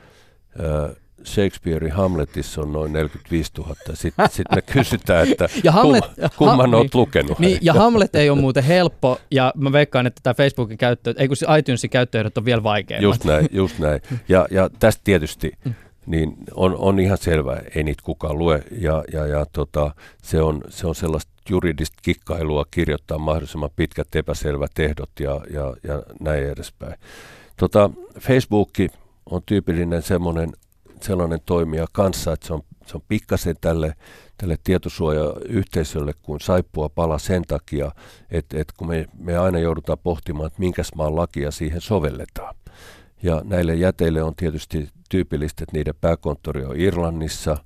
Shakespearein 1.25 1.93
Hamletissa 1.93 2.61
on 2.61 2.73
noin 2.73 2.93
45 2.93 3.53
000. 3.59 3.75
Sitten 3.95 4.31
sit 4.31 4.47
me 4.55 4.63
kysytään, 4.63 5.29
että 5.29 5.49
ja 5.65 5.73
Hamlet, 5.73 6.05
kumman, 6.05 6.31
kumman 6.37 6.71
ha, 6.71 6.77
olet 6.77 6.95
niin, 6.95 7.01
lukenut. 7.01 7.39
Niin, 7.39 7.59
ja 7.63 7.73
Hamlet 7.73 8.15
ei 8.15 8.31
ole 8.31 8.41
muuten 8.41 8.65
helppo, 8.65 9.21
ja 9.31 9.53
mä 9.57 9.73
veikkaan, 9.73 10.07
että 10.07 10.21
tämä 10.23 10.35
Facebookin 10.35 10.79
käyttö, 10.79 11.15
ei 11.17 11.29
kun 11.29 11.37
se 11.37 11.47
iTunesin 11.59 11.91
käyttöehdot 11.91 12.39
on 12.39 12.45
vielä 12.45 12.63
vaikeammat. 12.63 13.03
Just 13.03 13.25
näin, 13.25 13.49
just 13.51 13.79
näin. 13.79 14.01
Ja, 14.29 14.47
ja 14.51 14.71
tästä 14.79 15.01
tietysti 15.05 15.53
mm. 15.65 15.75
Niin 16.11 16.37
on, 16.55 16.77
on 16.79 17.01
ihan 17.01 17.19
selvä, 17.19 17.61
ei 17.75 17.83
niitä 17.83 18.03
kukaan 18.05 18.39
lue, 18.39 18.63
ja, 18.71 19.05
ja, 19.13 19.27
ja 19.27 19.47
tota, 19.53 19.95
se, 20.23 20.43
on, 20.43 20.65
se 20.69 20.87
on 20.87 20.95
sellaista 20.95 21.33
juridista 21.49 21.97
kikkailua 22.03 22.65
kirjoittaa 22.71 23.19
mahdollisimman 23.19 23.71
pitkät 23.77 24.17
epäselvät 24.17 24.79
ehdot 24.79 25.11
ja, 25.21 25.41
ja, 25.51 25.77
ja 25.83 26.03
näin 26.21 26.45
edespäin. 26.45 26.95
Tota, 27.57 27.91
Facebook 28.21 28.71
on 29.27 29.43
tyypillinen 29.47 30.03
semmoinen 30.03 30.53
sellainen 31.01 31.41
toimija 31.47 31.87
kanssa, 31.93 32.33
että 32.33 32.47
se 32.47 32.53
on, 32.53 32.63
se 32.87 32.97
on 32.97 33.03
pikkasen 33.09 33.57
tälle, 33.61 33.95
tälle 34.37 34.59
tietosuojayhteisölle 34.65 36.13
kuin 36.23 36.41
saippua 36.41 36.89
pala 36.89 37.19
sen 37.19 37.43
takia, 37.43 37.93
että, 38.31 38.61
että 38.61 38.75
kun 38.77 38.89
me, 38.89 39.09
me 39.19 39.39
aina 39.39 39.59
joudutaan 39.59 39.99
pohtimaan, 39.99 40.47
että 40.47 40.61
minkäs 40.61 40.91
maan 40.95 41.17
lakia 41.17 41.51
siihen 41.51 41.81
sovelletaan. 41.81 42.55
Ja 43.23 43.43
näille 43.45 43.75
jäteille 43.75 44.23
on 44.23 44.35
tietysti 44.37 44.89
tyypillistä, 45.11 45.65
että 45.65 45.77
niiden 45.77 45.95
pääkonttori 46.01 46.65
on 46.65 46.81
Irlannissa, 46.81 47.57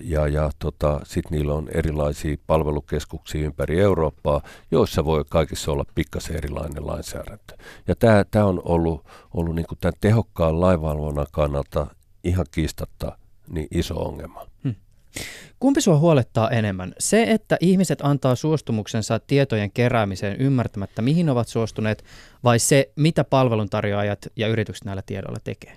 ja, 0.00 0.28
ja 0.28 0.50
tota, 0.58 1.00
sitten 1.04 1.38
niillä 1.38 1.54
on 1.54 1.68
erilaisia 1.74 2.36
palvelukeskuksia 2.46 3.46
ympäri 3.46 3.80
Eurooppaa, 3.80 4.40
joissa 4.70 5.04
voi 5.04 5.24
kaikissa 5.30 5.72
olla 5.72 5.84
pikkasen 5.94 6.36
erilainen 6.36 6.86
lainsäädäntö. 6.86 7.56
Ja 7.88 7.94
tämä 8.30 8.44
on 8.44 8.62
ollut, 8.64 9.04
ollut 9.34 9.54
niin 9.54 9.66
tämän 9.80 9.94
tehokkaan 10.00 10.60
lainvalvonnan 10.60 11.26
kannalta 11.32 11.86
ihan 12.24 12.46
kiistatta 12.50 13.18
niin 13.48 13.68
iso 13.70 13.94
ongelma. 13.94 14.46
Kumpi 15.60 15.80
sinua 15.80 15.98
huolettaa 15.98 16.50
enemmän? 16.50 16.94
Se, 16.98 17.22
että 17.22 17.56
ihmiset 17.60 17.98
antaa 18.02 18.34
suostumuksensa 18.34 19.18
tietojen 19.18 19.70
keräämiseen 19.70 20.36
ymmärtämättä, 20.36 21.02
mihin 21.02 21.30
ovat 21.30 21.48
suostuneet, 21.48 22.04
vai 22.44 22.58
se, 22.58 22.92
mitä 22.96 23.24
palveluntarjoajat 23.24 24.26
ja 24.36 24.48
yritykset 24.48 24.84
näillä 24.84 25.02
tiedoilla 25.06 25.40
tekee? 25.44 25.76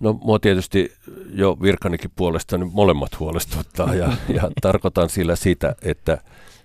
No 0.00 0.12
mua 0.12 0.38
tietysti 0.38 0.92
jo 1.30 1.56
virkanikin 1.62 2.10
puolesta 2.16 2.58
niin 2.58 2.70
molemmat 2.72 3.20
huolestuttaa 3.20 3.94
ja, 3.94 4.12
ja 4.28 4.50
tarkoitan 4.62 5.08
sillä 5.08 5.36
sitä, 5.36 5.74
että, 5.82 6.18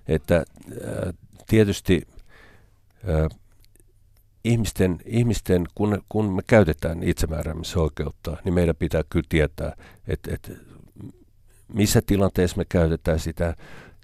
että 0.08 0.36
äh, 0.38 1.14
tietysti 1.48 2.08
äh, 3.10 3.40
ihmisten, 4.44 4.98
ihmisten 5.06 5.66
kun, 5.76 6.04
kun 6.10 6.34
me 6.34 6.42
käytetään 6.48 7.04
itsemääräämisoikeutta, 7.04 8.38
niin 8.44 8.54
meidän 8.54 8.76
pitää 8.76 9.02
kyllä 9.10 9.26
tietää, 9.30 9.76
että, 10.08 10.34
että 10.34 10.68
missä 11.74 12.01
tilanteessa 12.01 12.57
me 12.57 12.65
käytetään 12.70 13.20
sitä 13.20 13.55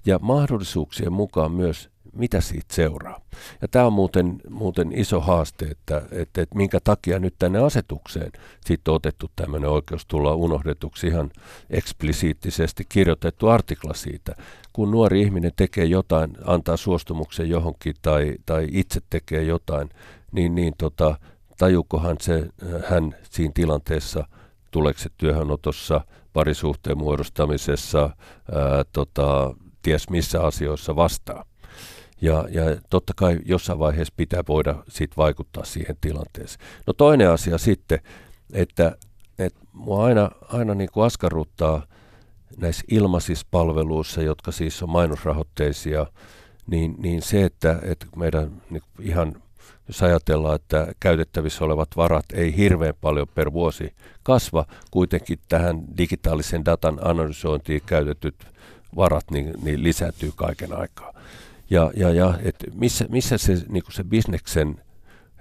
ja 0.06 0.18
mahdollisuuksien 0.18 1.12
mukaan 1.12 1.52
myös 1.52 1.90
mitä 2.16 2.40
siitä 2.40 2.74
seuraa. 2.74 3.20
Ja 3.62 3.68
tämä 3.68 3.86
on 3.86 3.92
muuten, 3.92 4.40
muuten 4.50 4.92
iso 4.92 5.20
haaste, 5.20 5.64
että, 5.64 6.02
että, 6.10 6.42
että 6.42 6.56
minkä 6.56 6.80
takia 6.84 7.18
nyt 7.18 7.34
tänne 7.38 7.58
asetukseen 7.58 8.32
sitten 8.66 8.92
on 8.92 8.96
otettu 8.96 9.30
tämmöinen 9.36 9.70
oikeus 9.70 10.06
tulla 10.06 10.34
unohdetuksi 10.34 11.06
ihan 11.06 11.30
eksplisiittisesti 11.70 12.84
kirjoitettu 12.88 13.48
artikla 13.48 13.94
siitä. 13.94 14.36
Kun 14.72 14.90
nuori 14.90 15.22
ihminen 15.22 15.52
tekee 15.56 15.84
jotain, 15.84 16.36
antaa 16.44 16.76
suostumuksen 16.76 17.48
johonkin 17.48 17.94
tai, 18.02 18.34
tai 18.46 18.68
itse 18.70 19.00
tekee 19.10 19.42
jotain, 19.42 19.90
niin, 20.32 20.54
niin 20.54 20.74
tota, 20.78 21.18
tajukohan 21.58 22.16
se 22.20 22.34
äh, 22.34 22.82
hän 22.90 23.14
siinä 23.30 23.52
tilanteessa, 23.54 24.26
tuleeko 24.70 25.00
se 25.00 25.10
työhönotossa, 25.18 26.00
parisuhteen 26.36 26.98
muodostamisessa, 26.98 28.00
ää, 28.00 28.84
tota, 28.92 29.54
ties 29.82 30.10
missä 30.10 30.42
asioissa 30.42 30.96
vastaa. 30.96 31.44
Ja, 32.20 32.44
ja 32.50 32.62
totta 32.90 33.12
kai 33.16 33.38
jossain 33.44 33.78
vaiheessa 33.78 34.14
pitää 34.16 34.42
voida 34.48 34.74
sit 34.88 35.16
vaikuttaa 35.16 35.64
siihen 35.64 35.96
tilanteeseen. 36.00 36.66
No 36.86 36.92
toinen 36.92 37.30
asia 37.30 37.58
sitten, 37.58 38.00
että, 38.52 38.96
että 39.38 39.60
mua 39.72 40.04
aina, 40.04 40.30
aina 40.52 40.74
niin 40.74 40.90
kuin 40.92 41.06
askarruttaa 41.06 41.86
näissä 42.56 42.84
ilmaisissa 42.90 43.46
palveluissa, 43.50 44.22
jotka 44.22 44.52
siis 44.52 44.82
on 44.82 44.90
mainosrahoitteisia, 44.90 46.06
niin, 46.66 46.94
niin 46.98 47.22
se, 47.22 47.44
että, 47.44 47.78
että 47.82 48.06
meidän 48.16 48.62
niin 48.70 48.82
ihan 49.00 49.42
jos 49.88 50.02
ajatellaan, 50.02 50.56
että 50.56 50.86
käytettävissä 51.00 51.64
olevat 51.64 51.88
varat 51.96 52.24
ei 52.32 52.56
hirveän 52.56 52.94
paljon 53.00 53.28
per 53.34 53.52
vuosi 53.52 53.94
kasva, 54.22 54.66
kuitenkin 54.90 55.38
tähän 55.48 55.82
digitaalisen 55.98 56.64
datan 56.64 56.98
analysointiin 57.02 57.82
käytetyt 57.86 58.46
varat 58.96 59.30
niin, 59.30 59.54
niin 59.62 59.82
lisääntyy 59.82 60.32
kaiken 60.36 60.78
aikaa. 60.78 61.12
Ja, 61.70 61.90
ja, 61.96 62.10
ja 62.10 62.34
et 62.42 62.56
missä, 62.74 63.06
missä 63.08 63.38
se, 63.38 63.62
niin 63.68 63.82
se 63.90 64.04
bisneksen 64.04 64.80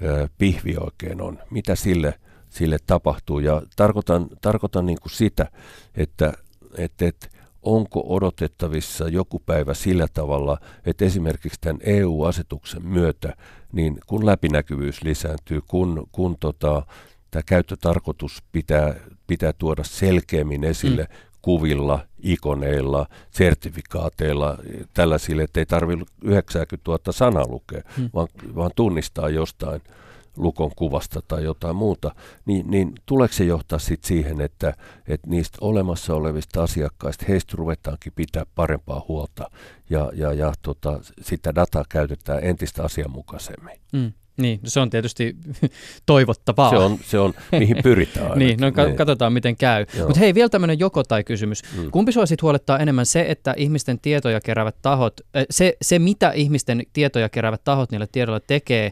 ö, 0.02 0.28
pihvi 0.38 0.76
oikein 0.80 1.22
on, 1.22 1.39
mitä 1.50 1.76
sille, 1.76 2.14
sille 2.50 2.78
tapahtuu. 2.88 3.39
Ja 3.39 3.62
tarkoitan, 3.76 4.28
tarkoitan 4.41 4.86
niin 4.86 4.98
kuin 5.02 5.12
sitä, 5.12 5.48
että 5.96 6.34
et, 6.78 7.02
et, 7.02 7.35
onko 7.66 8.03
odotettavissa 8.07 9.07
joku 9.09 9.39
päivä 9.45 9.74
sillä 9.74 10.07
tavalla, 10.13 10.57
että 10.86 11.05
esimerkiksi 11.05 11.61
tämän 11.61 11.80
EU-asetuksen 11.84 12.86
myötä, 12.88 13.36
niin 13.72 13.97
kun 14.07 14.26
läpinäkyvyys 14.26 15.03
lisääntyy, 15.03 15.61
kun, 15.68 16.07
kun 16.11 16.36
tota, 16.39 16.86
tämä 17.32 17.43
käyttötarkoitus 17.45 18.43
pitää, 18.51 18.95
pitää 19.28 19.53
tuoda 19.53 19.84
selkeämmin 19.84 20.63
esille 20.63 21.03
mm. 21.03 21.18
kuvilla, 21.41 21.99
ikoneilla, 22.20 23.07
sertifikaateilla, 23.32 24.57
tällaisille, 24.93 25.43
että 25.43 25.59
ei 25.59 25.66
tarvitse 25.66 26.05
90 26.24 26.91
000 26.91 26.99
sanaa 27.09 27.47
lukea, 27.47 27.82
mm. 27.97 28.09
vaan, 28.13 28.28
vaan 28.55 28.72
tunnistaa 28.76 29.30
jostain– 29.30 29.82
lukon 30.38 30.72
kuvasta 30.76 31.22
tai 31.28 31.44
jotain 31.44 31.76
muuta, 31.76 32.16
niin, 32.46 32.72
niin 32.72 32.94
tuleeko 33.06 33.34
se 33.34 33.44
johtaa 33.44 33.80
sit 33.80 34.04
siihen, 34.04 34.42
että, 34.42 34.74
että 35.08 35.30
niistä 35.30 35.58
olemassa 35.62 36.14
olevista 36.16 36.64
asiakkaista 36.64 37.26
heistä 37.28 37.54
ruvetaankin 37.58 38.14
pitää 38.16 38.46
parempaa 38.56 39.06
huolta 39.08 39.50
ja, 39.90 40.12
ja, 40.14 40.34
ja 40.34 40.54
tota, 40.62 41.00
sitä 41.22 41.56
dataa 41.56 41.84
käytetään 41.90 42.44
entistä 42.44 42.84
asianmukaisemmin? 42.84 43.80
Mm. 43.94 44.12
Niin, 44.38 44.60
se 44.64 44.80
on 44.80 44.90
tietysti 44.90 45.36
toivottavaa. 46.06 46.70
Se 46.70 46.78
on, 46.78 46.98
se 47.04 47.20
on 47.20 47.34
mihin 47.52 47.78
pyritään. 47.84 48.38
niin, 48.40 48.60
no 48.60 48.72
niin. 48.86 48.96
katsotaan 48.96 49.34
miten 49.34 49.58
käy. 49.58 49.86
Mutta 49.98 50.20
hei, 50.20 50.34
vielä 50.34 50.50
tämmöinen 50.50 50.80
joko 50.80 51.04
tai 51.04 51.24
kysymys. 51.24 51.62
Mm. 51.78 51.92
Kumpi 51.92 52.12
sua 52.12 52.26
sitten 52.26 52.44
huolettaa 52.44 52.80
enemmän 52.80 53.06
se, 53.06 53.26
että 53.30 53.54
ihmisten 53.58 54.00
tietoja 54.00 54.40
keräävät 54.42 54.76
tahot, 54.82 55.22
se, 55.50 55.78
se 55.82 56.00
mitä 56.00 56.32
ihmisten 56.32 56.84
tietoja 56.94 57.30
keräävät 57.30 57.64
tahot 57.64 57.92
niille 57.92 58.08
tiedoilla 58.12 58.40
tekee, 58.40 58.92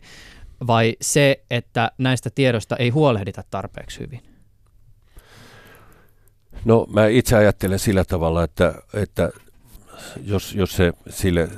vai 0.67 0.95
se, 1.01 1.43
että 1.51 1.91
näistä 1.97 2.29
tiedosta 2.29 2.75
ei 2.75 2.89
huolehdita 2.89 3.43
tarpeeksi 3.51 3.99
hyvin? 3.99 4.21
No 6.65 6.85
mä 6.93 7.07
itse 7.07 7.35
ajattelen 7.35 7.79
sillä 7.79 8.05
tavalla, 8.05 8.43
että, 8.43 8.73
että 8.93 9.29
jos, 10.23 10.55
jos 10.55 10.75
se 10.75 10.93
sille, 11.09 11.49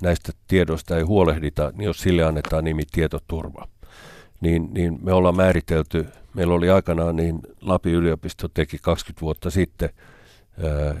näistä 0.00 0.32
tiedoista 0.48 0.96
ei 0.96 1.02
huolehdita, 1.02 1.72
niin 1.76 1.84
jos 1.84 2.00
sille 2.00 2.24
annetaan 2.24 2.64
nimi 2.64 2.82
tietoturva, 2.92 3.68
niin, 4.40 4.74
niin 4.74 4.98
me 5.02 5.12
ollaan 5.12 5.36
määritelty, 5.36 6.06
meillä 6.34 6.54
oli 6.54 6.70
aikanaan, 6.70 7.16
niin 7.16 7.40
Lapin 7.60 7.94
yliopisto 7.94 8.48
teki 8.48 8.78
20 8.82 9.20
vuotta 9.20 9.50
sitten 9.50 9.90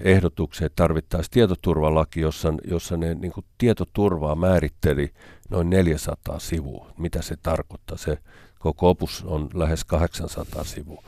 ehdotuksen, 0.00 0.66
että 0.66 0.82
tarvittaisiin 0.82 1.32
tietoturvalaki, 1.32 2.20
jossa, 2.20 2.54
jossa 2.64 2.96
ne 2.96 3.14
niin 3.14 3.32
kuin 3.32 3.46
tietoturvaa 3.58 4.34
määritteli 4.34 5.10
noin 5.50 5.70
400 5.70 6.38
sivua. 6.38 6.90
Mitä 6.98 7.22
se 7.22 7.36
tarkoittaa? 7.42 7.96
Se 7.96 8.18
koko 8.58 8.88
opus 8.88 9.24
on 9.26 9.50
lähes 9.54 9.84
800 9.84 10.64
sivua. 10.64 11.02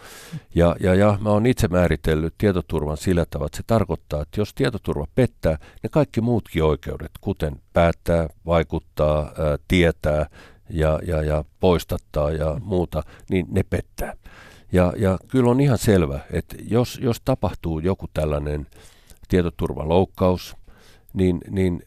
Ja, 0.54 0.76
ja, 0.80 0.94
ja 0.94 1.18
mä 1.20 1.30
oon 1.30 1.46
itse 1.46 1.68
määritellyt 1.68 2.34
tietoturvan 2.38 2.96
sillä 2.96 3.26
tavalla, 3.30 3.46
että 3.46 3.56
se 3.56 3.62
tarkoittaa, 3.66 4.22
että 4.22 4.40
jos 4.40 4.54
tietoturva 4.54 5.06
pettää, 5.14 5.58
ne 5.82 5.88
kaikki 5.90 6.20
muutkin 6.20 6.64
oikeudet, 6.64 7.10
kuten 7.20 7.60
päättää, 7.72 8.28
vaikuttaa, 8.46 9.18
ää, 9.18 9.58
tietää 9.68 10.26
ja, 10.70 11.00
ja, 11.06 11.22
ja 11.22 11.44
poistattaa 11.60 12.30
ja 12.30 12.60
muuta, 12.62 13.02
niin 13.30 13.46
ne 13.50 13.62
pettää. 13.62 14.14
Ja, 14.72 14.92
ja 14.96 15.18
kyllä 15.28 15.50
on 15.50 15.60
ihan 15.60 15.78
selvä, 15.78 16.20
että 16.30 16.56
jos, 16.62 16.98
jos 17.02 17.20
tapahtuu 17.24 17.78
joku 17.78 18.06
tällainen 18.14 18.66
tietoturvaloukkaus, 19.28 20.56
niin, 21.14 21.40
niin 21.50 21.82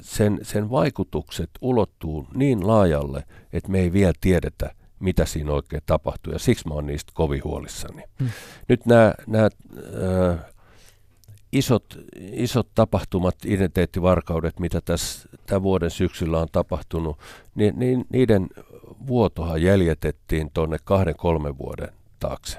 sen, 0.00 0.38
sen 0.42 0.70
vaikutukset 0.70 1.50
ulottuu 1.60 2.28
niin 2.34 2.66
laajalle, 2.66 3.24
että 3.52 3.70
me 3.70 3.80
ei 3.80 3.92
vielä 3.92 4.12
tiedetä, 4.20 4.74
mitä 5.00 5.26
siinä 5.26 5.52
oikein 5.52 5.82
tapahtuu, 5.86 6.32
ja 6.32 6.38
siksi 6.38 6.68
mä 6.68 6.74
oon 6.74 6.86
niistä 6.86 7.12
kovin 7.14 7.44
huolissani. 7.44 8.02
Hmm. 8.20 8.28
Nyt 8.68 8.86
nämä, 8.86 9.14
nämä 9.26 9.44
äh, 9.44 10.53
isot, 11.54 11.98
isot 12.32 12.68
tapahtumat, 12.74 13.34
identiteettivarkaudet, 13.44 14.60
mitä 14.60 14.80
tässä 14.80 15.28
tämän 15.46 15.62
vuoden 15.62 15.90
syksyllä 15.90 16.38
on 16.38 16.48
tapahtunut, 16.52 17.18
niin, 17.54 17.78
niin 17.78 18.04
niiden 18.08 18.48
vuotohan 19.06 19.62
jäljetettiin 19.62 20.50
tuonne 20.54 20.76
kahden, 20.84 21.16
kolmen 21.16 21.58
vuoden 21.58 21.88
taakse. 22.18 22.58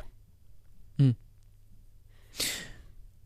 Hmm. 1.03 1.15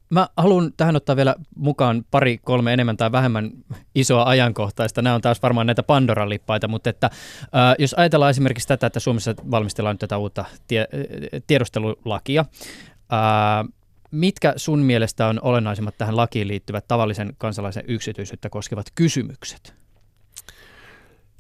Mä 0.09 0.27
haluan 0.37 0.73
tähän 0.77 0.95
ottaa 0.95 1.15
vielä 1.15 1.35
mukaan 1.55 2.05
pari, 2.11 2.37
kolme 2.37 2.73
enemmän 2.73 2.97
tai 2.97 3.11
vähemmän 3.11 3.51
isoa 3.95 4.23
ajankohtaista. 4.23 5.01
Nämä 5.01 5.15
on 5.15 5.21
taas 5.21 5.41
varmaan 5.41 5.67
näitä 5.67 5.83
Pandoran 5.83 6.29
lippaita, 6.29 6.67
mutta 6.67 6.89
että, 6.89 7.09
äh, 7.43 7.75
jos 7.79 7.93
ajatellaan 7.93 8.29
esimerkiksi 8.29 8.67
tätä, 8.67 8.87
että 8.87 8.99
Suomessa 8.99 9.35
valmistellaan 9.51 9.93
nyt 9.93 9.99
tätä 9.99 10.17
uutta 10.17 10.45
tie, 10.67 10.87
tiedustelulakia, 11.47 12.45
äh, 13.13 13.78
mitkä 14.11 14.53
sun 14.55 14.79
mielestä 14.79 15.27
on 15.27 15.39
olennaisimmat 15.41 15.97
tähän 15.97 16.17
lakiin 16.17 16.47
liittyvät 16.47 16.85
tavallisen 16.87 17.33
kansalaisen 17.37 17.83
yksityisyyttä 17.87 18.49
koskevat 18.49 18.87
kysymykset? 18.95 19.73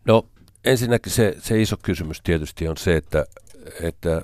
No 0.05 0.25
ensinnäkin 0.65 1.11
se, 1.11 1.35
se 1.39 1.61
iso 1.61 1.77
kysymys 1.83 2.21
tietysti 2.21 2.67
on 2.67 2.77
se, 2.77 2.95
että, 2.95 3.25
että 3.81 4.21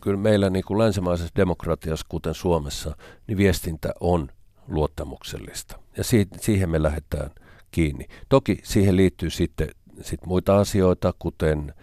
kyllä 0.00 0.16
meillä 0.16 0.50
niin 0.50 0.64
kuin 0.64 0.78
länsimaisessa 0.78 1.32
demokratiassa, 1.36 2.06
kuten 2.08 2.34
Suomessa, 2.34 2.96
niin 3.26 3.38
viestintä 3.38 3.92
on 4.00 4.28
luottamuksellista. 4.68 5.78
Ja 5.96 6.04
si- 6.04 6.28
siihen 6.40 6.70
me 6.70 6.82
lähdetään 6.82 7.30
kiinni. 7.70 8.06
Toki 8.28 8.58
siihen 8.62 8.96
liittyy 8.96 9.30
sitten 9.30 9.68
sit 10.00 10.26
muita 10.26 10.58
asioita, 10.58 11.14
kuten 11.18 11.74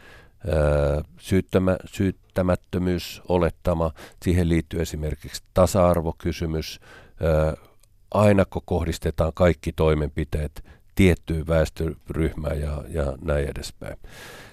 syyttämä, 1.19 1.77
syyttämättömyys, 1.85 3.21
olettama. 3.27 3.91
Siihen 4.23 4.49
liittyy 4.49 4.81
esimerkiksi 4.81 5.43
tasa-arvokysymys. 5.53 6.79
Ainako 8.11 8.61
kohdistetaan 8.65 9.31
kaikki 9.33 9.73
toimenpiteet 9.73 10.65
tiettyyn 10.95 11.47
väestöryhmään 11.47 12.61
ja, 12.61 12.83
ja 12.89 13.17
näin 13.21 13.49
edespäin. 13.49 13.97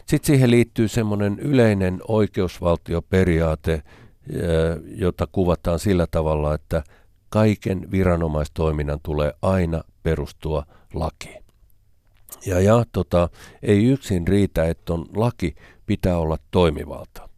Sitten 0.07 0.27
siihen 0.27 0.51
liittyy 0.51 0.89
semmoinen 0.89 1.39
yleinen 1.39 2.01
oikeusvaltioperiaate, 2.09 3.83
jota 4.85 5.29
kuvataan 5.33 5.79
sillä 5.79 6.07
tavalla, 6.11 6.55
että 6.55 6.85
kaiken 7.29 7.91
viranomaistoiminnan 7.91 9.01
tulee 9.03 9.33
aina 9.43 9.83
perustua 10.03 10.67
lakiin. 10.95 11.43
Ja, 12.47 12.61
ja 12.61 12.85
tota, 12.93 13.29
ei 13.63 13.85
yksin 13.85 14.29
riitä, 14.29 14.65
että 14.65 14.93
on 14.93 15.07
laki, 15.17 15.55
pitää 15.93 16.19
olla 16.19 16.37
toimivalta. 16.51 17.29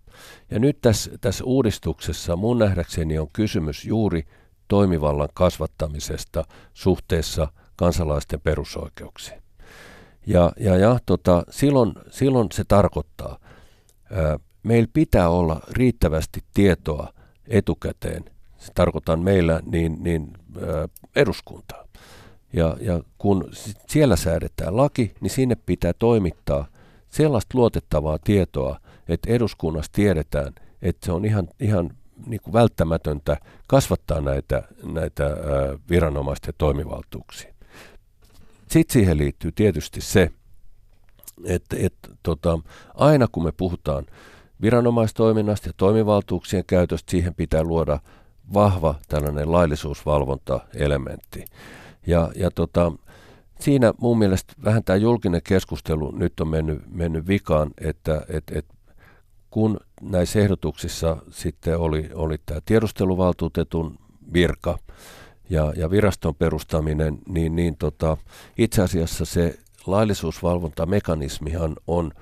Ja 0.50 0.58
nyt 0.58 0.78
tässä, 0.80 1.10
tässä 1.20 1.44
uudistuksessa 1.44 2.36
mun 2.36 2.58
nähdäkseni 2.58 3.18
on 3.18 3.28
kysymys 3.32 3.84
juuri 3.84 4.22
toimivallan 4.68 5.28
kasvattamisesta 5.34 6.44
suhteessa 6.74 7.48
kansalaisten 7.76 8.40
perusoikeuksiin. 8.40 9.42
Ja, 10.26 10.52
ja, 10.60 10.76
ja 10.76 10.98
tota, 11.06 11.42
silloin, 11.50 11.92
silloin 12.10 12.48
se 12.52 12.64
tarkoittaa, 12.64 13.38
ää, 14.10 14.38
meillä 14.62 14.88
pitää 14.92 15.28
olla 15.28 15.60
riittävästi 15.70 16.40
tietoa 16.54 17.12
etukäteen, 17.46 18.24
se 18.58 18.72
tarkoittaa 18.74 19.16
meillä 19.16 19.60
niin, 19.66 19.96
niin 20.00 20.32
ää, 20.60 20.88
eduskuntaa. 21.16 21.84
Ja, 22.52 22.76
ja 22.80 23.02
kun 23.18 23.50
siellä 23.88 24.16
säädetään 24.16 24.76
laki, 24.76 25.14
niin 25.20 25.30
sinne 25.30 25.56
pitää 25.66 25.92
toimittaa 25.98 26.66
sellaista 27.14 27.58
luotettavaa 27.58 28.18
tietoa, 28.24 28.80
että 29.08 29.32
eduskunnassa 29.32 29.92
tiedetään, 29.92 30.54
että 30.82 31.06
se 31.06 31.12
on 31.12 31.24
ihan, 31.24 31.48
ihan 31.60 31.90
niin 32.26 32.40
kuin 32.42 32.52
välttämätöntä 32.52 33.36
kasvattaa 33.66 34.20
näitä, 34.20 34.62
näitä 34.82 35.24
viranomaisten 35.90 36.54
toimivaltuuksia. 36.58 37.54
Sitten 38.68 38.92
siihen 38.92 39.18
liittyy 39.18 39.52
tietysti 39.52 40.00
se, 40.00 40.30
että, 41.44 41.76
että 41.78 42.08
tota, 42.22 42.58
aina 42.94 43.28
kun 43.32 43.44
me 43.44 43.52
puhutaan 43.52 44.06
viranomaistoiminnasta 44.62 45.68
ja 45.68 45.72
toimivaltuuksien 45.76 46.64
käytöstä, 46.66 47.10
siihen 47.10 47.34
pitää 47.34 47.62
luoda 47.62 47.98
vahva 48.54 48.94
tällainen 49.08 49.52
laillisuusvalvontaelementti. 49.52 51.44
Ja, 52.06 52.30
ja 52.36 52.50
tota, 52.50 52.92
siinä 53.64 53.94
mun 54.00 54.18
mielestä 54.18 54.54
vähän 54.64 54.84
tämä 54.84 54.96
julkinen 54.96 55.40
keskustelu 55.44 56.10
nyt 56.10 56.40
on 56.40 56.48
mennyt, 56.48 56.82
mennyt 56.90 57.26
vikaan, 57.28 57.70
että 57.80 58.26
et, 58.28 58.44
et, 58.52 58.66
kun 59.50 59.80
näissä 60.00 60.38
ehdotuksissa 60.38 61.16
sitten 61.30 61.78
oli, 61.78 62.10
oli 62.14 62.36
tämä 62.46 62.60
tiedusteluvaltuutetun 62.64 63.98
virka, 64.32 64.78
ja, 65.50 65.72
ja 65.76 65.90
viraston 65.90 66.34
perustaminen, 66.34 67.18
niin, 67.28 67.56
niin 67.56 67.76
tota, 67.76 68.16
itse 68.58 68.82
asiassa 68.82 69.24
se 69.24 69.58
laillisuusvalvontamekanismihan 69.86 71.76
on 71.86 72.12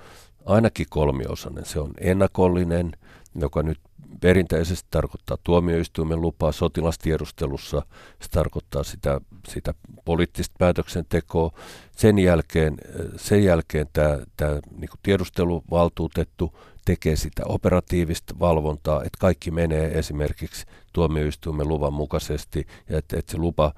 ainakin 0.47 0.87
kolmiosainen. 0.91 1.65
Se 1.65 1.81
on 1.81 1.91
ennakollinen, 2.01 2.93
joka 3.35 3.63
nyt 3.63 3.79
perinteisesti 4.21 4.89
tarkoittaa 4.91 5.37
tuomioistuimen 5.45 6.21
lupaa 6.21 6.53
sotilastiedustelussa, 6.53 7.83
se 8.21 8.29
tarkoittaa 8.31 8.83
sitä, 8.83 9.21
sitä 9.49 9.75
poliittista 10.05 10.55
päätöksentekoa. 10.59 11.51
Sen 11.97 12.19
jälkeen, 12.19 12.77
sen 13.17 13.45
jälkeen 13.45 13.87
tämä, 13.93 14.19
tämä 14.37 14.61
niin 14.79 14.91
tiedusteluvaltuutettu 15.03 16.55
tekee 16.85 17.17
sitä 17.17 17.43
operatiivista 17.47 18.35
valvontaa, 18.39 18.99
että 18.99 19.19
kaikki 19.19 19.51
menee 19.51 19.99
esimerkiksi 19.99 20.67
tuomioistuimen 20.93 21.69
luvan 21.69 21.93
mukaisesti 21.93 22.67
ja 22.89 22.99
että, 22.99 23.19
että 23.19 23.33
se 23.33 23.39
lupa, 23.39 23.73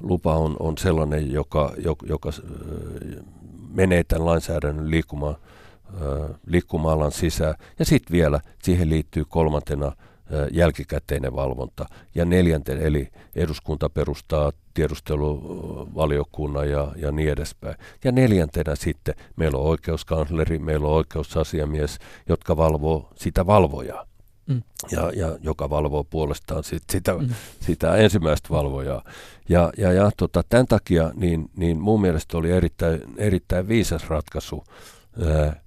lupa 0.00 0.34
on, 0.34 0.56
on 0.58 0.78
sellainen, 0.78 1.32
joka, 1.32 1.72
joka, 1.78 2.06
joka 2.06 2.30
menee 3.70 4.04
tämän 4.04 4.26
lainsäädännön 4.26 4.90
liikkumaan, 4.90 5.36
liikkumaalan 6.46 7.12
sisään. 7.12 7.54
Ja 7.78 7.84
sitten 7.84 8.12
vielä 8.12 8.40
siihen 8.62 8.90
liittyy 8.90 9.24
kolmantena 9.28 9.92
jälkikäteinen 10.50 11.34
valvonta. 11.34 11.86
Ja 12.14 12.24
neljänten, 12.24 12.82
eli 12.82 13.08
eduskunta 13.34 13.88
perustaa 13.90 14.52
tiedusteluvaliokunnan 14.74 16.70
ja, 16.70 16.92
ja 16.96 17.12
niin 17.12 17.30
edespäin. 17.30 17.76
Ja 18.04 18.12
neljäntenä 18.12 18.76
sitten 18.76 19.14
meillä 19.36 19.58
on 19.58 19.64
oikeuskansleri, 19.64 20.58
meillä 20.58 20.88
on 20.88 20.94
oikeusasiamies, 20.94 21.98
jotka 22.28 22.56
valvoo 22.56 23.12
sitä 23.14 23.46
valvojaa. 23.46 24.06
Mm. 24.46 24.62
Ja, 24.90 25.12
ja 25.16 25.38
joka 25.40 25.70
valvoo 25.70 26.04
puolestaan 26.04 26.64
sit 26.64 26.82
sitä, 26.92 27.14
mm. 27.14 27.28
sitä 27.60 27.96
ensimmäistä 27.96 28.48
valvojaa. 28.50 29.04
Ja, 29.48 29.72
ja, 29.78 29.92
ja 29.92 30.10
tota, 30.16 30.42
tämän 30.48 30.66
takia 30.66 31.10
niin, 31.14 31.50
niin 31.56 31.80
mun 31.80 32.00
mielestä 32.00 32.38
oli 32.38 32.50
erittäin, 32.50 33.00
erittäin 33.16 33.68
viisas 33.68 34.08
ratkaisu 34.08 34.64
ää, 35.26 35.60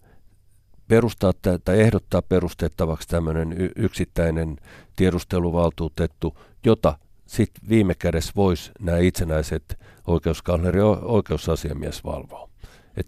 perustaa 0.92 1.34
tai 1.66 1.82
ehdottaa 1.82 2.22
perustettavaksi 2.22 3.08
tämmöinen 3.08 3.56
yksittäinen 3.76 4.58
tiedusteluvaltuutettu, 4.96 6.38
jota 6.66 6.98
sitten 7.26 7.70
viime 7.70 7.96
kädessä 7.96 8.32
voisi 8.36 8.72
nämä 8.80 8.98
itsenäiset 8.98 9.80
oikeuskansleri 10.08 10.80
ja 10.80 10.86
oikeusasiamies 10.86 12.04
valvoa. 12.04 12.50
Et 12.98 13.08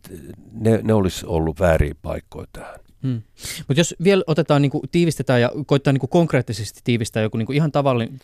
ne, 0.51 0.79
ne 0.83 0.93
olisi 0.93 1.25
ollut 1.25 1.59
väärin 1.59 1.95
paikkoja 2.01 2.47
tähän. 2.53 2.79
Hmm. 3.03 3.21
Mutta 3.67 3.79
jos 3.79 3.95
vielä 4.03 4.23
otetaan, 4.27 4.61
niin 4.61 4.69
kuin, 4.69 4.83
tiivistetään 4.91 5.41
ja 5.41 5.51
koittaa 5.65 5.93
niin 5.93 5.99
kuin 5.99 6.09
konkreettisesti 6.09 6.81
tiivistää 6.83 7.23
joku 7.23 7.37
niin 7.37 7.45
kuin 7.45 7.55
ihan 7.55 7.71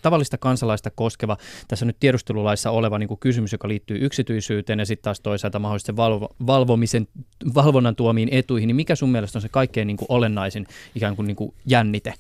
tavallista 0.02 0.38
kansalaista 0.38 0.92
koskeva, 0.92 1.38
tässä 1.68 1.86
nyt 1.86 1.98
tiedustelulaissa 2.00 2.72
oleva 2.72 3.00
niin 3.00 3.08
kuin 3.08 3.20
kysymys, 3.20 3.52
joka 3.52 3.68
liittyy 3.68 3.98
yksityisyyteen 4.06 4.80
ja 4.80 4.86
sitten 4.86 5.04
taas 5.04 5.20
toisaalta 5.20 5.60
mahdollisesti 5.60 5.96
valvo, 5.96 6.36
valvomisen, 6.48 7.08
valvonnan 7.56 7.96
tuomiin 7.96 8.30
etuihin, 8.32 8.68
niin 8.68 8.76
mikä 8.76 8.96
sun 8.96 9.10
mielestä 9.10 9.38
on 9.38 9.42
se 9.42 9.50
kaikkein 9.50 9.88
niin 9.88 9.98
kuin 9.98 10.08
olennaisin 10.10 10.68
ikään 10.96 11.16
kuin, 11.16 11.28
niin 11.28 11.36
kuin 11.36 11.54
jännite 11.66 12.14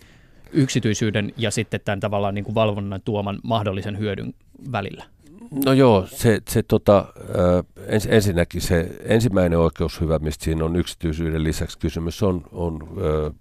yksityisyyden 0.51 1.33
ja 1.37 1.51
sitten 1.51 1.79
tämän 1.85 1.99
tavallaan 1.99 2.35
niin 2.35 2.45
kuin 2.45 2.55
valvonnan 2.55 3.01
tuoman 3.05 3.39
mahdollisen 3.43 3.97
hyödyn 3.97 4.33
välillä? 4.71 5.05
No 5.65 5.73
joo, 5.73 6.07
se, 6.07 6.41
se 6.49 6.63
tota, 6.63 7.13
ens, 7.87 8.07
ensinnäkin 8.11 8.61
se 8.61 8.95
ensimmäinen 9.03 9.59
oikeushyvä, 9.59 10.19
mistä 10.19 10.45
siinä 10.45 10.65
on 10.65 10.75
yksityisyyden 10.75 11.43
lisäksi 11.43 11.79
kysymys, 11.79 12.23
on, 12.23 12.43
on 12.51 12.97
ö, 13.01 13.31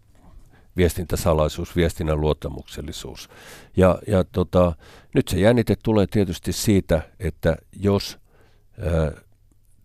viestintäsalaisuus, 0.77 1.77
viestinnän 1.77 2.21
luottamuksellisuus. 2.21 3.29
Ja, 3.77 3.99
ja 4.07 4.25
tota, 4.25 4.73
nyt 5.15 5.29
se 5.29 5.41
jännite 5.41 5.77
tulee 5.83 6.07
tietysti 6.07 6.53
siitä, 6.53 7.03
että 7.21 7.57
jos 7.73 8.19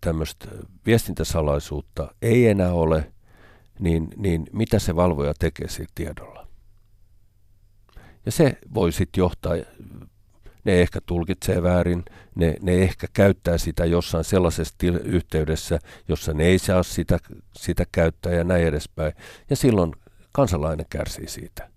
tämmöistä 0.02 0.48
viestintäsalaisuutta 0.86 2.16
ei 2.22 2.48
enää 2.48 2.74
ole, 2.74 3.14
niin, 3.80 4.08
niin 4.18 4.48
mitä 4.52 4.80
se 4.80 4.96
valvoja 4.96 5.34
tekee 5.40 5.68
sillä 5.68 5.90
tiedolla? 5.96 6.48
Ja 8.26 8.32
se 8.32 8.58
voi 8.74 8.92
sitten 8.92 9.22
johtaa 9.22 9.54
ne 10.64 10.82
ehkä 10.82 11.00
tulkitsee 11.06 11.64
väärin, 11.64 12.06
ne, 12.36 12.56
ne 12.62 12.84
ehkä 12.84 13.08
käyttää 13.14 13.58
sitä 13.58 13.86
jossain 13.86 14.24
sellaisessa 14.24 14.76
til- 14.78 15.02
yhteydessä, 15.04 15.80
jossa 16.08 16.34
ne 16.34 16.44
ei 16.44 16.60
saa 16.60 16.84
sitä, 16.84 17.20
sitä 17.58 17.86
käyttää 17.92 18.34
ja 18.34 18.44
näin 18.44 18.68
edespäin. 18.68 19.14
Ja 19.50 19.56
silloin 19.56 19.92
kansalainen 20.32 20.86
kärsii 20.90 21.28
siitä. 21.28 21.70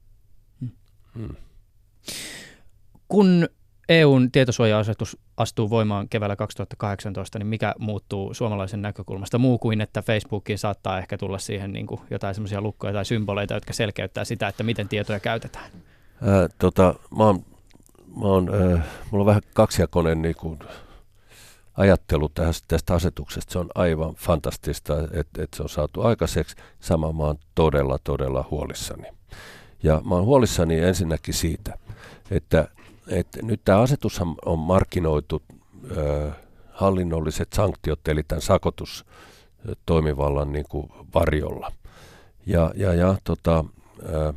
Hmm. 1.15 1.37
Kun 3.09 3.49
EUn 3.89 4.33
tietosuoja-asetus 4.33 5.19
astuu 5.37 5.71
voimaan 5.71 6.09
keväällä 6.09 6.37
2018, 6.37 7.39
niin 7.39 7.47
mikä 7.47 7.75
muuttuu 7.79 8.35
suomalaisen 8.35 8.83
näkökulmasta 8.83 9.39
muu 9.39 9.59
kuin, 9.59 9.81
että 9.81 10.03
Facebookiin 10.03 10.59
saattaa 10.59 10.99
ehkä 10.99 11.19
tulla 11.19 11.39
siihen 11.39 11.73
niin 11.73 11.87
kuin 11.87 12.01
jotain 12.11 12.35
semmoisia 12.35 12.61
lukkoja 12.61 12.93
tai 12.93 13.05
symboleita, 13.05 13.55
jotka 13.55 13.73
selkeyttää 13.73 14.25
sitä, 14.25 14.49
että 14.49 14.63
miten 14.63 14.89
tietoja 14.89 15.21
käytetään? 15.21 15.71
Ää, 16.23 16.49
tota, 16.59 16.95
mä 17.17 17.25
oon, 17.25 17.45
mä 18.17 18.27
oon, 18.27 18.55
ää, 18.55 18.83
mulla 19.11 19.23
on 19.23 19.27
vähän 19.27 19.43
kaksijakoinen 19.55 20.23
niin 20.23 20.37
kuin, 20.37 20.59
ajattelu 21.77 22.29
tästä, 22.29 22.65
tästä 22.69 22.95
asetuksesta. 22.95 23.53
Se 23.53 23.59
on 23.59 23.69
aivan 23.75 24.15
fantastista, 24.15 25.03
että, 25.03 25.43
että 25.43 25.57
se 25.57 25.63
on 25.63 25.69
saatu 25.69 26.03
aikaiseksi. 26.03 26.57
Sama 26.81 27.13
mä 27.13 27.23
oon 27.23 27.39
todella, 27.55 27.99
todella 28.05 28.49
huolissani. 28.51 29.09
Ja 29.83 30.03
mä 30.05 30.15
oon 30.15 30.25
huolissani 30.25 30.81
ensinnäkin 30.81 31.35
siitä, 31.35 31.79
että 32.31 32.69
että 33.09 33.43
nyt 33.43 33.61
tämä 33.65 33.81
asetus 33.81 34.21
on 34.45 34.59
markkinoitu 34.59 35.43
ö, 35.97 36.31
hallinnolliset 36.73 37.53
sanktiot, 37.53 38.09
eli 38.09 38.23
tämän 38.23 38.43
sakotustoimivallan 38.43 40.53
niin 40.53 40.65
kuin 40.69 40.89
varjolla. 41.15 41.73
Ja, 42.47 42.73
ja, 42.77 42.95
ja 42.95 43.17
tota, 43.25 43.65
se 44.03 44.35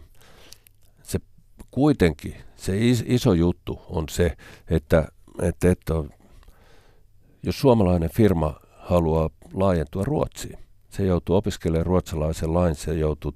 kuitenkin, 1.71 2.35
se 2.55 2.77
is, 2.77 3.03
iso 3.07 3.33
juttu 3.33 3.81
on 3.89 4.09
se, 4.09 4.37
että, 4.69 5.07
että, 5.41 5.71
että 5.71 5.93
jos 7.43 7.59
suomalainen 7.59 8.09
firma 8.09 8.59
haluaa 8.77 9.29
laajentua 9.53 10.03
Ruotsiin, 10.03 10.59
se 10.89 11.05
joutuu 11.05 11.35
opiskelemaan 11.35 11.85
ruotsalaisen 11.85 12.53
lain, 12.53 12.75
se, 12.75 12.93
joutuu, 12.93 13.35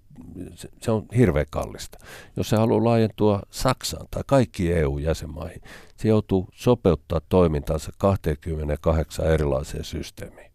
se, 0.56 0.70
se 0.82 0.92
on 0.92 1.06
hirveän 1.18 1.46
kallista. 1.50 1.98
Jos 2.38 2.50
se 2.50 2.56
haluaa 2.56 2.84
laajentua 2.84 3.42
Saksaan 3.50 4.08
tai 4.12 4.24
kaikkiin 4.28 4.78
EU-jäsenmaihin, 4.78 5.62
se 5.98 6.08
joutuu 6.08 6.50
sopeuttaa 6.54 7.22
toimintansa 7.30 7.92
28 7.98 9.26
erilaiseen 9.26 9.84
systeemiin. 9.84 10.52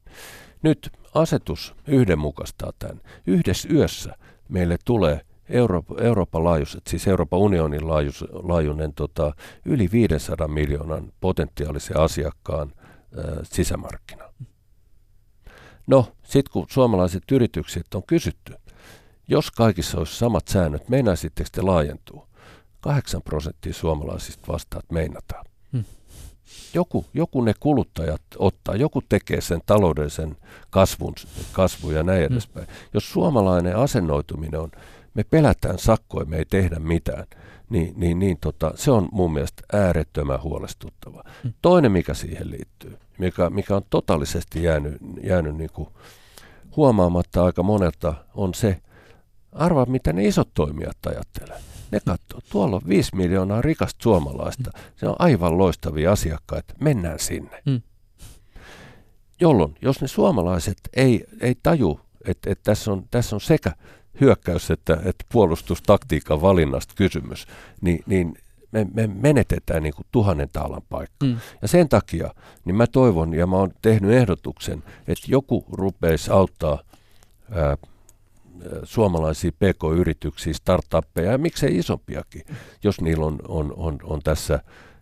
Nyt 0.63 0.91
asetus 1.15 1.75
yhdenmukaistaa 1.87 2.73
tämän. 2.79 3.01
Yhdessä 3.27 3.69
yössä 3.73 4.15
meille 4.49 4.77
tulee 4.85 5.21
Euroop- 5.51 6.03
Euroopan 6.05 6.45
laajuiset, 6.45 6.87
siis 6.87 7.09
Euroopan 7.09 7.39
unionin 7.39 7.89
laajus, 7.89 8.25
laajuinen 8.31 8.95
tota, 8.95 9.33
yli 9.65 9.89
500 9.93 10.49
miljoonan 10.49 11.13
potentiaalisen 11.21 11.97
asiakkaan 11.97 12.73
ä, 12.79 13.23
sisämarkkina. 13.43 14.25
No, 15.87 16.13
sitten 16.23 16.53
kun 16.53 16.67
suomalaiset 16.69 17.23
yritykset 17.33 17.95
on 17.95 18.03
kysytty, 18.07 18.55
jos 19.29 19.51
kaikissa 19.51 19.99
olisi 19.99 20.17
samat 20.17 20.49
säännöt, 20.49 20.89
meinaisitteko 20.89 21.49
te 21.53 21.63
laajentuu? 21.63 22.29
8 22.81 23.23
prosenttia 23.23 23.75
suomalaisista 23.75 24.53
vastaa, 24.53 24.79
että 24.79 24.95
meinataan. 24.95 25.45
Hmm. 25.73 25.85
Joku, 26.75 27.07
joku 27.15 27.41
ne 27.41 27.55
kuluttajat 27.61 28.23
ottaa, 28.39 28.77
joku 28.77 29.03
tekee 29.09 29.41
sen 29.41 29.61
taloudellisen 29.67 30.37
kasvun, 30.71 31.15
kasvun 31.53 31.95
ja 31.95 32.03
näin 32.03 32.27
hmm. 32.27 32.33
edespäin. 32.33 32.67
Jos 32.95 33.13
suomalainen 33.13 33.77
asennoituminen 33.77 34.61
on, 34.61 34.71
me 35.15 35.25
pelätään 35.25 35.79
sakkoja, 35.79 36.27
me 36.27 36.37
ei 36.37 36.45
tehdä 36.45 36.79
mitään, 36.79 37.25
niin, 37.71 37.95
niin, 37.97 38.19
niin 38.19 38.39
tota, 38.41 38.73
se 38.75 38.91
on 38.91 39.09
mun 39.13 39.33
mielestä 39.33 39.63
äärettömän 39.73 40.43
huolestuttava. 40.43 41.23
Hmm. 41.43 41.53
Toinen, 41.63 41.93
mikä 41.93 42.15
siihen 42.15 42.51
liittyy, 42.51 42.99
mikä, 43.19 43.51
mikä 43.51 43.77
on 43.77 43.83
totaalisesti 43.91 44.63
jäänyt, 44.63 44.97
jäänyt 45.23 45.57
niin 45.57 45.71
kuin 45.73 45.89
huomaamatta 46.77 47.45
aika 47.45 47.63
monelta, 47.63 48.15
on 48.35 48.55
se, 48.55 48.81
arvaa 49.53 49.87
mitä 49.87 50.13
ne 50.13 50.25
isot 50.25 50.49
toimijat 50.55 51.07
ajattelee. 51.07 51.61
Ne 51.91 52.01
katsoo, 52.01 52.41
tuolla 52.51 52.77
on 52.77 52.83
viisi 52.89 53.17
miljoonaa 53.17 53.63
rikasta 53.63 54.03
suomalaista. 54.03 54.71
Se 54.97 55.09
on 55.09 55.17
aivan 55.19 55.59
loistavia 55.59 56.13
asiakkaita, 56.13 56.75
mennään 56.81 57.19
sinne. 57.19 57.63
Mm. 57.67 57.83
Jolloin, 59.41 59.75
jos 59.83 60.01
ne 60.01 60.09
suomalaiset 60.09 60.79
ei, 60.97 61.25
ei 61.41 61.55
taju, 61.63 62.01
että, 62.25 62.51
että 62.51 62.63
tässä, 62.65 62.93
on, 62.93 63.05
tässä 63.11 63.37
on 63.37 63.41
sekä 63.41 63.73
hyökkäys 64.21 64.71
että, 64.71 64.95
että 65.05 65.25
puolustustaktiikan 65.33 66.43
valinnasta 66.43 66.95
kysymys, 66.97 67.47
niin, 67.81 68.03
niin 68.07 68.39
me, 68.73 68.87
me 68.95 69.07
menetetään 69.07 69.83
niin 69.83 69.95
kuin 69.95 70.07
tuhannen 70.13 70.49
taalan 70.53 70.83
paikka. 70.89 71.27
Mm. 71.27 71.37
Ja 71.63 71.69
sen 71.69 71.89
takia 71.89 72.35
niin 72.65 72.77
mä 72.77 72.87
toivon, 72.87 73.35
ja 73.35 73.47
mä 73.47 73.57
oon 73.57 73.73
tehnyt 73.83 74.11
ehdotuksen, 74.11 74.83
että 75.09 75.27
joku 75.29 75.65
rupeisi 75.73 76.31
auttaa 76.31 76.79
ää, 77.51 77.77
suomalaisia 78.85 79.53
pk-yrityksiä, 79.53 80.55
startuppeja 80.55 81.33
ja 81.33 81.39
miksei 81.39 81.79
isompiakin, 81.79 82.43
jos 82.85 83.01
niillä 83.01 83.27
on, 83.27 83.39
on, 83.49 83.73
on, 83.77 83.99
on 84.03 84.21
tässä, 84.25 84.61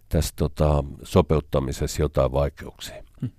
tässä 0.08 0.32
tota, 0.36 0.84
sopeuttamisessa 1.02 2.02
jotain 2.02 2.32
vaikeuksia. 2.32 3.02
Hmm. 3.20 3.30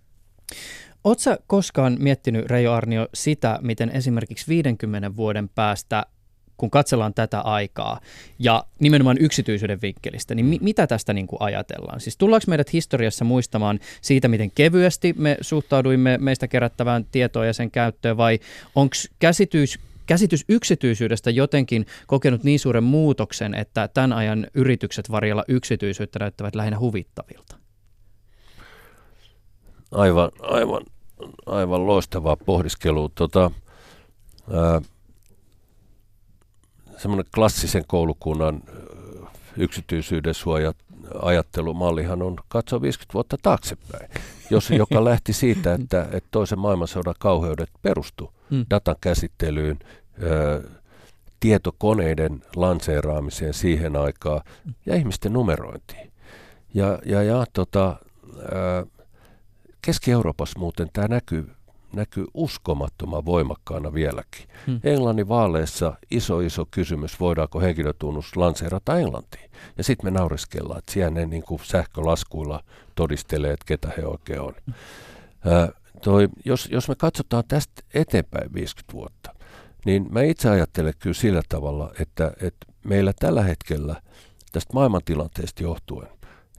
Oletko 1.03 1.35
koskaan 1.47 1.97
miettinyt, 1.99 2.45
Reijo 2.45 2.73
Arnio, 2.73 3.07
sitä, 3.13 3.59
miten 3.61 3.89
esimerkiksi 3.89 4.47
50 4.47 5.15
vuoden 5.15 5.49
päästä 5.49 6.05
kun 6.57 6.71
katsellaan 6.71 7.13
tätä 7.13 7.41
aikaa 7.41 7.99
ja 8.39 8.63
nimenomaan 8.79 9.17
yksityisyyden 9.19 9.81
vinkkelistä, 9.81 10.35
niin 10.35 10.45
mi- 10.45 10.59
mitä 10.61 10.87
tästä 10.87 11.13
niin 11.13 11.27
kuin 11.27 11.41
ajatellaan? 11.41 11.99
Siis 11.99 12.17
tullaanko 12.17 12.45
meidät 12.47 12.73
historiassa 12.73 13.25
muistamaan 13.25 13.79
siitä, 14.01 14.27
miten 14.27 14.51
kevyesti 14.51 15.13
me 15.17 15.37
suhtauduimme 15.41 16.17
meistä 16.17 16.47
kerättävään 16.47 17.05
tietoa 17.11 17.45
ja 17.45 17.53
sen 17.53 17.71
käyttöön, 17.71 18.17
vai 18.17 18.39
onko 18.75 18.95
käsitys, 19.19 19.79
käsitys 20.05 20.45
yksityisyydestä 20.49 21.31
jotenkin 21.31 21.85
kokenut 22.07 22.43
niin 22.43 22.59
suuren 22.59 22.83
muutoksen, 22.83 23.53
että 23.53 23.87
tämän 23.87 24.13
ajan 24.13 24.47
yritykset 24.53 25.11
varjella 25.11 25.43
yksityisyyttä 25.47 26.19
näyttävät 26.19 26.55
lähinnä 26.55 26.79
huvittavilta? 26.79 27.56
Aivan, 29.91 30.31
aivan, 30.41 30.81
aivan 31.45 31.87
loistavaa 31.87 32.35
pohdiskelua. 32.35 33.09
Tota, 33.15 33.51
semmoinen 36.97 37.25
klassisen 37.35 37.83
koulukunnan 37.87 38.63
yksityisyyden 39.57 40.33
suoja 40.33 40.73
ajattelumallihan 41.21 42.21
on 42.21 42.35
katsoa 42.47 42.81
50 42.81 43.13
vuotta 43.13 43.37
taaksepäin, 43.41 44.09
jos, 44.49 44.69
joka 44.69 45.03
lähti 45.09 45.33
siitä, 45.33 45.73
että, 45.73 46.01
että 46.11 46.27
toisen 46.31 46.59
maailmansodan 46.59 47.15
kauheudet 47.19 47.69
perustu 47.81 48.33
mm. 48.49 48.65
datan 48.69 48.95
käsittelyyn, 49.01 49.79
ö, 50.23 50.63
tietokoneiden 51.39 52.43
lanseeraamiseen 52.55 53.53
siihen 53.53 53.95
aikaan 53.95 54.41
ja 54.85 54.95
ihmisten 54.95 55.33
numerointiin. 55.33 56.11
Ja, 56.73 56.99
ja, 57.05 57.23
ja 57.23 57.45
tota, 57.53 57.95
ö, 58.37 58.85
Keski-Euroopassa 59.87 60.59
muuten 60.59 60.89
tämä 60.93 61.07
näkyy 61.07 61.49
näkyy 61.93 62.25
uskomattoman 62.33 63.25
voimakkaana 63.25 63.93
vieläkin. 63.93 64.47
Hmm. 64.67 64.79
Englannin 64.83 65.27
vaaleissa 65.27 65.93
iso 66.11 66.39
iso 66.39 66.65
kysymys, 66.71 67.19
voidaanko 67.19 67.59
henkilötunnus 67.59 68.35
lanseerata 68.35 68.99
Englantiin. 68.99 69.51
Ja 69.77 69.83
sitten 69.83 70.13
me 70.13 70.19
naureskellaan, 70.19 70.79
että 70.79 70.91
siellä 70.91 71.11
ne 71.11 71.25
niin 71.25 71.43
kuin 71.43 71.61
sähkölaskuilla 71.63 72.63
todistelee, 72.95 73.53
että 73.53 73.65
ketä 73.65 73.91
he 73.97 74.05
oikein 74.05 74.41
on. 74.41 74.53
Hmm. 74.65 74.73
Ää, 75.45 75.69
toi, 76.03 76.29
jos, 76.45 76.69
jos 76.71 76.89
me 76.89 76.95
katsotaan 76.95 77.43
tästä 77.47 77.83
eteenpäin 77.93 78.53
50 78.53 78.93
vuotta, 78.93 79.35
niin 79.85 80.07
mä 80.09 80.21
itse 80.21 80.49
ajattelen 80.49 80.93
kyllä 80.99 81.13
sillä 81.13 81.41
tavalla, 81.49 81.91
että, 81.99 82.31
että 82.41 82.65
meillä 82.83 83.13
tällä 83.19 83.43
hetkellä 83.43 84.01
tästä 84.51 84.73
maailmantilanteesta 84.73 85.63
johtuen, 85.63 86.07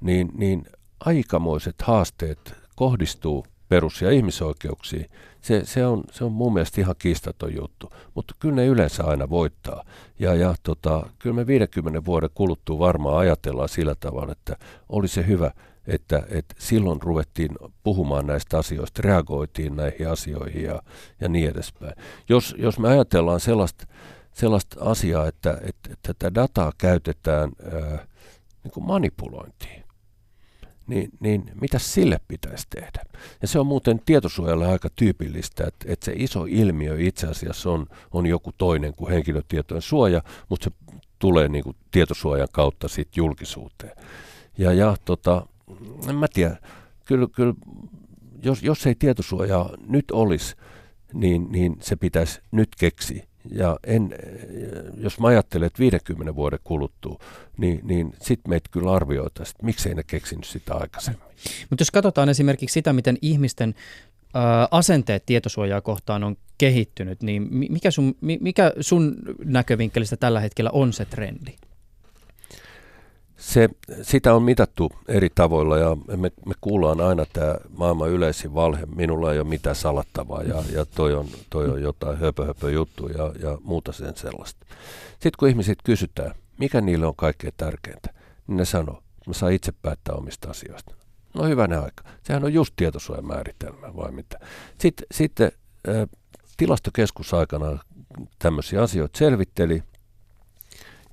niin, 0.00 0.30
niin 0.34 0.66
aikamoiset 1.00 1.82
haasteet 1.82 2.67
kohdistuu 2.78 3.46
perus- 3.68 4.02
ja 4.02 4.10
ihmisoikeuksiin, 4.10 5.10
se, 5.40 5.64
se, 5.64 5.86
on, 5.86 6.04
se 6.12 6.24
on 6.24 6.32
mun 6.32 6.52
mielestä 6.52 6.80
ihan 6.80 6.94
kiistaton 6.98 7.54
juttu. 7.54 7.92
Mutta 8.14 8.34
kyllä 8.38 8.54
ne 8.54 8.66
yleensä 8.66 9.04
aina 9.04 9.30
voittaa. 9.30 9.84
Ja, 10.18 10.34
ja 10.34 10.54
tota, 10.62 11.06
kyllä 11.18 11.36
me 11.36 11.46
50 11.46 12.04
vuoden 12.04 12.30
kuluttua 12.34 12.78
varmaan 12.78 13.18
ajatellaan 13.18 13.68
sillä 13.68 13.94
tavalla, 13.94 14.32
että 14.32 14.56
oli 14.88 15.08
se 15.08 15.26
hyvä, 15.26 15.50
että, 15.86 16.22
että 16.28 16.54
silloin 16.58 17.02
ruvettiin 17.02 17.50
puhumaan 17.82 18.26
näistä 18.26 18.58
asioista, 18.58 19.02
reagoitiin 19.02 19.76
näihin 19.76 20.08
asioihin 20.08 20.62
ja, 20.62 20.82
ja 21.20 21.28
niin 21.28 21.50
edespäin. 21.50 21.94
Jos, 22.28 22.54
jos 22.58 22.78
me 22.78 22.88
ajatellaan 22.88 23.40
sellaista, 23.40 23.86
sellaista 24.32 24.76
asiaa, 24.80 25.26
että, 25.26 25.58
että, 25.62 25.92
että 25.92 26.14
tätä 26.14 26.34
dataa 26.34 26.72
käytetään 26.78 27.52
ää, 27.72 28.06
niin 28.64 28.72
kuin 28.72 28.86
manipulointiin, 28.86 29.84
niin, 30.88 31.10
niin 31.20 31.50
mitä 31.60 31.78
sille 31.78 32.20
pitäisi 32.28 32.66
tehdä? 32.70 33.04
Ja 33.42 33.48
se 33.48 33.58
on 33.58 33.66
muuten 33.66 34.00
tietosuojalle 34.06 34.66
aika 34.66 34.88
tyypillistä, 34.90 35.64
että, 35.66 35.86
että 35.92 36.04
se 36.04 36.12
iso 36.16 36.44
ilmiö 36.48 36.96
itse 36.98 37.26
asiassa 37.26 37.70
on, 37.70 37.86
on 38.10 38.26
joku 38.26 38.52
toinen 38.58 38.94
kuin 38.94 39.12
henkilötietojen 39.12 39.82
suoja, 39.82 40.22
mutta 40.48 40.64
se 40.64 40.70
tulee 41.18 41.48
niin 41.48 41.64
kuin 41.64 41.76
tietosuojan 41.90 42.48
kautta 42.52 42.88
sitten 42.88 43.20
julkisuuteen. 43.20 43.92
Ja, 44.58 44.72
ja 44.72 44.96
tota, 45.04 45.46
en 46.08 46.16
mä 46.16 46.26
tiedä, 46.28 46.56
kyllä, 47.04 47.26
kyllä 47.32 47.54
jos, 48.42 48.62
jos 48.62 48.86
ei 48.86 48.94
tietosuojaa 48.94 49.70
nyt 49.88 50.10
olisi, 50.10 50.56
niin, 51.12 51.52
niin 51.52 51.76
se 51.80 51.96
pitäisi 51.96 52.40
nyt 52.50 52.68
keksiä. 52.78 53.24
Ja 53.50 53.78
en, 53.86 54.14
jos 54.96 55.20
mä 55.20 55.28
ajattelen, 55.28 55.66
että 55.66 55.78
50 55.78 56.34
vuoden 56.34 56.58
kuluttua, 56.64 57.18
niin, 57.56 57.80
niin 57.82 58.14
sitten 58.22 58.50
meitä 58.50 58.68
kyllä 58.72 58.92
arvioitaisiin, 58.92 59.54
että 59.54 59.66
miksei 59.66 59.94
ne 59.94 60.02
keksinyt 60.06 60.44
sitä 60.44 60.74
aikaisemmin. 60.74 61.22
Mutta 61.70 61.80
jos 61.82 61.90
katsotaan 61.90 62.28
esimerkiksi 62.28 62.74
sitä, 62.74 62.92
miten 62.92 63.18
ihmisten 63.22 63.74
ö, 64.36 64.38
asenteet 64.70 65.26
tietosuojaa 65.26 65.80
kohtaan 65.80 66.24
on 66.24 66.36
kehittynyt, 66.58 67.22
niin 67.22 67.48
mikä 67.50 67.90
sun, 67.90 68.14
mikä 68.20 68.72
sun 68.80 69.16
näkövinkkelistä 69.44 70.16
tällä 70.16 70.40
hetkellä 70.40 70.70
on 70.70 70.92
se 70.92 71.04
trendi? 71.04 71.54
Se, 73.38 73.68
sitä 74.02 74.34
on 74.34 74.42
mitattu 74.42 74.92
eri 75.08 75.28
tavoilla 75.34 75.78
ja 75.78 75.96
me, 76.16 76.32
me 76.46 76.54
kuullaan 76.60 77.00
aina 77.00 77.26
tämä 77.32 77.56
maailman 77.76 78.10
yleisin 78.10 78.54
valhe, 78.54 78.86
minulla 78.86 79.32
ei 79.32 79.38
ole 79.38 79.48
mitään 79.48 79.76
salattavaa 79.76 80.42
ja, 80.42 80.62
ja 80.72 80.86
toi, 80.86 81.14
on, 81.14 81.26
toi 81.50 81.68
on 81.68 81.82
jotain 81.82 82.18
höpö, 82.18 82.46
höpö 82.46 82.70
juttu 82.70 83.08
ja, 83.08 83.32
ja 83.48 83.58
muuta 83.64 83.92
sen 83.92 84.16
sellaista. 84.16 84.66
Sitten 85.10 85.32
kun 85.38 85.48
ihmiset 85.48 85.78
kysytään, 85.84 86.34
mikä 86.58 86.80
niille 86.80 87.06
on 87.06 87.16
kaikkein 87.16 87.52
tärkeintä, 87.56 88.14
niin 88.46 88.56
ne 88.56 88.64
sanoo, 88.64 88.98
että 88.98 89.30
mä 89.30 89.34
saan 89.34 89.52
itse 89.52 89.72
päättää 89.82 90.14
omista 90.14 90.50
asioista. 90.50 90.94
No 91.34 91.44
hyvänä 91.44 91.80
aika. 91.80 92.04
Sehän 92.22 92.44
on 92.44 92.52
just 92.52 92.74
tietosuojan 92.76 93.26
määritelmä 93.26 93.96
vai 93.96 94.12
mitä. 94.12 94.38
Sitten, 94.78 95.06
sitten 95.12 95.52
äh, 95.88 96.08
tilastokeskus 96.56 97.34
aikana 97.34 97.78
tämmöisiä 98.38 98.82
asioita 98.82 99.18
selvitteli 99.18 99.82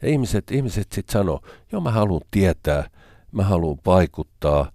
ja 0.05 0.11
ihmiset, 0.11 0.51
ihmiset 0.51 0.91
sitten 0.91 1.13
sanoo, 1.13 1.41
joo 1.71 1.81
mä 1.81 1.91
haluan 1.91 2.21
tietää, 2.31 2.89
mä 3.31 3.43
haluan 3.43 3.77
vaikuttaa, 3.85 4.71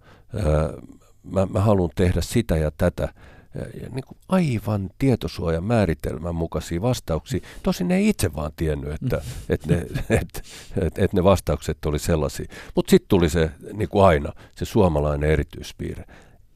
mä, 1.23 1.45
mä 1.45 1.59
haluan 1.59 1.89
tehdä 1.95 2.21
sitä 2.21 2.57
ja 2.57 2.71
tätä. 2.77 3.13
Ja 3.55 3.89
niin 3.89 4.03
kuin 4.07 4.17
aivan 4.29 4.89
tietosuojan 4.97 5.63
määritelmän 5.63 6.35
mukaisia 6.35 6.81
vastauksia. 6.81 7.39
Tosin 7.63 7.87
ne 7.87 7.95
ei 7.95 8.09
itse 8.09 8.33
vaan 8.33 8.51
tiennyt, 8.55 8.93
että, 8.93 9.21
että, 9.49 9.67
ne, 9.67 9.81
että, 10.09 10.41
että, 10.77 11.01
että 11.03 11.17
ne 11.17 11.23
vastaukset 11.23 11.85
oli 11.85 11.99
sellaisia. 11.99 12.45
Mutta 12.75 12.89
sitten 12.89 13.07
tuli 13.07 13.29
se 13.29 13.51
niin 13.73 13.89
kuin 13.89 14.05
aina, 14.05 14.33
se 14.55 14.65
suomalainen 14.65 15.29
erityispiirre. 15.29 16.05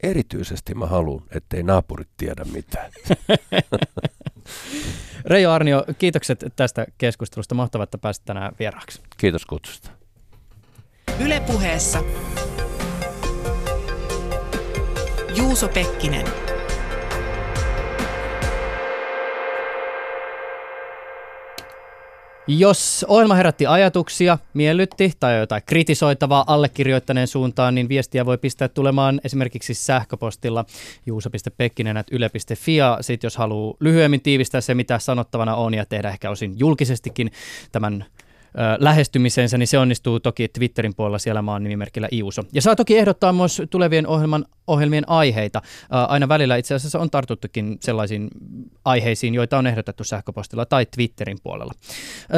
Erityisesti 0.02 0.74
mä 0.74 0.86
haluan, 0.86 1.22
ettei 1.30 1.62
naapurit 1.62 2.08
tiedä 2.16 2.44
mitään. 2.44 2.92
Reijo 5.24 5.50
Arnio, 5.50 5.84
kiitokset 5.98 6.44
tästä 6.56 6.86
keskustelusta. 6.98 7.54
Mahtavaa, 7.54 7.84
että 7.84 7.98
pääsit 7.98 8.24
tänään 8.24 8.52
vieraaksi. 8.58 9.00
Kiitos 9.16 9.46
kutsusta. 9.46 9.90
Ylepuheessa 11.20 12.02
Juuso 15.36 15.68
Pekkinen. 15.68 16.45
Jos 22.48 23.04
ohjelma 23.08 23.34
herätti 23.34 23.66
ajatuksia, 23.66 24.38
miellytti 24.54 25.12
tai 25.20 25.38
jotain 25.38 25.62
kritisoitavaa 25.66 26.44
allekirjoittaneen 26.46 27.26
suuntaan, 27.26 27.74
niin 27.74 27.88
viestiä 27.88 28.26
voi 28.26 28.38
pistää 28.38 28.68
tulemaan 28.68 29.20
esimerkiksi 29.24 29.74
sähköpostilla 29.74 30.64
juuso.pekkinen.yle.fi 31.06 32.76
ja 32.76 32.98
sitten 33.00 33.26
jos 33.26 33.36
haluaa 33.36 33.76
lyhyemmin 33.80 34.20
tiivistää 34.20 34.60
se, 34.60 34.74
mitä 34.74 34.98
sanottavana 34.98 35.54
on 35.54 35.74
ja 35.74 35.86
tehdä 35.86 36.08
ehkä 36.08 36.30
osin 36.30 36.58
julkisestikin 36.58 37.32
tämän 37.72 38.04
lähestymisensä, 38.78 39.58
niin 39.58 39.66
se 39.66 39.78
onnistuu 39.78 40.20
toki 40.20 40.48
Twitterin 40.48 40.94
puolella 40.94 41.18
siellä 41.18 41.42
maan 41.42 41.62
nimimerkillä 41.62 42.08
Iuso. 42.12 42.42
Ja 42.52 42.62
saa 42.62 42.76
toki 42.76 42.98
ehdottaa 42.98 43.32
myös 43.32 43.62
tulevien 43.70 44.06
ohjelman, 44.06 44.44
ohjelmien 44.66 45.08
aiheita. 45.08 45.62
Aina 45.90 46.28
välillä 46.28 46.56
itse 46.56 46.74
asiassa 46.74 46.98
on 46.98 47.10
tartuttukin 47.10 47.76
sellaisiin 47.80 48.28
aiheisiin, 48.84 49.34
joita 49.34 49.58
on 49.58 49.66
ehdotettu 49.66 50.04
sähköpostilla 50.04 50.66
tai 50.66 50.86
Twitterin 50.86 51.38
puolella. 51.42 51.72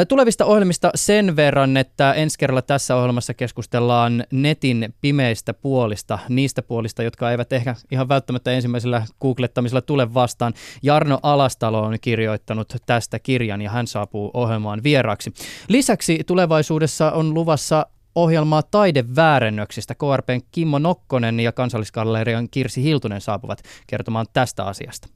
Tulevista 0.09 0.45
ohjelmista 0.45 0.91
sen 0.95 1.37
verran, 1.37 1.77
että 1.77 2.13
ensi 2.13 2.39
kerralla 2.39 2.63
tässä 2.63 2.97
ohjelmassa 2.97 3.35
keskustellaan 3.35 4.25
netin 4.33 4.95
pimeistä 5.01 5.55
puolista, 5.55 6.19
niistä 6.29 6.63
puolista, 6.63 7.03
jotka 7.03 7.31
eivät 7.31 7.53
ehkä 7.53 7.75
ihan 7.91 8.09
välttämättä 8.09 8.53
ensimmäisellä 8.53 9.03
googlettamisella 9.21 9.81
tule 9.81 10.15
vastaan. 10.15 10.55
Jarno 10.83 11.19
Alastalo 11.23 11.83
on 11.83 11.97
kirjoittanut 12.01 12.77
tästä 12.87 13.19
kirjan 13.19 13.63
ja 13.63 13.71
hän 13.71 13.87
saapuu 13.87 14.31
ohjelmaan 14.35 14.83
vieraaksi. 14.83 15.33
Lisäksi 15.69 16.08
Lisäksi 16.09 16.25
tulevaisuudessa 16.25 17.13
on 17.13 17.35
luvassa 17.35 17.87
ohjelmaa 18.15 18.63
taideväärennöksistä. 18.63 19.95
KRPn 19.95 20.41
Kimmo 20.53 20.79
Nokkonen 20.79 21.41
ja 21.41 21.53
kansallisgallerian 21.53 22.49
Kirsi 22.51 22.83
Hiltunen 22.83 23.21
saapuvat 23.21 23.63
kertomaan 23.87 24.27
tästä 24.33 24.65
asiasta. 24.65 25.09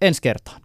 Ensi 0.00 0.22
kertaan. 0.22 0.60